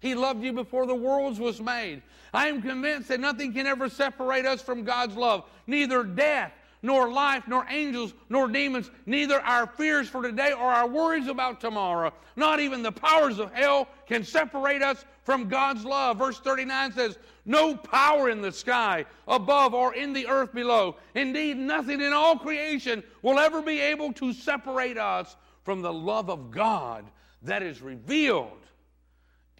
He 0.00 0.14
loved 0.14 0.42
you 0.42 0.52
before 0.52 0.86
the 0.86 0.94
world 0.94 1.38
was 1.38 1.60
made. 1.60 2.02
I 2.32 2.48
am 2.48 2.62
convinced 2.62 3.08
that 3.08 3.20
nothing 3.20 3.52
can 3.52 3.66
ever 3.66 3.88
separate 3.88 4.46
us 4.46 4.62
from 4.62 4.84
God's 4.84 5.16
love. 5.16 5.44
Neither 5.66 6.04
death, 6.04 6.52
nor 6.82 7.12
life, 7.12 7.44
nor 7.46 7.66
angels, 7.68 8.14
nor 8.30 8.48
demons, 8.48 8.90
neither 9.04 9.40
our 9.40 9.66
fears 9.66 10.08
for 10.08 10.22
today 10.22 10.52
or 10.52 10.72
our 10.72 10.88
worries 10.88 11.28
about 11.28 11.60
tomorrow, 11.60 12.12
not 12.36 12.60
even 12.60 12.82
the 12.82 12.92
powers 12.92 13.38
of 13.38 13.52
hell 13.52 13.88
can 14.06 14.24
separate 14.24 14.82
us 14.82 15.04
from 15.24 15.48
God's 15.48 15.84
love. 15.84 16.16
Verse 16.16 16.40
39 16.40 16.92
says, 16.92 17.18
No 17.44 17.76
power 17.76 18.30
in 18.30 18.40
the 18.40 18.52
sky 18.52 19.04
above 19.28 19.74
or 19.74 19.94
in 19.94 20.14
the 20.14 20.26
earth 20.26 20.54
below. 20.54 20.96
Indeed, 21.14 21.58
nothing 21.58 22.00
in 22.00 22.14
all 22.14 22.38
creation 22.38 23.02
will 23.20 23.38
ever 23.38 23.60
be 23.60 23.80
able 23.80 24.12
to 24.14 24.32
separate 24.32 24.96
us 24.96 25.36
from 25.62 25.82
the 25.82 25.92
love 25.92 26.30
of 26.30 26.50
God 26.50 27.04
that 27.42 27.62
is 27.62 27.82
revealed 27.82 28.59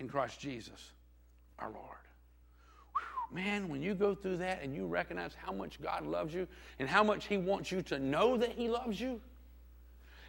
in 0.01 0.09
Christ 0.09 0.41
Jesus 0.41 0.93
our 1.59 1.71
Lord. 1.71 1.85
Man, 3.33 3.69
when 3.69 3.81
you 3.81 3.95
go 3.95 4.15
through 4.15 4.39
that 4.39 4.61
and 4.63 4.75
you 4.75 4.87
recognize 4.87 5.35
how 5.35 5.53
much 5.53 5.81
God 5.81 6.05
loves 6.05 6.35
you 6.35 6.49
and 6.81 6.89
how 6.89 7.05
much 7.05 7.27
He 7.27 7.37
wants 7.37 7.71
you 7.71 7.83
to 7.83 7.99
know 7.99 8.37
that 8.37 8.51
He 8.51 8.69
loves 8.69 9.01
you, 9.01 9.21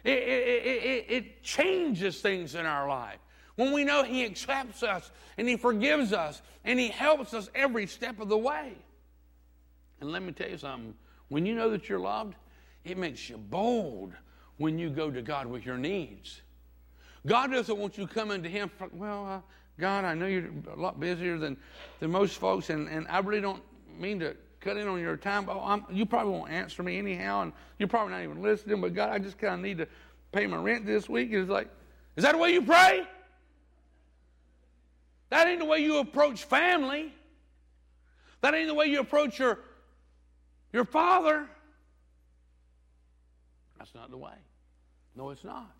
it, 0.04 0.18
it, 0.18 0.66
it, 0.66 1.06
it, 1.08 1.42
changes 1.42 2.20
things 2.20 2.54
in 2.54 2.66
our 2.66 2.88
life. 2.88 3.18
When 3.56 3.72
we 3.72 3.82
know 3.82 4.04
He 4.04 4.24
accepts 4.24 4.82
us 4.82 5.10
and 5.36 5.48
He 5.48 5.56
forgives 5.56 6.12
us 6.12 6.42
and 6.64 6.78
He 6.78 6.88
helps 6.88 7.34
us 7.34 7.50
every 7.54 7.86
step 7.86 8.20
of 8.20 8.28
the 8.28 8.38
way. 8.38 8.74
And 10.00 10.12
let 10.12 10.22
me 10.22 10.32
tell 10.32 10.48
you 10.48 10.58
something 10.58 10.94
when 11.28 11.46
you 11.46 11.54
know 11.54 11.70
that 11.70 11.88
you're 11.88 11.98
loved, 11.98 12.34
it 12.84 12.98
makes 12.98 13.28
you 13.28 13.36
bold 13.36 14.12
when 14.58 14.78
you 14.78 14.90
go 14.90 15.10
to 15.10 15.22
God 15.22 15.46
with 15.46 15.66
your 15.66 15.78
needs. 15.78 16.42
God 17.26 17.52
doesn't 17.52 17.78
want 17.78 17.96
you 17.98 18.06
coming 18.06 18.42
to 18.42 18.48
Him, 18.48 18.70
for, 18.76 18.88
well, 18.92 19.26
uh, 19.26 19.40
God, 19.78 20.04
I 20.04 20.14
know 20.14 20.26
you're 20.26 20.50
a 20.72 20.80
lot 20.80 21.00
busier 21.00 21.38
than, 21.38 21.56
than 22.00 22.10
most 22.10 22.38
folks, 22.38 22.70
and, 22.70 22.88
and 22.88 23.06
I 23.08 23.18
really 23.18 23.40
don't 23.40 23.62
mean 23.98 24.20
to 24.20 24.36
cut 24.60 24.76
in 24.76 24.86
on 24.86 25.00
your 25.00 25.16
time, 25.16 25.44
but 25.44 25.60
I'm, 25.60 25.84
you 25.90 26.06
probably 26.06 26.32
won't 26.32 26.50
answer 26.50 26.82
me 26.82 26.98
anyhow, 26.98 27.42
and 27.42 27.52
you're 27.78 27.88
probably 27.88 28.12
not 28.12 28.22
even 28.22 28.42
listening, 28.42 28.80
but 28.80 28.94
God, 28.94 29.10
I 29.10 29.18
just 29.18 29.38
kind 29.38 29.54
of 29.54 29.60
need 29.60 29.78
to 29.78 29.88
pay 30.30 30.46
my 30.46 30.56
rent 30.56 30.86
this 30.86 31.08
week. 31.08 31.30
It's 31.32 31.50
like, 31.50 31.68
is 32.16 32.24
that 32.24 32.32
the 32.32 32.38
way 32.38 32.52
you 32.52 32.62
pray? 32.62 33.06
That 35.30 35.48
ain't 35.48 35.60
the 35.60 35.64
way 35.64 35.78
you 35.78 35.98
approach 35.98 36.44
family. 36.44 37.12
That 38.42 38.54
ain't 38.54 38.68
the 38.68 38.74
way 38.74 38.86
you 38.86 39.00
approach 39.00 39.38
your, 39.38 39.58
your 40.72 40.84
father. 40.84 41.48
That's 43.78 43.94
not 43.94 44.10
the 44.10 44.18
way. 44.18 44.34
No, 45.16 45.30
it's 45.30 45.44
not. 45.44 45.70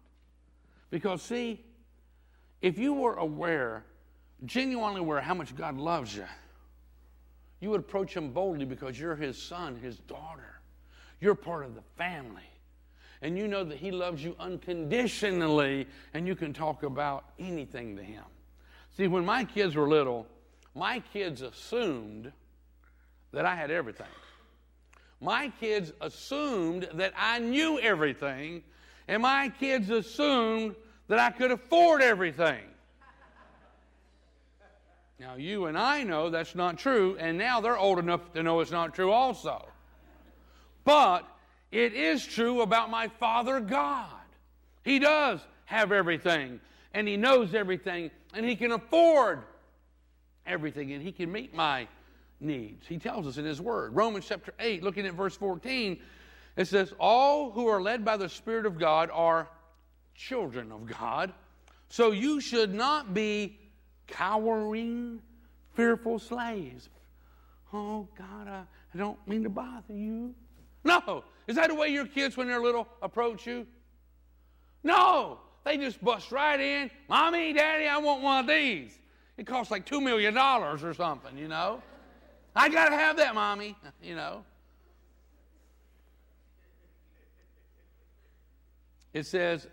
Because, 0.91 1.23
see, 1.23 1.65
if 2.63 2.79
you 2.79 2.95
were 2.95 3.15
aware, 3.15 3.85
genuinely 4.47 5.01
aware 5.01 5.21
how 5.21 5.35
much 5.35 5.55
God 5.55 5.77
loves 5.77 6.17
you, 6.17 6.25
you 7.61 7.71
would 7.71 7.81
approach 7.81 8.17
Him 8.17 8.33
boldly 8.33 8.65
because 8.65 8.99
you're 8.99 9.17
His 9.17 9.37
son, 9.41 9.77
His 9.77 9.99
daughter. 9.99 10.61
You're 11.21 11.35
part 11.35 11.65
of 11.65 11.75
the 11.75 11.83
family. 11.97 12.43
And 13.21 13.37
you 13.37 13.47
know 13.47 13.63
that 13.65 13.79
He 13.79 13.91
loves 13.91 14.23
you 14.23 14.35
unconditionally, 14.41 15.87
and 16.15 16.27
you 16.27 16.35
can 16.35 16.53
talk 16.53 16.83
about 16.83 17.25
anything 17.39 17.97
to 17.97 18.03
Him. 18.03 18.25
See, 18.97 19.07
when 19.07 19.25
my 19.25 19.45
kids 19.45 19.75
were 19.75 19.89
little, 19.89 20.27
my 20.75 21.01
kids 21.13 21.43
assumed 21.43 22.33
that 23.33 23.45
I 23.45 23.55
had 23.55 23.71
everything. 23.71 24.07
My 25.21 25.53
kids 25.61 25.93
assumed 26.01 26.89
that 26.95 27.13
I 27.17 27.39
knew 27.39 27.79
everything, 27.79 28.63
and 29.07 29.23
my 29.23 29.51
kids 29.61 29.89
assumed 29.91 30.75
that 31.13 31.19
I 31.19 31.31
could 31.31 31.51
afford 31.51 32.01
everything. 32.01 32.63
Now, 35.21 35.35
you 35.35 35.67
and 35.67 35.77
I 35.77 36.05
know 36.05 36.31
that's 36.31 36.55
not 36.55 36.79
true, 36.79 37.19
and 37.21 37.37
now 37.37 37.61
they're 37.61 37.77
old 37.77 37.99
enough 37.99 38.33
to 38.33 38.43
know 38.43 38.61
it's 38.61 38.71
not 38.71 38.95
true 38.95 39.13
also. 39.13 39.69
But 40.85 41.29
it 41.71 41.93
is 41.93 42.25
true 42.25 42.63
about 42.63 42.89
my 42.89 43.09
Father 43.09 43.61
God. 43.61 44.09
He 44.85 45.01
does 45.01 45.41
have 45.67 45.93
everything, 45.93 46.61
and 46.95 47.07
He 47.07 47.19
knows 47.19 47.55
everything, 47.55 48.11
and 48.33 48.47
He 48.47 48.57
can 48.57 48.73
afford 48.73 49.43
everything, 50.47 50.93
and 50.93 51.03
He 51.03 51.13
can 51.13 51.31
meet 51.31 51.55
my 51.55 51.89
needs. 52.41 52.87
He 52.87 52.97
tells 52.97 53.27
us 53.27 53.37
in 53.37 53.45
His 53.45 53.61
Word. 53.61 53.95
Romans 53.95 54.25
chapter 54.27 54.55
8, 54.59 54.83
looking 54.83 55.07
at 55.07 55.13
verse 55.13 55.37
14, 55.37 56.01
it 56.57 56.69
says, 56.69 56.95
All 56.99 57.51
who 57.51 57.67
are 57.67 57.83
led 57.83 58.03
by 58.03 58.17
the 58.17 58.31
Spirit 58.31 58.65
of 58.65 58.79
God 58.79 59.11
are 59.13 59.47
children 60.15 60.73
of 60.73 60.87
God. 60.87 61.33
So 61.89 62.11
you 62.11 62.41
should 62.41 62.73
not 62.73 63.13
be 63.13 63.59
cowering, 64.07 65.21
fearful 65.75 66.19
slaves. 66.19 66.89
Oh, 67.73 68.07
God, 68.17 68.49
I, 68.49 68.65
don't 68.97 69.19
mean 69.27 69.43
to 69.43 69.49
bother 69.49 69.95
you. 69.95 70.35
No. 70.85 71.25
Is 71.47 71.57
that 71.57 71.69
the 71.69 71.75
way 71.75 71.89
your 71.89 72.07
kids, 72.07 72.37
when 72.37 72.47
they're 72.47 72.61
little, 72.61 72.87
approach 73.01 73.47
you? 73.47 73.67
No, 74.85 75.39
they 75.65 75.77
just 75.77 76.03
bust 76.05 76.33
right 76.33 76.61
in. 76.61 76.91
Mommy, 77.09 77.53
Daddy, 77.53 77.87
I 77.87 77.99
want 77.99 78.23
one 78.23 78.41
of 78.41 78.47
these. 78.47 78.99
It 79.39 79.47
costs 79.47 79.71
like 79.71 79.87
$2 79.87 80.03
million 80.03 80.37
or 80.37 80.95
something, 80.95 81.39
you 81.39 81.49
know. 81.49 81.83
I 82.55 82.69
got 82.69 82.91
to 82.91 82.97
have 82.97 83.17
that, 83.17 83.35
Mommy, 83.35 83.77
you 84.03 84.15
know. 84.15 84.45
It 89.15 89.27
says, 89.27 89.67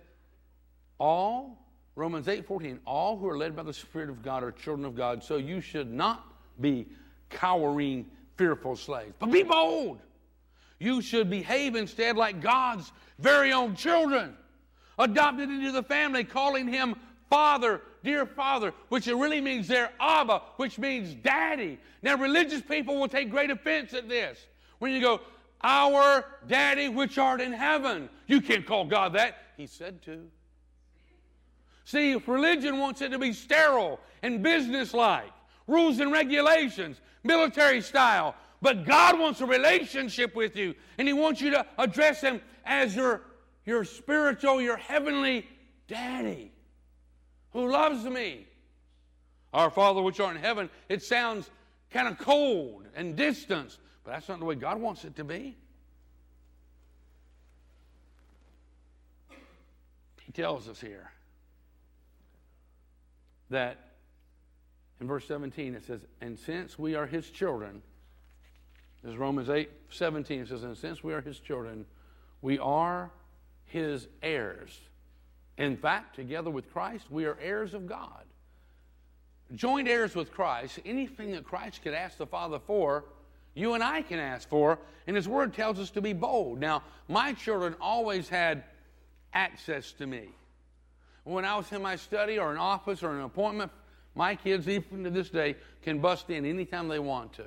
all, 0.99 1.57
Romans 1.95 2.27
8 2.27 2.45
14, 2.45 2.79
all 2.85 3.17
who 3.17 3.27
are 3.27 3.37
led 3.37 3.55
by 3.55 3.63
the 3.63 3.73
Spirit 3.73 4.09
of 4.09 4.21
God 4.21 4.43
are 4.43 4.51
children 4.51 4.85
of 4.85 4.95
God, 4.95 5.23
so 5.23 5.37
you 5.37 5.61
should 5.61 5.91
not 5.91 6.33
be 6.61 6.87
cowering, 7.29 8.05
fearful 8.35 8.75
slaves, 8.75 9.13
but 9.19 9.31
be 9.31 9.43
bold. 9.43 9.99
You 10.79 11.01
should 11.01 11.29
behave 11.29 11.75
instead 11.75 12.15
like 12.15 12.41
God's 12.41 12.91
very 13.17 13.51
own 13.51 13.75
children, 13.75 14.35
adopted 14.97 15.49
into 15.49 15.71
the 15.71 15.83
family, 15.83 16.23
calling 16.23 16.67
him 16.67 16.95
Father, 17.29 17.81
dear 18.03 18.25
Father, 18.25 18.73
which 18.87 19.07
it 19.07 19.15
really 19.15 19.41
means 19.41 19.67
their 19.67 19.91
Abba, 19.99 20.41
which 20.55 20.79
means 20.79 21.13
Daddy. 21.13 21.79
Now, 22.01 22.15
religious 22.15 22.61
people 22.61 22.99
will 22.99 23.07
take 23.07 23.29
great 23.29 23.51
offense 23.51 23.93
at 23.93 24.09
this. 24.09 24.39
When 24.79 24.91
you 24.93 25.01
go, 25.01 25.21
Our 25.61 26.25
Daddy 26.47 26.87
which 26.87 27.17
art 27.17 27.41
in 27.41 27.51
heaven, 27.51 28.09
you 28.27 28.41
can't 28.41 28.65
call 28.65 28.85
God 28.85 29.13
that. 29.13 29.37
He 29.57 29.67
said 29.67 30.01
to. 30.03 30.29
See, 31.89 32.11
if 32.11 32.27
religion 32.27 32.77
wants 32.77 33.01
it 33.01 33.09
to 33.09 33.17
be 33.17 33.33
sterile 33.33 33.99
and 34.21 34.43
businesslike, 34.43 35.31
rules 35.65 35.99
and 35.99 36.11
regulations, 36.11 37.01
military 37.23 37.81
style. 37.81 38.35
But 38.61 38.85
God 38.85 39.17
wants 39.17 39.41
a 39.41 39.47
relationship 39.47 40.35
with 40.35 40.55
you, 40.55 40.75
and 40.99 41.07
He 41.07 41.15
wants 41.15 41.41
you 41.41 41.49
to 41.49 41.65
address 41.79 42.21
Him 42.21 42.41
as 42.63 42.95
your, 42.95 43.21
your 43.65 43.83
spiritual, 43.85 44.61
your 44.61 44.77
heavenly 44.77 45.47
daddy 45.87 46.51
who 47.53 47.71
loves 47.71 48.03
me. 48.03 48.45
Our 49.51 49.71
Father 49.71 50.03
which 50.03 50.19
art 50.19 50.35
in 50.35 50.43
heaven, 50.43 50.69
it 50.89 51.01
sounds 51.01 51.49
kind 51.89 52.07
of 52.07 52.19
cold 52.19 52.83
and 52.93 53.15
distant, 53.15 53.79
but 54.03 54.11
that's 54.11 54.29
not 54.29 54.37
the 54.37 54.45
way 54.45 54.53
God 54.53 54.79
wants 54.79 55.05
it 55.05 55.15
to 55.15 55.23
be. 55.23 55.57
He 60.21 60.31
tells 60.31 60.69
us 60.69 60.79
here 60.79 61.09
that 63.49 63.77
in 64.99 65.07
verse 65.07 65.27
17 65.27 65.75
it 65.75 65.85
says, 65.85 66.01
And 66.21 66.37
since 66.37 66.77
we 66.77 66.95
are 66.95 67.05
his 67.05 67.29
children, 67.29 67.81
as 69.07 69.15
Romans 69.15 69.49
8 69.49 69.69
17 69.89 70.41
it 70.41 70.47
says, 70.49 70.63
And 70.63 70.77
since 70.77 71.03
we 71.03 71.13
are 71.13 71.21
his 71.21 71.39
children, 71.39 71.85
we 72.41 72.59
are 72.59 73.11
his 73.65 74.07
heirs. 74.21 74.79
In 75.57 75.77
fact, 75.77 76.15
together 76.15 76.49
with 76.49 76.71
Christ, 76.71 77.05
we 77.09 77.25
are 77.25 77.37
heirs 77.41 77.73
of 77.73 77.87
God. 77.87 78.23
Joint 79.55 79.87
heirs 79.87 80.15
with 80.15 80.31
Christ, 80.31 80.79
anything 80.85 81.31
that 81.31 81.43
Christ 81.43 81.81
could 81.81 81.93
ask 81.93 82.17
the 82.17 82.27
Father 82.27 82.59
for, 82.59 83.03
you 83.55 83.73
and 83.73 83.83
I 83.83 84.03
can 84.03 84.19
ask 84.19 84.47
for, 84.47 84.79
and 85.07 85.15
His 85.15 85.27
Word 85.27 85.53
tells 85.53 85.79
us 85.79 85.89
to 85.91 86.01
be 86.01 86.13
bold. 86.13 86.59
Now, 86.59 86.83
my 87.07 87.33
children 87.33 87.75
always 87.81 88.29
had 88.29 88.63
access 89.33 89.91
to 89.93 90.07
me. 90.07 90.29
When 91.29 91.45
I 91.45 91.55
was 91.55 91.71
in 91.71 91.83
my 91.83 91.95
study 91.95 92.39
or 92.39 92.51
an 92.51 92.57
office 92.57 93.03
or 93.03 93.11
an 93.11 93.21
appointment, 93.21 93.71
my 94.15 94.33
kids, 94.33 94.67
even 94.67 95.03
to 95.03 95.11
this 95.11 95.29
day, 95.29 95.57
can 95.83 95.99
bust 95.99 96.31
in 96.31 96.43
anytime 96.43 96.87
they 96.87 96.97
want 96.97 97.33
to 97.33 97.45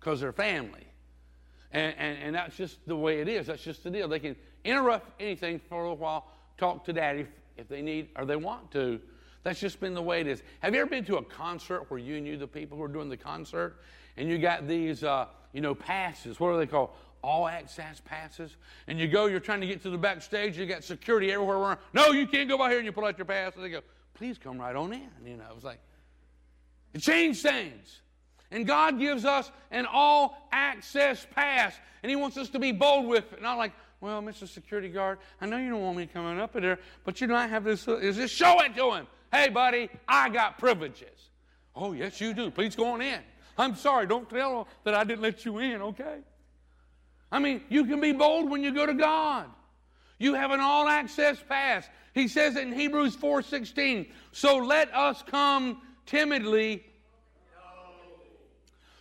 because 0.00 0.20
they're 0.20 0.32
family. 0.32 0.84
And, 1.70 1.94
and, 1.96 2.18
and 2.18 2.34
that's 2.34 2.56
just 2.56 2.84
the 2.88 2.96
way 2.96 3.20
it 3.20 3.28
is. 3.28 3.46
That's 3.46 3.62
just 3.62 3.84
the 3.84 3.90
deal. 3.90 4.08
They 4.08 4.18
can 4.18 4.34
interrupt 4.64 5.20
anything 5.20 5.60
for 5.68 5.84
a 5.84 5.94
while, 5.94 6.26
talk 6.56 6.84
to 6.86 6.92
daddy 6.92 7.28
if 7.56 7.68
they 7.68 7.82
need 7.82 8.08
or 8.16 8.24
they 8.24 8.34
want 8.34 8.72
to. 8.72 9.00
That's 9.44 9.60
just 9.60 9.78
been 9.78 9.94
the 9.94 10.02
way 10.02 10.20
it 10.20 10.26
is. 10.26 10.42
Have 10.58 10.74
you 10.74 10.80
ever 10.80 10.90
been 10.90 11.04
to 11.04 11.18
a 11.18 11.22
concert 11.22 11.88
where 11.90 12.00
you 12.00 12.20
knew 12.20 12.36
the 12.36 12.48
people 12.48 12.76
who 12.76 12.82
were 12.82 12.88
doing 12.88 13.08
the 13.08 13.16
concert 13.16 13.76
and 14.16 14.28
you 14.28 14.38
got 14.38 14.66
these, 14.66 15.04
uh, 15.04 15.26
you 15.52 15.60
know, 15.60 15.72
passes? 15.72 16.40
What 16.40 16.48
are 16.48 16.56
they 16.56 16.66
called? 16.66 16.90
All 17.22 17.48
access 17.48 18.00
passes, 18.04 18.56
and 18.86 18.98
you 18.98 19.08
go, 19.08 19.26
you're 19.26 19.40
trying 19.40 19.60
to 19.60 19.66
get 19.66 19.82
to 19.82 19.90
the 19.90 19.98
backstage, 19.98 20.56
you 20.56 20.66
got 20.66 20.84
security 20.84 21.32
everywhere. 21.32 21.56
Around. 21.56 21.78
No, 21.92 22.08
you 22.08 22.26
can't 22.26 22.48
go 22.48 22.58
by 22.58 22.70
here, 22.70 22.78
and 22.78 22.86
you 22.86 22.92
pull 22.92 23.04
out 23.04 23.18
your 23.18 23.24
pass, 23.24 23.54
and 23.56 23.64
they 23.64 23.70
go, 23.70 23.80
please 24.14 24.38
come 24.38 24.58
right 24.58 24.74
on 24.74 24.92
in. 24.92 25.08
You 25.24 25.36
know, 25.36 25.44
it 25.50 25.54
was 25.54 25.64
like, 25.64 25.80
it 26.94 27.00
changed 27.00 27.42
things. 27.42 28.00
And 28.50 28.66
God 28.66 28.98
gives 28.98 29.24
us 29.24 29.50
an 29.70 29.86
all 29.90 30.48
access 30.52 31.26
pass, 31.34 31.74
and 32.02 32.10
He 32.10 32.16
wants 32.16 32.36
us 32.36 32.48
to 32.50 32.58
be 32.58 32.72
bold 32.72 33.06
with 33.06 33.32
it. 33.32 33.42
Not 33.42 33.58
like, 33.58 33.72
well, 34.00 34.22
Mr. 34.22 34.48
Security 34.48 34.88
Guard, 34.88 35.18
I 35.40 35.46
know 35.46 35.58
you 35.58 35.70
don't 35.70 35.82
want 35.82 35.96
me 35.96 36.06
coming 36.06 36.40
up 36.40 36.56
in 36.56 36.62
there, 36.62 36.78
but 37.04 37.20
you 37.20 37.26
know, 37.26 37.34
I 37.34 37.46
have 37.46 37.64
this. 37.64 37.86
Is 37.88 38.16
this 38.16 38.30
show 38.30 38.60
it 38.62 38.74
to 38.76 38.92
him? 38.94 39.06
Hey, 39.32 39.48
buddy, 39.48 39.90
I 40.06 40.28
got 40.30 40.58
privileges. 40.58 41.30
Oh, 41.74 41.92
yes, 41.92 42.20
you 42.20 42.32
do. 42.32 42.50
Please 42.50 42.74
go 42.74 42.86
on 42.86 43.02
in. 43.02 43.20
I'm 43.58 43.74
sorry. 43.74 44.06
Don't 44.06 44.28
tell 44.30 44.56
them 44.56 44.64
that 44.84 44.94
I 44.94 45.04
didn't 45.04 45.22
let 45.22 45.44
you 45.44 45.58
in, 45.58 45.82
okay? 45.82 46.18
I 47.30 47.38
mean, 47.38 47.62
you 47.68 47.84
can 47.84 48.00
be 48.00 48.12
bold 48.12 48.50
when 48.50 48.62
you 48.62 48.72
go 48.72 48.86
to 48.86 48.94
God. 48.94 49.46
You 50.18 50.34
have 50.34 50.50
an 50.50 50.60
all 50.60 50.88
access 50.88 51.38
pass. 51.48 51.88
He 52.14 52.26
says 52.26 52.56
it 52.56 52.66
in 52.66 52.72
Hebrews 52.72 53.14
4:16, 53.16 54.12
"So 54.32 54.56
let 54.56 54.92
us 54.94 55.22
come 55.22 55.82
timidly 56.06 56.84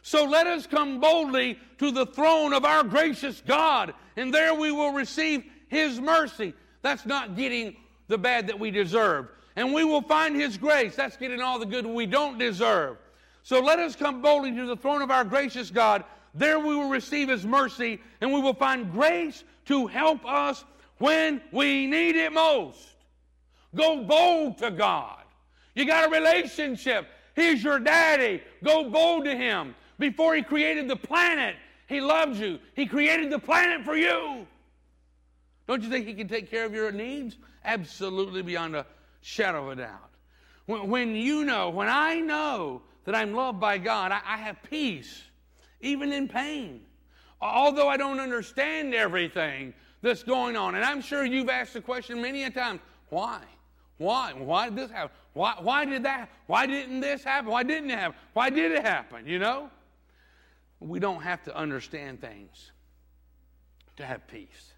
so 0.07 0.23
let 0.23 0.47
us 0.47 0.65
come 0.65 1.01
boldly 1.01 1.59
to 1.80 1.91
the 1.91 2.05
throne 2.05 2.53
of 2.53 2.63
our 2.63 2.82
gracious 2.82 3.43
God, 3.45 3.93
and 4.15 4.34
there 4.34 4.53
we 4.53 4.71
will 4.71 4.93
receive 4.93 5.43
His 5.67 5.99
mercy. 5.99 6.53
That's 6.82 7.05
not 7.05 7.36
getting 7.36 7.75
the 8.07 8.17
bad 8.17 8.47
that 8.47 8.57
we 8.57 8.71
deserve. 8.71 9.28
And 9.57 9.73
we 9.73 9.84
will 9.84 10.01
find 10.01 10.34
His 10.34 10.55
grace. 10.55 10.95
That's 10.95 11.17
getting 11.17 11.41
all 11.41 11.59
the 11.59 11.65
good 11.65 11.86
we 11.86 12.05
don't 12.05 12.38
deserve. 12.38 12.95
So 13.43 13.59
let 13.59 13.80
us 13.80 13.97
come 13.97 14.21
boldly 14.21 14.55
to 14.55 14.65
the 14.65 14.78
throne 14.78 15.01
of 15.01 15.11
our 15.11 15.25
gracious 15.25 15.71
God, 15.71 16.05
there 16.34 16.59
we 16.59 16.75
will 16.75 16.89
receive 16.89 17.30
His 17.30 17.45
mercy 17.45 17.99
and 18.21 18.34
we 18.34 18.41
will 18.41 18.53
find 18.53 18.91
grace 18.91 19.43
to 19.65 19.88
help 19.88 20.25
us 20.25 20.63
when 20.97 21.41
we 21.51 21.88
need 21.88 22.15
it 22.15 22.34
most. 22.34 22.95
Go 23.75 24.03
bold 24.03 24.57
to 24.59 24.71
God. 24.71 25.23
You 25.75 25.86
got 25.86 26.07
a 26.07 26.11
relationship. 26.11 27.07
He's 27.36 27.63
your 27.63 27.80
daddy. 27.80 28.41
Go 28.63 28.89
bold 28.89 29.25
to 29.25 29.36
Him. 29.36 29.75
Before 29.99 30.36
He 30.36 30.41
created 30.41 30.88
the 30.88 30.95
planet, 30.95 31.55
He 31.88 32.01
loved 32.01 32.38
you. 32.38 32.59
He 32.75 32.86
created 32.86 33.32
the 33.32 33.39
planet 33.39 33.86
for 33.86 33.95
you. 33.95 34.47
Don't 35.67 35.84
you 35.84 35.89
think 35.89 36.07
He 36.07 36.13
can 36.13 36.28
take 36.28 36.49
care 36.49 36.65
of 36.65 36.73
your 36.73 36.91
needs? 36.91 37.38
Absolutely 37.63 38.41
beyond 38.41 38.75
a 38.75 38.86
shadow 39.21 39.69
of 39.69 39.78
a 39.78 39.82
doubt. 39.82 40.09
When, 40.65 40.89
when 40.89 41.15
you 41.15 41.45
know, 41.45 41.69
when 41.69 41.89
I 41.89 42.19
know 42.21 42.82
that 43.05 43.15
I'm 43.15 43.34
loved 43.34 43.59
by 43.59 43.78
God, 43.78 44.11
I, 44.11 44.21
I 44.25 44.38
have 44.38 44.57
peace 44.69 45.21
even 45.82 46.11
in 46.11 46.28
pain. 46.28 46.82
Although 47.41 47.88
I 47.88 47.97
don't 47.97 48.19
understand 48.19 48.93
everything 48.93 49.73
that's 50.01 50.23
going 50.23 50.55
on. 50.55 50.75
And 50.75 50.84
I'm 50.84 51.01
sure 51.01 51.25
you've 51.25 51.49
asked 51.49 51.73
the 51.73 51.82
question 51.82 52.21
many 52.21 52.43
a 52.43 52.49
time 52.49 52.80
why? 53.09 53.41
Why? 53.97 54.34
Why 54.34 54.69
did 54.69 54.78
this 54.78 54.91
happen? 54.91 55.15
Why, 55.34 55.55
why 55.59 55.86
did 55.86 56.03
that? 56.03 56.30
Why 56.47 56.65
didn't 56.65 56.99
this 56.99 57.23
happen? 57.23 57.51
Why 57.51 57.63
didn't 57.63 57.91
it 57.91 57.97
happen? 57.97 58.17
Why 58.34 58.49
did 58.49 58.71
it 58.71 58.84
happen? 58.84 59.25
You 59.25 59.39
know? 59.39 59.69
We 60.80 60.99
don't 60.99 61.21
have 61.21 61.43
to 61.43 61.55
understand 61.55 62.21
things 62.21 62.71
to 63.97 64.05
have 64.05 64.28
peace. 64.28 64.73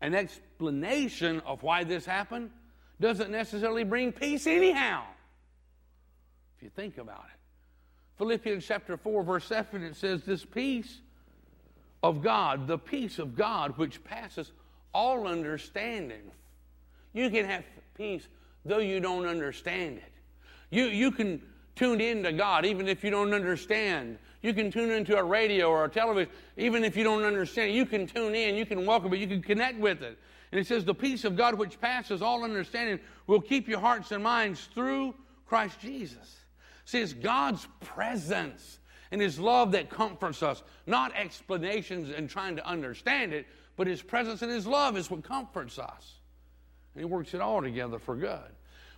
An 0.00 0.14
explanation 0.14 1.40
of 1.40 1.62
why 1.62 1.84
this 1.84 2.04
happened 2.04 2.50
doesn't 3.00 3.30
necessarily 3.30 3.84
bring 3.84 4.12
peace 4.12 4.46
anyhow, 4.46 5.04
if 6.56 6.62
you 6.62 6.70
think 6.70 6.98
about 6.98 7.26
it. 7.32 7.35
Philippians 8.18 8.64
chapter 8.66 8.96
4, 8.96 9.22
verse 9.22 9.44
7, 9.44 9.82
it 9.82 9.96
says, 9.96 10.22
This 10.22 10.44
peace 10.44 11.00
of 12.02 12.22
God, 12.22 12.66
the 12.66 12.78
peace 12.78 13.18
of 13.18 13.36
God 13.36 13.76
which 13.76 14.02
passes 14.04 14.52
all 14.94 15.26
understanding. 15.26 16.30
You 17.12 17.30
can 17.30 17.44
have 17.46 17.64
peace 17.96 18.26
though 18.64 18.78
you 18.78 19.00
don't 19.00 19.26
understand 19.26 19.98
it. 19.98 20.12
You, 20.70 20.86
you 20.86 21.10
can 21.10 21.40
tune 21.74 22.00
in 22.00 22.22
to 22.24 22.32
God 22.32 22.64
even 22.64 22.88
if 22.88 23.04
you 23.04 23.10
don't 23.10 23.32
understand. 23.32 24.18
You 24.42 24.54
can 24.54 24.70
tune 24.70 24.90
into 24.90 25.16
a 25.16 25.22
radio 25.22 25.68
or 25.68 25.84
a 25.84 25.88
television 25.88 26.30
even 26.56 26.84
if 26.84 26.96
you 26.96 27.04
don't 27.04 27.24
understand. 27.24 27.74
You 27.74 27.86
can 27.86 28.06
tune 28.06 28.34
in, 28.34 28.54
you 28.54 28.66
can 28.66 28.86
welcome 28.86 29.12
it, 29.12 29.18
you 29.18 29.26
can 29.26 29.42
connect 29.42 29.78
with 29.78 30.02
it. 30.02 30.18
And 30.52 30.60
it 30.60 30.66
says, 30.66 30.84
The 30.84 30.94
peace 30.94 31.24
of 31.24 31.36
God 31.36 31.54
which 31.54 31.80
passes 31.80 32.22
all 32.22 32.44
understanding 32.44 33.00
will 33.26 33.40
keep 33.40 33.68
your 33.68 33.80
hearts 33.80 34.12
and 34.12 34.22
minds 34.22 34.68
through 34.72 35.14
Christ 35.46 35.80
Jesus. 35.80 36.36
See, 36.86 37.00
it's 37.00 37.12
God's 37.12 37.66
presence 37.80 38.78
and 39.10 39.20
His 39.20 39.38
love 39.38 39.72
that 39.72 39.90
comforts 39.90 40.42
us, 40.42 40.62
not 40.86 41.12
explanations 41.14 42.10
and 42.10 42.30
trying 42.30 42.56
to 42.56 42.66
understand 42.66 43.34
it, 43.34 43.46
but 43.76 43.86
His 43.86 44.00
presence 44.00 44.40
and 44.40 44.50
His 44.50 44.66
love 44.66 44.96
is 44.96 45.10
what 45.10 45.24
comforts 45.24 45.78
us. 45.78 46.14
And 46.94 47.00
He 47.00 47.04
works 47.04 47.34
it 47.34 47.40
all 47.40 47.60
together 47.60 47.98
for 47.98 48.16
good. 48.16 48.38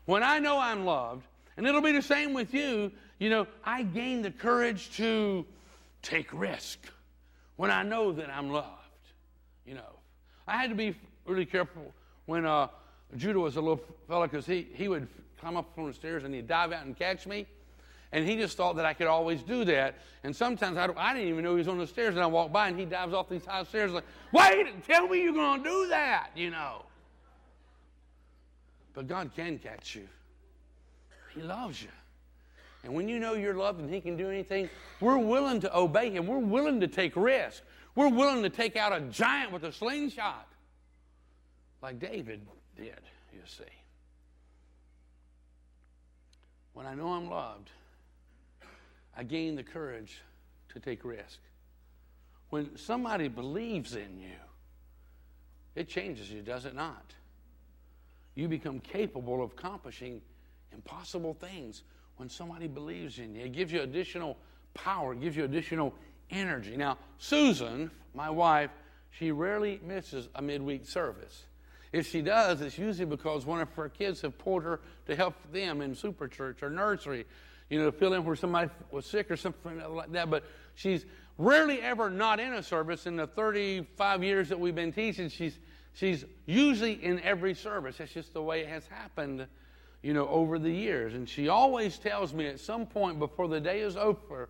When 0.05 0.23
I 0.23 0.39
know 0.39 0.59
I'm 0.59 0.85
loved, 0.85 1.27
and 1.57 1.67
it'll 1.67 1.81
be 1.81 1.93
the 1.93 2.03
same 2.03 2.35
with 2.35 2.55
you, 2.55 2.93
you 3.19 3.31
know, 3.31 3.47
I 3.65 3.83
gain 3.83 4.23
the 4.23 4.31
courage 4.31 4.95
to 4.99 5.45
take 6.03 6.33
risk 6.33 6.79
when 7.57 7.71
I 7.71 7.83
know 7.83 8.13
that 8.13 8.31
I'm 8.31 8.51
loved. 8.51 8.69
You 9.67 9.75
know, 9.75 9.99
I 10.47 10.59
had 10.59 10.71
to 10.71 10.77
be 10.77 10.95
really 11.27 11.47
careful 11.47 11.93
when 12.27 12.45
uh, 12.45 12.69
Judah 13.17 13.41
was 13.41 13.57
a 13.57 13.61
little 13.61 13.81
fella 14.07 14.29
because 14.29 14.47
he, 14.47 14.69
he 14.75 14.89
would 14.89 15.09
climb 15.41 15.57
up 15.57 15.73
on 15.79 15.87
the 15.87 15.95
stairs 15.95 16.25
and 16.25 16.35
he'd 16.35 16.47
dive 16.47 16.73
out 16.73 16.85
and 16.85 16.97
catch 16.97 17.27
me. 17.27 17.47
And 18.13 18.27
he 18.27 18.37
just 18.37 18.57
thought 18.57 18.77
that 18.77 18.87
I 18.87 18.95
could 18.95 19.07
always 19.07 19.43
do 19.43 19.65
that. 19.67 19.97
And 20.25 20.35
sometimes 20.35 20.79
I, 20.79 20.89
I 20.97 21.13
didn't 21.15 21.29
even 21.29 21.45
know 21.45 21.53
he 21.53 21.59
was 21.59 21.69
on 21.69 21.79
the 21.79 21.87
stairs, 21.87 22.15
and 22.15 22.23
I 22.23 22.27
walk 22.27 22.53
by 22.53 22.69
and 22.69 22.79
he 22.79 22.87
dives 22.87 23.13
off 23.13 23.29
these 23.29 23.45
high 23.45 23.65
stairs 23.65 23.93
like, 23.93 24.05
wait, 24.33 24.85
tell 24.87 25.09
me 25.09 25.23
you're 25.23 25.35
going 25.35 25.63
to 25.63 25.69
do 25.69 25.89
that, 25.89 26.31
you 26.35 26.51
know. 26.51 26.85
But 28.95 29.07
God 29.07 29.31
can 29.37 29.59
catch 29.59 29.95
you. 29.95 30.09
He 31.35 31.43
loves 31.43 31.83
you. 31.83 31.89
And 32.85 32.95
when 32.95 33.09
you 33.09 33.19
know 33.19 33.35
you're 33.35 33.55
loved 33.55 33.81
and 33.81 33.93
He 33.93 34.01
can 34.01 34.17
do 34.17 34.29
anything, 34.29 34.69
we're 35.01 35.19
willing 35.19 35.61
to 35.61 35.77
obey 35.77 36.11
Him. 36.11 36.27
We're 36.27 36.39
willing 36.39 36.81
to 36.81 36.89
take 36.89 37.15
risks. 37.17 37.63
We're 37.95 38.09
willing 38.09 38.43
to 38.43 38.51
take 38.51 38.77
out 38.77 38.93
a 38.93 39.01
giant 39.01 39.53
with 39.53 39.65
a 39.65 39.73
slingshot, 39.73 40.47
like 41.83 41.99
David 41.99 42.41
did, 42.77 43.01
you 43.33 43.41
see. 43.45 43.65
When 46.75 46.87
I 46.87 46.95
know 46.95 47.09
I'm 47.09 47.29
loved, 47.29 47.71
I 49.19 49.25
gain 49.25 49.57
the 49.57 49.65
courage 49.65 50.23
to 50.73 50.79
take 50.79 51.05
risk. 51.05 51.41
When 52.51 52.79
somebody 52.79 53.27
believes 53.27 53.97
in 53.97 54.21
you, 54.21 54.39
it 55.75 55.89
changes 55.89 56.31
you, 56.31 56.41
does 56.41 56.65
it 56.65 56.75
not? 56.75 57.13
You 58.37 58.47
become 58.47 58.79
capable 58.79 59.43
of 59.43 59.51
accomplishing 59.51 60.23
impossible 60.73 61.35
things 61.35 61.83
when 62.17 62.29
somebody 62.29 62.69
believes 62.69 63.19
in 63.19 63.35
you. 63.35 63.47
It 63.47 63.53
gives 63.53 63.73
you 63.73 63.83
additional 63.83 64.37
power, 64.73 65.15
it 65.15 65.21
gives 65.21 65.37
you 65.37 65.45
additional 65.45 65.93
energy. 66.31 66.77
Now, 66.77 66.97
Susan, 67.19 67.91
my 68.15 68.31
wife, 68.31 68.71
she 69.11 69.33
rarely 69.33 69.81
misses 69.85 70.29
a 70.37 70.43
midweek 70.43 70.87
service. 70.87 71.43
If 71.93 72.07
she 72.07 72.23
does, 72.23 72.61
it's 72.61 72.79
usually 72.79 73.07
because 73.07 73.45
one 73.45 73.61
of 73.61 73.73
her 73.73 73.89
kids 73.89 74.21
have 74.21 74.39
pulled 74.39 74.63
her 74.63 74.81
to 75.07 75.17
help 75.17 75.35
them 75.53 75.81
in 75.81 75.97
super 75.97 76.29
church 76.29 76.63
or 76.63 76.71
nursery, 76.71 77.27
you 77.71 77.79
know, 77.79 77.91
to 77.91 77.93
fill 77.93 78.15
in 78.15 78.25
where 78.25 78.37
somebody 78.37 78.71
was 78.91 79.07
sick 79.07 79.31
or 79.31 79.37
something 79.37 79.81
like 79.95 80.13
that. 80.13 80.31
But 80.31 80.45
she's 80.75 81.05
rarely 81.37 81.81
ever 81.81 82.11
not 82.11 82.41
in 82.41 82.55
a 82.55 82.63
service. 82.63 83.07
In 83.07 83.17
the 83.17 83.27
35 83.27 84.25
years 84.25 84.49
that 84.49 84.59
we've 84.59 84.75
been 84.75 84.93
teaching, 84.93 85.29
she's, 85.29 85.59
she's 85.95 86.25
usually 86.47 86.93
in 86.93 87.21
every 87.21 87.55
service. 87.55 87.99
That's 87.99 88.13
just 88.13 88.33
the 88.33 88.43
way 88.43 88.61
it 88.61 88.69
has 88.69 88.87
happened, 88.87 89.47
you 90.03 90.15
know, 90.15 90.29
over 90.29 90.59
the 90.59 90.71
years. 90.71 91.15
And 91.15 91.29
she 91.29 91.49
always 91.49 91.99
tells 91.99 92.33
me 92.33 92.47
at 92.47 92.61
some 92.61 92.87
point 92.87 93.19
before 93.19 93.49
the 93.49 93.61
day 93.61 93.81
is 93.81 93.97
over, 93.97 94.49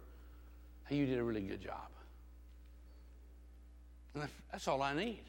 hey, 0.86 0.96
you 0.96 1.06
did 1.06 1.18
a 1.18 1.24
really 1.24 1.42
good 1.42 1.60
job. 1.60 1.88
And 4.14 4.28
that's 4.50 4.66
all 4.68 4.82
I 4.82 4.94
need. 4.94 5.22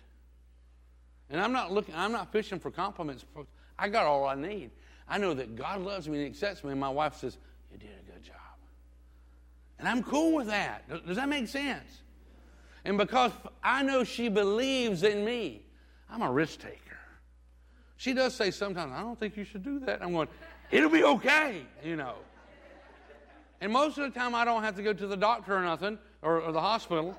And 1.29 1.39
I'm 1.39 1.51
not 1.51 1.71
looking, 1.71 1.93
I'm 1.95 2.11
not 2.11 2.31
fishing 2.31 2.59
for 2.59 2.71
compliments. 2.71 3.25
I 3.77 3.89
got 3.89 4.05
all 4.05 4.25
I 4.25 4.35
need. 4.35 4.71
I 5.07 5.17
know 5.17 5.33
that 5.33 5.55
God 5.55 5.81
loves 5.81 6.07
me 6.07 6.19
and 6.19 6.27
accepts 6.27 6.63
me. 6.63 6.71
And 6.71 6.79
my 6.79 6.89
wife 6.89 7.15
says, 7.15 7.37
You 7.71 7.77
did 7.77 7.89
a 7.89 8.11
good 8.11 8.23
job. 8.23 8.35
And 9.77 9.87
I'm 9.87 10.03
cool 10.03 10.35
with 10.35 10.47
that. 10.47 10.87
Does 11.07 11.17
that 11.17 11.29
make 11.29 11.47
sense? 11.47 12.01
And 12.85 12.97
because 12.97 13.31
I 13.63 13.83
know 13.83 14.03
she 14.03 14.29
believes 14.29 15.03
in 15.03 15.23
me, 15.23 15.63
I'm 16.09 16.21
a 16.21 16.31
risk 16.31 16.59
taker. 16.59 16.77
She 17.97 18.13
does 18.13 18.33
say 18.33 18.51
sometimes, 18.51 18.93
I 18.95 19.01
don't 19.01 19.19
think 19.19 19.35
you 19.35 19.43
should 19.43 19.63
do 19.63 19.79
that. 19.79 20.01
I'm 20.01 20.13
going, 20.13 20.29
It'll 20.71 20.89
be 20.89 21.03
okay, 21.03 21.63
you 21.83 21.95
know. 21.95 22.15
And 23.61 23.73
most 23.73 23.97
of 23.97 24.11
the 24.11 24.17
time, 24.17 24.35
I 24.35 24.45
don't 24.45 24.63
have 24.63 24.75
to 24.75 24.83
go 24.83 24.93
to 24.93 25.07
the 25.07 25.17
doctor 25.17 25.55
or 25.55 25.61
nothing, 25.61 25.97
or, 26.21 26.41
or 26.41 26.51
the 26.51 26.61
hospital. 26.61 27.17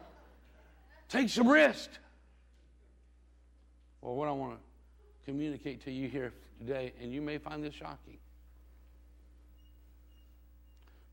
Take 1.08 1.28
some 1.28 1.48
risk. 1.48 1.90
Well, 4.00 4.14
what 4.14 4.28
I 4.28 4.32
want 4.32 4.54
to 4.54 4.58
communicate 5.24 5.84
to 5.84 5.90
you 5.90 6.08
here 6.08 6.32
today, 6.58 6.92
and 7.02 7.12
you 7.12 7.20
may 7.20 7.38
find 7.38 7.62
this 7.62 7.74
shocking, 7.74 8.18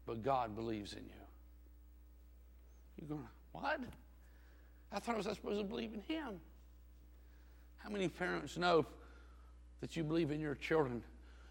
but 0.07 0.23
God 0.23 0.55
believes 0.55 0.93
in 0.93 1.03
you. 1.03 1.11
You're 2.97 3.09
going, 3.09 3.27
what? 3.51 3.79
I 4.91 4.99
thought 4.99 5.15
I 5.15 5.17
was 5.17 5.25
supposed 5.25 5.59
to 5.59 5.65
believe 5.65 5.93
in 5.93 6.01
Him. 6.01 6.39
How 7.77 7.89
many 7.89 8.07
parents 8.07 8.57
know 8.57 8.85
that 9.81 9.95
you 9.95 10.03
believe 10.03 10.31
in 10.31 10.39
your 10.39 10.55
children? 10.55 11.03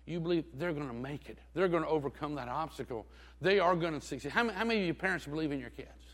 You 0.06 0.18
believe 0.20 0.44
they're 0.54 0.72
going 0.72 0.88
to 0.88 0.94
make 0.94 1.28
it. 1.28 1.38
They're 1.54 1.68
going 1.68 1.82
to 1.82 1.88
overcome 1.88 2.34
that 2.36 2.48
obstacle. 2.48 3.06
They 3.40 3.60
are 3.60 3.76
going 3.76 3.92
to 3.92 4.00
succeed. 4.00 4.32
How 4.32 4.42
many, 4.42 4.56
how 4.56 4.64
many 4.64 4.80
of 4.80 4.86
you 4.86 4.94
parents 4.94 5.26
believe 5.26 5.52
in 5.52 5.60
your 5.60 5.70
kids? 5.70 6.05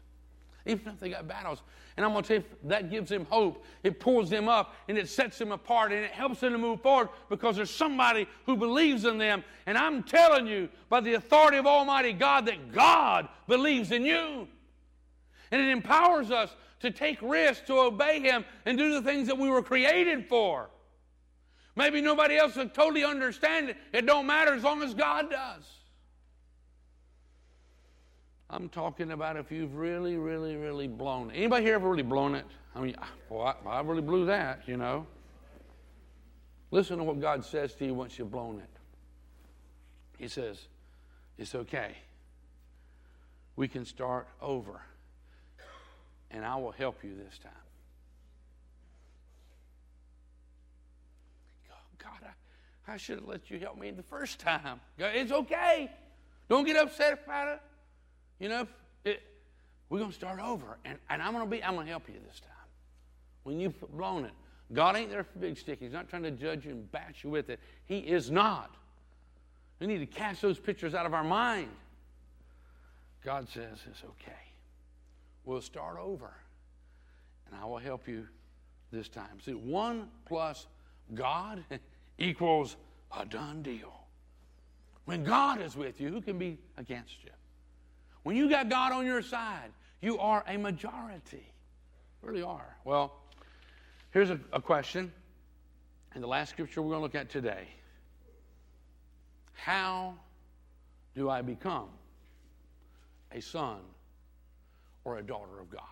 Even 0.66 0.92
if 0.92 1.00
they 1.00 1.10
got 1.10 1.26
battles. 1.26 1.62
And 1.96 2.06
I'm 2.06 2.12
going 2.12 2.24
to 2.24 2.28
tell 2.28 2.36
you, 2.38 2.44
that 2.64 2.90
gives 2.90 3.10
them 3.10 3.26
hope. 3.28 3.64
It 3.82 4.00
pulls 4.00 4.30
them 4.30 4.48
up 4.48 4.74
and 4.88 4.96
it 4.96 5.08
sets 5.08 5.38
them 5.38 5.52
apart 5.52 5.92
and 5.92 6.04
it 6.04 6.12
helps 6.12 6.40
them 6.40 6.52
to 6.52 6.58
move 6.58 6.80
forward 6.80 7.08
because 7.28 7.56
there's 7.56 7.70
somebody 7.70 8.26
who 8.46 8.56
believes 8.56 9.04
in 9.04 9.18
them. 9.18 9.44
And 9.66 9.76
I'm 9.76 10.02
telling 10.02 10.46
you, 10.46 10.68
by 10.88 11.00
the 11.00 11.14
authority 11.14 11.58
of 11.58 11.66
Almighty 11.66 12.12
God, 12.12 12.46
that 12.46 12.72
God 12.72 13.28
believes 13.46 13.92
in 13.92 14.04
you. 14.04 14.48
And 15.50 15.60
it 15.60 15.68
empowers 15.68 16.30
us 16.30 16.54
to 16.80 16.90
take 16.90 17.20
risks, 17.20 17.66
to 17.66 17.78
obey 17.78 18.20
Him, 18.20 18.44
and 18.64 18.78
do 18.78 18.92
the 18.94 19.02
things 19.02 19.28
that 19.28 19.36
we 19.38 19.50
were 19.50 19.62
created 19.62 20.26
for. 20.26 20.70
Maybe 21.76 22.00
nobody 22.00 22.36
else 22.36 22.56
will 22.56 22.68
totally 22.68 23.04
understand 23.04 23.70
it. 23.70 23.76
It 23.92 24.06
don't 24.06 24.26
matter 24.26 24.54
as 24.54 24.62
long 24.62 24.82
as 24.82 24.94
God 24.94 25.30
does. 25.30 25.64
I'm 28.52 28.68
talking 28.68 29.12
about 29.12 29.38
if 29.38 29.50
you've 29.50 29.74
really, 29.74 30.18
really, 30.18 30.56
really 30.56 30.86
blown 30.86 31.30
it. 31.30 31.36
Anybody 31.36 31.64
here 31.64 31.76
ever 31.76 31.88
really 31.88 32.02
blown 32.02 32.34
it? 32.34 32.44
I 32.76 32.80
mean, 32.80 32.94
well, 33.30 33.56
I, 33.64 33.68
I 33.68 33.80
really 33.80 34.02
blew 34.02 34.26
that, 34.26 34.60
you 34.66 34.76
know. 34.76 35.06
Listen 36.70 36.98
to 36.98 37.04
what 37.04 37.18
God 37.18 37.46
says 37.46 37.72
to 37.76 37.86
you 37.86 37.94
once 37.94 38.18
you've 38.18 38.30
blown 38.30 38.58
it. 38.58 38.68
He 40.18 40.28
says, 40.28 40.68
It's 41.38 41.54
okay. 41.54 41.96
We 43.56 43.68
can 43.68 43.86
start 43.86 44.28
over, 44.40 44.82
and 46.30 46.44
I 46.44 46.56
will 46.56 46.72
help 46.72 47.02
you 47.02 47.14
this 47.16 47.38
time. 47.38 47.52
God, 51.98 52.28
I, 52.86 52.92
I 52.92 52.96
should 52.98 53.20
have 53.20 53.28
let 53.28 53.50
you 53.50 53.58
help 53.58 53.78
me 53.78 53.90
the 53.92 54.02
first 54.02 54.40
time. 54.40 54.80
It's 54.98 55.32
okay. 55.32 55.90
Don't 56.48 56.66
get 56.66 56.76
upset 56.76 57.22
about 57.24 57.48
it. 57.48 57.60
You 58.42 58.48
know, 58.48 58.66
it, 59.04 59.22
we're 59.88 60.00
going 60.00 60.10
to 60.10 60.16
start 60.16 60.40
over, 60.40 60.76
and, 60.84 60.98
and 61.08 61.22
I'm 61.22 61.32
going 61.32 61.44
to 61.44 61.50
be, 61.50 61.62
I'm 61.62 61.74
going 61.74 61.86
to 61.86 61.92
help 61.92 62.08
you 62.08 62.16
this 62.28 62.40
time. 62.40 62.50
When 63.44 63.60
you've 63.60 63.80
blown 63.92 64.24
it, 64.24 64.32
God 64.72 64.96
ain't 64.96 65.10
there 65.10 65.22
for 65.22 65.38
big 65.38 65.56
stick. 65.56 65.78
He's 65.78 65.92
not 65.92 66.08
trying 66.08 66.24
to 66.24 66.32
judge 66.32 66.64
you 66.64 66.72
and 66.72 66.90
bash 66.90 67.22
you 67.22 67.30
with 67.30 67.50
it. 67.50 67.60
He 67.84 67.98
is 67.98 68.32
not. 68.32 68.74
We 69.78 69.86
need 69.86 69.98
to 69.98 70.06
cast 70.06 70.42
those 70.42 70.58
pictures 70.58 70.92
out 70.92 71.06
of 71.06 71.14
our 71.14 71.22
mind. 71.22 71.68
God 73.24 73.48
says 73.48 73.78
it's 73.88 74.02
okay. 74.02 74.32
We'll 75.44 75.60
start 75.60 75.96
over, 76.00 76.34
and 77.46 77.54
I 77.54 77.64
will 77.64 77.78
help 77.78 78.08
you 78.08 78.26
this 78.90 79.08
time. 79.08 79.38
See, 79.44 79.54
one 79.54 80.08
plus 80.26 80.66
God 81.14 81.62
equals 82.18 82.74
a 83.16 83.24
done 83.24 83.62
deal. 83.62 83.92
When 85.04 85.22
God 85.22 85.62
is 85.62 85.76
with 85.76 86.00
you, 86.00 86.08
who 86.08 86.20
can 86.20 86.38
be 86.38 86.58
against 86.76 87.22
you? 87.22 87.30
When 88.22 88.36
you 88.36 88.48
got 88.48 88.68
God 88.68 88.92
on 88.92 89.04
your 89.04 89.22
side, 89.22 89.70
you 90.00 90.18
are 90.18 90.44
a 90.46 90.56
majority. 90.56 91.46
You 92.22 92.28
really 92.28 92.42
are. 92.42 92.76
Well, 92.84 93.12
here's 94.10 94.30
a, 94.30 94.38
a 94.52 94.60
question, 94.60 95.12
and 96.14 96.22
the 96.22 96.28
last 96.28 96.50
scripture 96.50 96.82
we're 96.82 96.90
going 96.90 97.00
to 97.00 97.02
look 97.02 97.14
at 97.14 97.30
today. 97.30 97.66
How 99.54 100.14
do 101.14 101.28
I 101.30 101.42
become 101.42 101.88
a 103.32 103.40
son 103.40 103.78
or 105.04 105.18
a 105.18 105.22
daughter 105.22 105.60
of 105.60 105.70
God? 105.70 105.82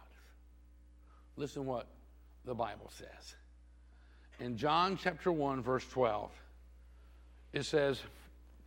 Listen 1.37 1.67
what 1.67 1.87
the 2.45 2.55
Bible 2.55 2.91
says. 2.91 3.37
In 4.41 4.57
John 4.57 4.99
chapter 5.01 5.31
1, 5.31 5.63
verse 5.63 5.87
12, 5.91 6.31
it 7.53 7.65
says, 7.65 8.03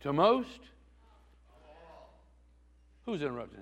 To 0.00 0.12
most, 0.12 0.60
Who's 3.06 3.22
interrupting 3.22 3.60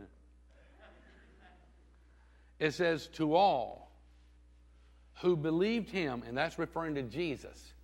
it? 2.61 2.73
Says, 2.73 3.09
to 3.15 3.35
all 3.35 3.91
who 5.21 5.37
believed 5.37 5.91
him, 5.91 6.23
and 6.27 6.37
that's 6.37 6.59
referring 6.59 6.95
to 6.95 7.03
Jesus. 7.03 7.75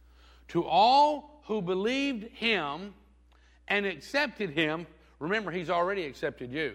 To 0.48 0.64
all 0.64 1.42
who 1.46 1.60
believed 1.60 2.28
him 2.36 2.94
and 3.66 3.86
accepted 3.86 4.50
him, 4.50 4.86
remember, 5.18 5.50
he's 5.50 5.68
already 5.68 6.04
accepted 6.04 6.52
you, 6.52 6.74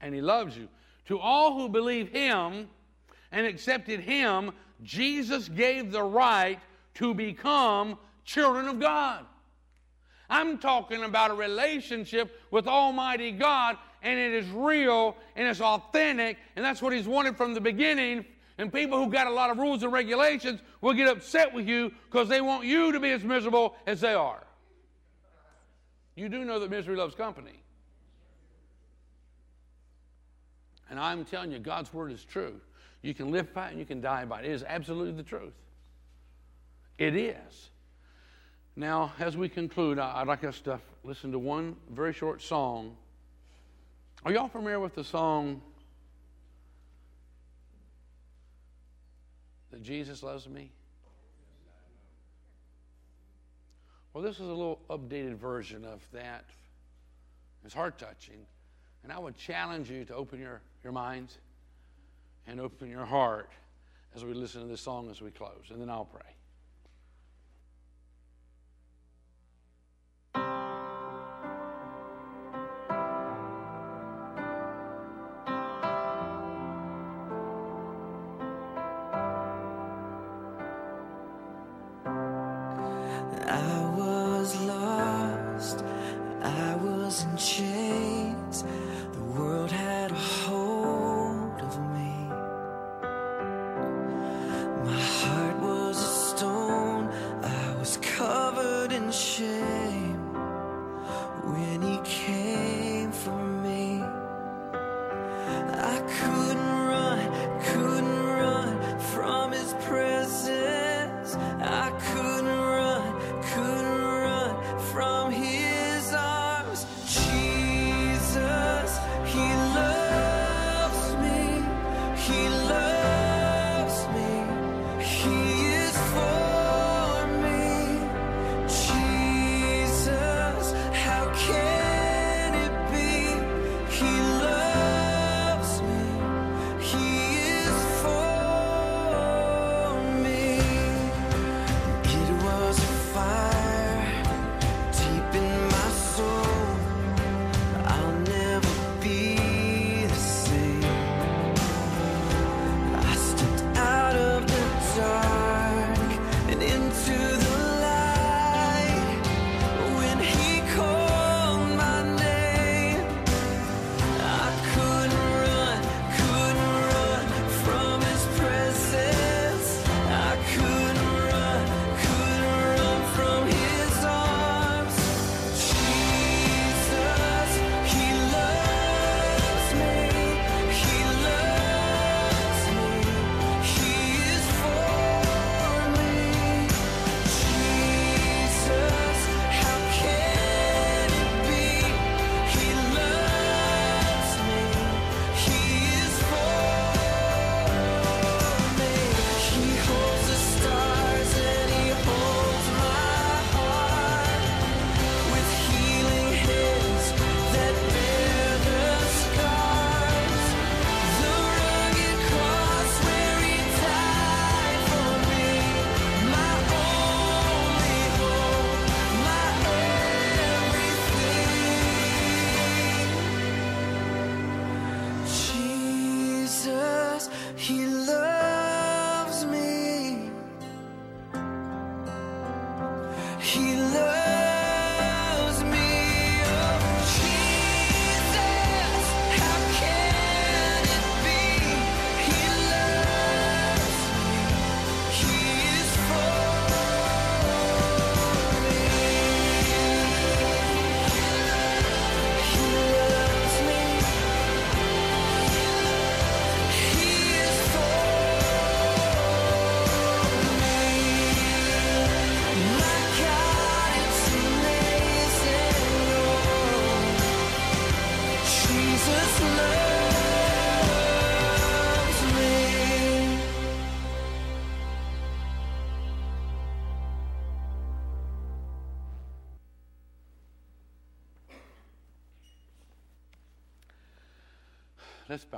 and 0.00 0.14
he 0.14 0.22
loves 0.22 0.56
you. 0.56 0.68
To 1.06 1.18
all 1.18 1.58
who 1.58 1.68
believe 1.68 2.08
him 2.08 2.70
and 3.30 3.46
accepted 3.46 4.00
him, 4.00 4.52
Jesus 4.82 5.48
gave 5.48 5.92
the 5.92 6.02
right 6.02 6.58
to 6.94 7.12
become 7.12 7.98
children 8.24 8.66
of 8.66 8.80
God. 8.80 9.26
I'm 10.30 10.58
talking 10.58 11.04
about 11.04 11.30
a 11.30 11.34
relationship 11.34 12.40
with 12.50 12.66
Almighty 12.66 13.32
God, 13.32 13.76
and 14.02 14.18
it 14.18 14.32
is 14.32 14.48
real 14.50 15.16
and 15.36 15.46
it's 15.46 15.60
authentic, 15.60 16.38
and 16.56 16.64
that's 16.64 16.80
what 16.80 16.92
He's 16.92 17.06
wanted 17.06 17.36
from 17.36 17.54
the 17.54 17.60
beginning 17.60 18.24
And 18.58 18.72
people 18.72 19.02
who 19.02 19.10
got 19.10 19.26
a 19.26 19.30
lot 19.32 19.50
of 19.50 19.58
rules 19.58 19.82
and 19.82 19.92
regulations 19.92 20.60
will 20.80 20.92
get 20.92 21.08
upset 21.08 21.52
with 21.52 21.66
you 21.66 21.90
because 22.10 22.28
they 22.28 22.40
want 22.40 22.64
you 22.64 22.92
to 22.92 23.00
be 23.00 23.10
as 23.10 23.24
miserable 23.24 23.74
as 23.86 24.00
they 24.00 24.14
are. 24.14 24.42
You 26.14 26.28
do 26.28 26.44
know 26.44 26.60
that 26.60 26.70
misery 26.70 26.96
loves 26.96 27.14
company. 27.14 27.60
And 30.90 31.00
I'm 31.00 31.24
telling 31.24 31.50
you, 31.50 31.58
God's 31.58 31.92
word 31.92 32.12
is 32.12 32.24
true. 32.24 32.60
You 33.00 33.14
can 33.14 33.32
live 33.32 33.52
by 33.54 33.68
it 33.68 33.70
and 33.70 33.78
you 33.80 33.86
can 33.86 34.00
die 34.00 34.26
by 34.26 34.40
it. 34.40 34.44
It 34.44 34.52
is 34.52 34.62
absolutely 34.62 35.14
the 35.14 35.22
truth. 35.22 35.54
It 36.98 37.16
is. 37.16 37.70
Now, 38.74 39.12
as 39.18 39.36
we 39.36 39.48
conclude, 39.48 39.98
I'd 39.98 40.26
like 40.26 40.44
us 40.44 40.60
to 40.60 40.80
listen 41.04 41.30
to 41.32 41.38
one 41.38 41.76
very 41.90 42.12
short 42.12 42.40
song. 42.40 42.96
Are 44.24 44.32
y'all 44.32 44.48
familiar 44.48 44.80
with 44.80 44.94
the 44.94 45.04
song 45.04 45.60
that 49.70 49.82
Jesus 49.82 50.22
loves 50.22 50.48
me? 50.48 50.70
Well, 54.14 54.22
this 54.22 54.36
is 54.36 54.42
a 54.42 54.44
little 54.44 54.80
updated 54.88 55.34
version 55.36 55.84
of 55.84 56.00
that. 56.12 56.44
It's 57.64 57.74
heart 57.74 57.98
touching. 57.98 58.46
And 59.02 59.12
I 59.12 59.18
would 59.18 59.36
challenge 59.36 59.90
you 59.90 60.04
to 60.06 60.14
open 60.14 60.40
your, 60.40 60.62
your 60.82 60.92
minds 60.92 61.38
and 62.46 62.60
open 62.60 62.88
your 62.88 63.04
heart 63.04 63.50
as 64.14 64.24
we 64.24 64.32
listen 64.32 64.62
to 64.62 64.66
this 64.66 64.80
song 64.80 65.10
as 65.10 65.20
we 65.20 65.30
close. 65.30 65.64
And 65.70 65.80
then 65.80 65.90
I'll 65.90 66.04
pray. 66.04 66.22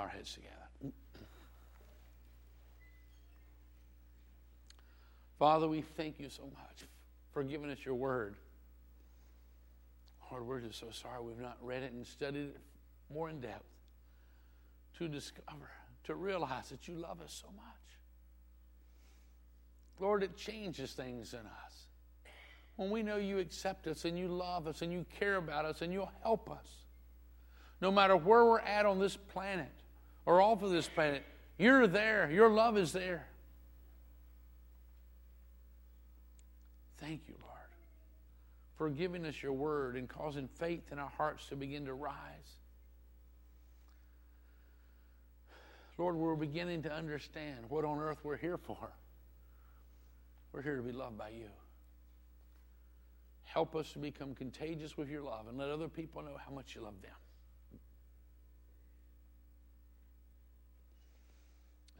Our 0.04 0.10
heads 0.10 0.34
together. 0.34 0.94
Father, 5.38 5.66
we 5.66 5.80
thank 5.80 6.20
you 6.20 6.28
so 6.28 6.44
much 6.44 6.88
for 7.32 7.42
giving 7.42 7.70
us 7.70 7.78
your 7.84 7.94
word. 7.94 8.36
Lord, 10.30 10.46
we're 10.46 10.60
just 10.60 10.78
so 10.78 10.90
sorry 10.90 11.22
we've 11.22 11.40
not 11.40 11.56
read 11.60 11.82
it 11.82 11.92
and 11.92 12.06
studied 12.06 12.48
it 12.48 12.60
more 13.12 13.28
in 13.30 13.40
depth 13.40 13.64
to 14.98 15.08
discover, 15.08 15.70
to 16.04 16.14
realize 16.14 16.68
that 16.68 16.86
you 16.86 16.94
love 16.94 17.20
us 17.20 17.42
so 17.42 17.48
much. 17.56 17.64
Lord, 20.00 20.22
it 20.22 20.36
changes 20.36 20.92
things 20.92 21.32
in 21.32 21.40
us. 21.40 21.86
When 22.76 22.90
we 22.90 23.02
know 23.02 23.16
you 23.16 23.38
accept 23.38 23.86
us 23.86 24.04
and 24.04 24.18
you 24.18 24.28
love 24.28 24.66
us 24.66 24.82
and 24.82 24.92
you 24.92 25.06
care 25.18 25.36
about 25.36 25.64
us 25.64 25.82
and 25.82 25.92
you'll 25.92 26.12
help 26.22 26.50
us 26.50 26.66
no 27.80 27.90
matter 27.90 28.16
where 28.16 28.44
we're 28.44 28.60
at 28.60 28.86
on 28.86 28.98
this 28.98 29.16
planet 29.16 29.70
or 30.26 30.40
off 30.40 30.62
of 30.62 30.70
this 30.70 30.88
planet, 30.88 31.22
You're 31.58 31.86
there. 31.86 32.30
Your 32.30 32.50
love 32.50 32.76
is 32.76 32.92
there. 32.92 33.26
Thank 36.98 37.22
you, 37.28 37.34
Lord, 37.40 37.52
for 38.76 38.88
giving 38.88 39.26
us 39.26 39.42
your 39.42 39.52
word 39.52 39.96
and 39.96 40.08
causing 40.08 40.48
faith 40.48 40.90
in 40.90 40.98
our 40.98 41.10
hearts 41.18 41.46
to 41.48 41.56
begin 41.56 41.84
to 41.86 41.94
rise. 41.94 42.14
Lord, 45.98 46.16
we're 46.16 46.34
beginning 46.34 46.82
to 46.82 46.92
understand 46.92 47.58
what 47.68 47.84
on 47.84 47.98
earth 47.98 48.18
we're 48.24 48.36
here 48.36 48.56
for. 48.56 48.90
We're 50.52 50.62
here 50.62 50.76
to 50.76 50.82
be 50.82 50.92
loved 50.92 51.18
by 51.18 51.28
you. 51.30 51.48
Help 53.44 53.76
us 53.76 53.92
to 53.92 53.98
become 53.98 54.34
contagious 54.34 54.96
with 54.96 55.08
your 55.08 55.22
love 55.22 55.46
and 55.48 55.56
let 55.58 55.70
other 55.70 55.88
people 55.88 56.22
know 56.22 56.36
how 56.44 56.52
much 56.52 56.74
you 56.74 56.80
love 56.80 57.00
them. 57.02 57.12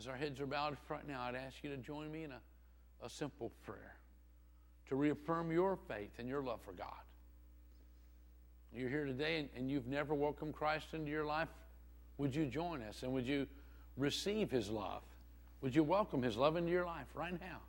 As 0.04 0.08
our 0.08 0.16
heads 0.16 0.38
are 0.38 0.46
bowed 0.46 0.76
right 0.90 1.08
now, 1.08 1.22
I'd 1.22 1.34
ask 1.34 1.64
you 1.64 1.70
to 1.70 1.78
join 1.78 2.12
me 2.12 2.24
in 2.24 2.30
a, 2.30 2.40
a 3.02 3.08
simple 3.08 3.50
prayer 3.64 3.96
to 4.90 4.96
reaffirm 4.96 5.50
your 5.50 5.78
faith 5.88 6.10
and 6.18 6.28
your 6.28 6.42
love 6.42 6.60
for 6.62 6.72
God. 6.72 6.88
You're 8.74 8.90
here 8.90 9.06
today 9.06 9.38
and, 9.38 9.48
and 9.56 9.70
you've 9.70 9.86
never 9.86 10.12
welcomed 10.12 10.52
Christ 10.52 10.88
into 10.92 11.10
your 11.10 11.24
life. 11.24 11.48
Would 12.18 12.34
you 12.34 12.44
join 12.44 12.82
us 12.82 13.02
and 13.02 13.14
would 13.14 13.26
you 13.26 13.46
receive 13.96 14.50
His 14.50 14.68
love? 14.68 15.00
Would 15.62 15.74
you 15.74 15.82
welcome 15.82 16.22
His 16.22 16.36
love 16.36 16.58
into 16.58 16.70
your 16.70 16.84
life 16.84 17.06
right 17.14 17.40
now? 17.40 17.60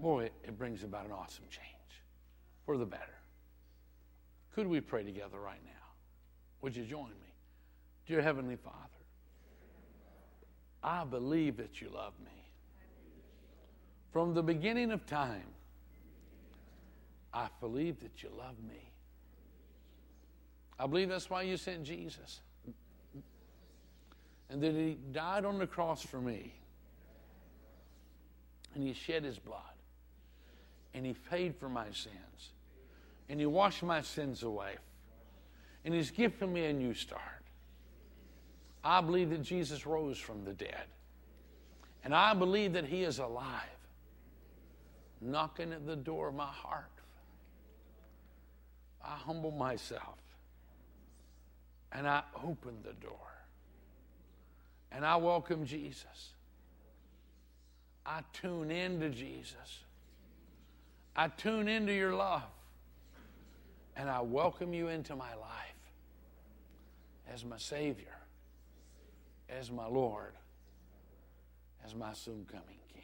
Boy, 0.00 0.24
it, 0.24 0.32
it 0.42 0.58
brings 0.58 0.82
about 0.82 1.06
an 1.06 1.12
awesome 1.12 1.44
change 1.48 2.02
for 2.66 2.76
the 2.76 2.86
better. 2.86 3.20
Could 4.56 4.66
we 4.66 4.80
pray 4.80 5.04
together 5.04 5.38
right 5.38 5.62
now? 5.64 5.70
Would 6.62 6.74
you 6.74 6.84
join 6.84 7.10
me? 7.10 7.34
Dear 8.04 8.20
Heavenly 8.20 8.56
Father, 8.56 8.93
I 10.84 11.04
believe 11.04 11.56
that 11.56 11.80
you 11.80 11.88
love 11.88 12.12
me. 12.22 12.30
From 14.12 14.34
the 14.34 14.42
beginning 14.42 14.92
of 14.92 15.06
time, 15.06 15.46
I 17.32 17.48
believe 17.60 17.98
that 18.00 18.22
you 18.22 18.28
love 18.38 18.56
me. 18.68 18.90
I 20.78 20.86
believe 20.86 21.08
that's 21.08 21.30
why 21.30 21.42
you 21.42 21.56
sent 21.56 21.84
Jesus. 21.84 22.40
And 24.50 24.62
that 24.62 24.74
he 24.74 24.98
died 25.10 25.46
on 25.46 25.58
the 25.58 25.66
cross 25.66 26.02
for 26.02 26.20
me. 26.20 26.52
And 28.74 28.86
he 28.86 28.92
shed 28.92 29.24
his 29.24 29.38
blood. 29.38 29.60
And 30.92 31.06
he 31.06 31.14
paid 31.30 31.56
for 31.56 31.68
my 31.68 31.86
sins. 31.86 32.52
And 33.28 33.40
he 33.40 33.46
washed 33.46 33.82
my 33.82 34.02
sins 34.02 34.42
away. 34.42 34.74
And 35.84 35.94
he's 35.94 36.10
given 36.10 36.52
me 36.52 36.66
a 36.66 36.72
new 36.72 36.92
start. 36.92 37.43
I 38.84 39.00
believe 39.00 39.30
that 39.30 39.42
Jesus 39.42 39.86
rose 39.86 40.18
from 40.18 40.44
the 40.44 40.52
dead. 40.52 40.84
And 42.04 42.14
I 42.14 42.34
believe 42.34 42.74
that 42.74 42.84
He 42.84 43.02
is 43.02 43.18
alive, 43.18 43.62
knocking 45.22 45.72
at 45.72 45.86
the 45.86 45.96
door 45.96 46.28
of 46.28 46.34
my 46.34 46.44
heart. 46.44 46.84
I 49.02 49.16
humble 49.16 49.50
myself 49.50 50.18
and 51.92 52.06
I 52.06 52.22
open 52.42 52.74
the 52.82 52.92
door 52.94 53.12
and 54.92 55.04
I 55.04 55.16
welcome 55.16 55.64
Jesus. 55.64 56.32
I 58.06 58.20
tune 58.32 58.70
into 58.70 59.10
Jesus. 59.10 59.84
I 61.16 61.28
tune 61.28 61.68
into 61.68 61.92
your 61.92 62.14
love 62.14 62.42
and 63.96 64.10
I 64.10 64.20
welcome 64.20 64.74
you 64.74 64.88
into 64.88 65.14
my 65.16 65.34
life 65.34 65.50
as 67.32 67.44
my 67.44 67.58
Savior 67.58 68.14
as 69.48 69.70
my 69.70 69.86
Lord, 69.86 70.32
as 71.84 71.94
my 71.94 72.12
soon 72.12 72.46
coming 72.50 72.78
King. 72.92 73.02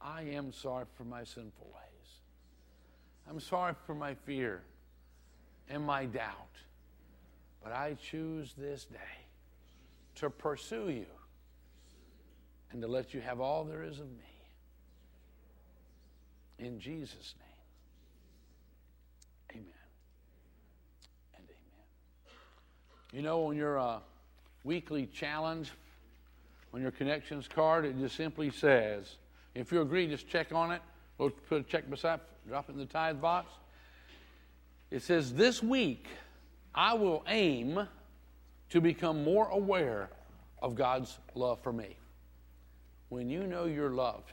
I 0.00 0.22
am 0.22 0.52
sorry 0.52 0.84
for 0.96 1.04
my 1.04 1.24
sinful 1.24 1.66
ways. 1.66 2.20
I'm 3.28 3.40
sorry 3.40 3.74
for 3.86 3.94
my 3.94 4.14
fear 4.14 4.62
and 5.68 5.84
my 5.84 6.04
doubt. 6.04 6.36
But 7.62 7.72
I 7.72 7.94
choose 7.94 8.52
this 8.58 8.84
day 8.84 8.98
to 10.16 10.28
pursue 10.28 10.90
you 10.90 11.06
and 12.70 12.82
to 12.82 12.88
let 12.88 13.14
you 13.14 13.22
have 13.22 13.40
all 13.40 13.64
there 13.64 13.82
is 13.82 13.98
of 13.98 14.10
me. 14.10 14.18
In 16.58 16.78
Jesus' 16.78 17.34
name. 17.38 17.48
Amen 19.52 19.64
and 21.36 21.44
amen. 21.44 22.36
You 23.12 23.22
know, 23.22 23.40
when 23.40 23.56
you're. 23.56 23.78
Uh, 23.78 24.00
weekly 24.64 25.06
challenge 25.06 25.70
on 26.72 26.82
your 26.82 26.90
connections 26.90 27.46
card. 27.46 27.84
It 27.84 27.98
just 27.98 28.16
simply 28.16 28.50
says, 28.50 29.16
if 29.54 29.70
you 29.70 29.82
agree, 29.82 30.08
just 30.08 30.28
check 30.28 30.52
on 30.52 30.72
it. 30.72 30.82
We'll 31.18 31.30
put 31.30 31.60
a 31.60 31.62
check 31.62 31.88
beside, 31.88 32.20
drop 32.48 32.68
it 32.68 32.72
in 32.72 32.78
the 32.78 32.86
tithe 32.86 33.20
box. 33.20 33.52
It 34.90 35.02
says, 35.02 35.32
This 35.32 35.62
week 35.62 36.08
I 36.74 36.94
will 36.94 37.24
aim 37.28 37.86
to 38.70 38.80
become 38.80 39.22
more 39.22 39.46
aware 39.48 40.10
of 40.60 40.74
God's 40.74 41.16
love 41.34 41.62
for 41.62 41.72
me. 41.72 41.96
When 43.10 43.30
you 43.30 43.46
know 43.46 43.66
you're 43.66 43.90
loved, 43.90 44.32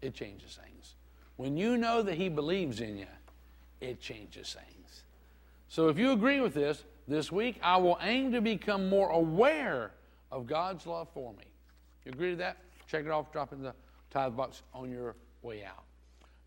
it 0.00 0.14
changes 0.14 0.58
things. 0.62 0.94
When 1.36 1.56
you 1.56 1.76
know 1.76 2.02
that 2.02 2.14
He 2.14 2.28
believes 2.28 2.80
in 2.80 2.96
you, 2.96 3.06
it 3.80 4.00
changes 4.00 4.54
things. 4.54 5.02
So 5.68 5.88
if 5.88 5.98
you 5.98 6.12
agree 6.12 6.40
with 6.40 6.54
this, 6.54 6.84
this 7.10 7.32
week, 7.32 7.58
I 7.60 7.76
will 7.76 7.98
aim 8.02 8.32
to 8.32 8.40
become 8.40 8.88
more 8.88 9.10
aware 9.10 9.90
of 10.30 10.46
God's 10.46 10.86
love 10.86 11.08
for 11.12 11.32
me. 11.32 11.44
You 12.04 12.12
agree 12.12 12.30
to 12.30 12.36
that? 12.36 12.58
Check 12.86 13.04
it 13.04 13.10
off, 13.10 13.32
drop 13.32 13.52
in 13.52 13.62
the 13.62 13.74
tithe 14.10 14.36
box 14.36 14.62
on 14.72 14.90
your 14.90 15.16
way 15.42 15.64
out. 15.64 15.84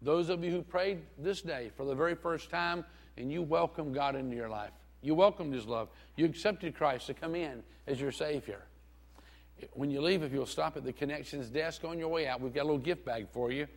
Those 0.02 0.30
of 0.30 0.44
you 0.44 0.52
who 0.52 0.62
prayed 0.62 1.02
this 1.18 1.42
day 1.42 1.70
for 1.76 1.86
the 1.86 1.94
very 1.94 2.16
first 2.16 2.50
time 2.50 2.86
and 3.18 3.32
you 3.32 3.42
welcome 3.42 3.92
God 3.92 4.16
into 4.16 4.36
your 4.36 4.50
life, 4.50 4.72
you 5.02 5.16
welcomed 5.16 5.54
His 5.54 5.66
love, 5.66 5.90
you 6.16 6.26
accepted 6.26 6.76
Christ 6.76 7.08
to 7.08 7.14
come 7.14 7.36
in 7.36 7.62
as 7.88 8.00
your 8.00 8.12
Savior. 8.12 8.64
When 9.74 9.92
you 9.92 10.02
leave, 10.02 10.24
if 10.24 10.32
you'll 10.32 10.46
stop 10.46 10.78
at 10.78 10.86
the 10.86 10.94
connections 10.94 11.50
desk 11.50 11.84
on 11.84 12.00
your 12.00 12.08
way 12.08 12.28
out, 12.28 12.40
we've 12.40 12.54
got 12.54 12.64
a 12.64 12.68
little 12.68 12.78
gift 12.78 13.04
bag 13.04 13.28
for 13.32 13.52
you. 13.52 13.68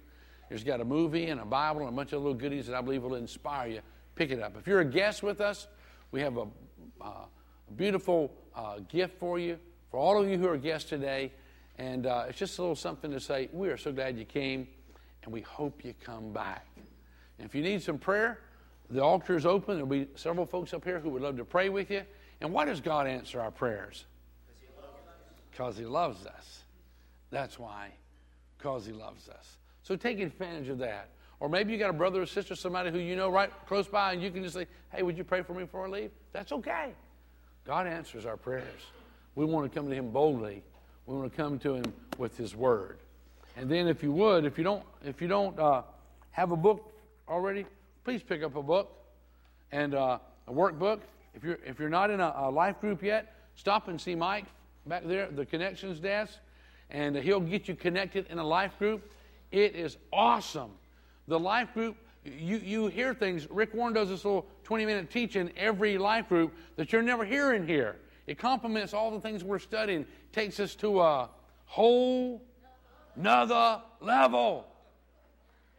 There's 0.49 0.63
got 0.63 0.81
a 0.81 0.85
movie 0.85 1.27
and 1.27 1.41
a 1.41 1.45
Bible 1.45 1.81
and 1.81 1.89
a 1.89 1.93
bunch 1.93 2.13
of 2.13 2.23
little 2.23 2.39
goodies 2.39 2.69
that 2.69 2.77
I 2.77 2.81
believe 2.81 3.03
will 3.03 3.17
inspire 3.17 3.69
you. 3.69 3.81
Pick 4.15 4.31
it 4.31 4.41
up. 4.41 4.57
If 4.57 4.69
you're 4.69 4.81
a 4.81 4.85
guest 4.85 5.25
with 5.25 5.41
us, 5.41 5.67
we 6.13 6.21
have 6.21 6.37
a 6.37 6.47
beautiful 7.77 8.33
uh, 8.55 8.79
gift 8.89 9.19
for 9.19 9.39
you, 9.39 9.59
for 9.91 9.99
all 9.99 10.21
of 10.21 10.29
you 10.29 10.39
who 10.39 10.49
are 10.49 10.57
guests 10.57 10.89
today. 10.89 11.33
And 11.79 12.07
uh, 12.07 12.25
it's 12.29 12.39
just 12.39 12.59
a 12.59 12.63
little 12.63 12.77
something 12.77 13.11
to 13.11 13.21
say, 13.21 13.49
we 13.53 13.69
are 13.69 13.77
so 13.77 13.93
glad 13.93 14.19
you 14.19 14.25
came, 14.25 14.67
and 15.25 15.33
we 15.33 15.43
hope 15.43 15.85
you 15.85 15.95
come 16.03 16.33
back. 16.33 16.67
And 17.39 17.47
if 17.47 17.55
you 17.55 17.63
need 17.63 17.83
some 17.83 17.99
prayer, 17.99 18.41
the 18.89 19.03
altar 19.03 19.37
is 19.37 19.45
open. 19.45 19.75
There'll 19.75 19.89
be 19.89 20.09
several 20.15 20.47
folks 20.47 20.73
up 20.73 20.85
here 20.85 21.01
who 21.01 21.11
would 21.11 21.23
love 21.23 21.37
to 21.37 21.45
pray 21.45 21.69
with 21.69 21.91
you. 21.91 22.03
And 22.41 22.53
why 22.53 22.65
does 22.65 22.81
God 22.81 23.07
answer 23.07 23.41
our 23.41 23.51
prayers? 23.51 24.07
Because 25.51 25.77
He 25.77 25.85
loves 25.85 26.25
us. 26.27 26.61
That's 27.31 27.59
why. 27.59 27.91
Because 28.57 28.87
He 28.87 28.93
loves 28.93 29.29
us. 29.29 29.59
So 29.83 29.97
take 29.97 30.21
advantage 30.21 30.69
of 30.69 30.79
that. 30.79 31.11
Or 31.39 31.49
maybe 31.49 31.73
you 31.73 31.79
got 31.79 31.91
a 31.91 31.95
brother 31.95 32.23
or 32.23 32.27
sister, 32.27 32.55
somebody 32.55 32.91
who 32.91 32.99
you 32.99 33.15
know 33.15 33.29
right 33.29 33.51
close 33.67 33.87
by, 33.87 34.13
and 34.13 34.23
you 34.23 34.31
can 34.31 34.43
just 34.43 34.55
say, 34.55 34.67
hey, 34.91 35.03
would 35.03 35.19
you 35.19 35.25
pray 35.25 35.43
for 35.43 35.53
me 35.53 35.65
before 35.65 35.87
I 35.87 35.89
leave? 35.91 36.11
That's 36.33 36.53
okay. 36.53 36.93
God 37.67 37.87
answers 37.87 38.25
our 38.25 38.37
prayers. 38.37 38.81
We 39.35 39.45
want 39.45 39.71
to 39.71 39.79
come 39.79 39.89
to 39.89 39.95
Him 39.95 40.11
boldly. 40.11 40.63
We 41.05 41.17
want 41.17 41.31
to 41.31 41.37
come 41.37 41.59
to 41.61 41.75
Him 41.75 41.93
with 42.17 42.37
His 42.37 42.57
Word. 42.57 42.99
And 43.57 43.71
then, 43.71 43.87
if 43.89 44.03
you 44.03 44.13
would, 44.13 44.45
if 44.45 44.57
you 44.57 44.65
don't, 44.65 44.83
if 45.05 45.21
you 45.21 45.29
don't 45.29 45.59
uh, 45.59 45.83
have 46.31 46.53
a 46.53 46.57
book 46.57 46.93
already, 47.29 47.67
please 48.05 48.23
pick 48.23 48.43
up 48.43 48.57
a 48.57 48.63
book 48.63 48.93
and 49.73 49.95
uh, 49.95 50.19
a 50.47 50.53
workbook. 50.53 51.01
If 51.35 51.43
you're 51.43 51.59
if 51.67 51.79
you're 51.79 51.89
not 51.89 52.11
in 52.11 52.21
a, 52.21 52.35
a, 52.37 52.51
life 52.51 52.81
group 52.81 53.03
yet, 53.03 53.35
stop 53.55 53.89
and 53.89 54.01
see 54.01 54.15
Mike 54.15 54.47
back 54.87 55.05
there, 55.05 55.31
the 55.31 55.45
connections 55.45 56.01
desk, 56.01 56.35
and 56.91 57.17
he'll 57.17 57.41
get 57.41 57.67
you 57.67 57.75
connected 57.75 58.27
in 58.31 58.39
a 58.39 58.47
life 58.47 58.79
group. 58.79 59.11
It 59.51 59.75
is 59.75 59.97
awesome 60.13 60.71
the 61.29 61.39
life 61.39 61.73
group, 61.75 61.97
you, 62.25 62.59
you 62.59 62.87
hear 62.89 63.15
things. 63.15 63.47
Rick 63.51 63.75
Warren 63.75 63.95
does 63.95 64.09
this 64.09 64.25
little 64.25 64.47
20 64.65 64.87
minute 64.87 65.11
teaching 65.11 65.51
every 65.57 65.99
life 65.99 66.29
group 66.29 66.55
that 66.77 66.93
you're 66.93 67.03
never 67.03 67.25
hearing 67.25 67.67
here. 67.67 67.97
It 68.27 68.39
complements 68.39 68.93
all 68.93 69.11
the 69.11 69.21
things 69.21 69.45
we're 69.45 69.59
studying, 69.59 70.05
takes 70.33 70.59
us 70.59 70.75
to 70.77 71.01
a 71.01 71.29
whole 71.67 72.43
nother 73.15 73.81
level. 74.01 74.67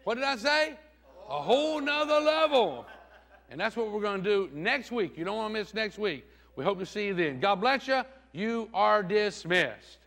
What 0.03 0.15
did 0.15 0.23
I 0.23 0.37
say? 0.37 0.73
A 1.29 1.41
whole 1.41 1.81
nother 1.81 2.19
level. 2.21 2.85
And 3.49 3.59
that's 3.59 3.75
what 3.75 3.91
we're 3.91 4.01
going 4.01 4.23
to 4.23 4.29
do 4.29 4.49
next 4.53 4.91
week. 4.91 5.17
You 5.17 5.25
don't 5.25 5.37
want 5.37 5.53
to 5.53 5.59
miss 5.59 5.73
next 5.73 5.97
week. 5.97 6.25
We 6.55 6.63
hope 6.63 6.79
to 6.79 6.85
see 6.85 7.07
you 7.07 7.13
then. 7.13 7.39
God 7.39 7.55
bless 7.55 7.87
you. 7.87 8.03
You 8.31 8.69
are 8.73 9.03
dismissed. 9.03 9.97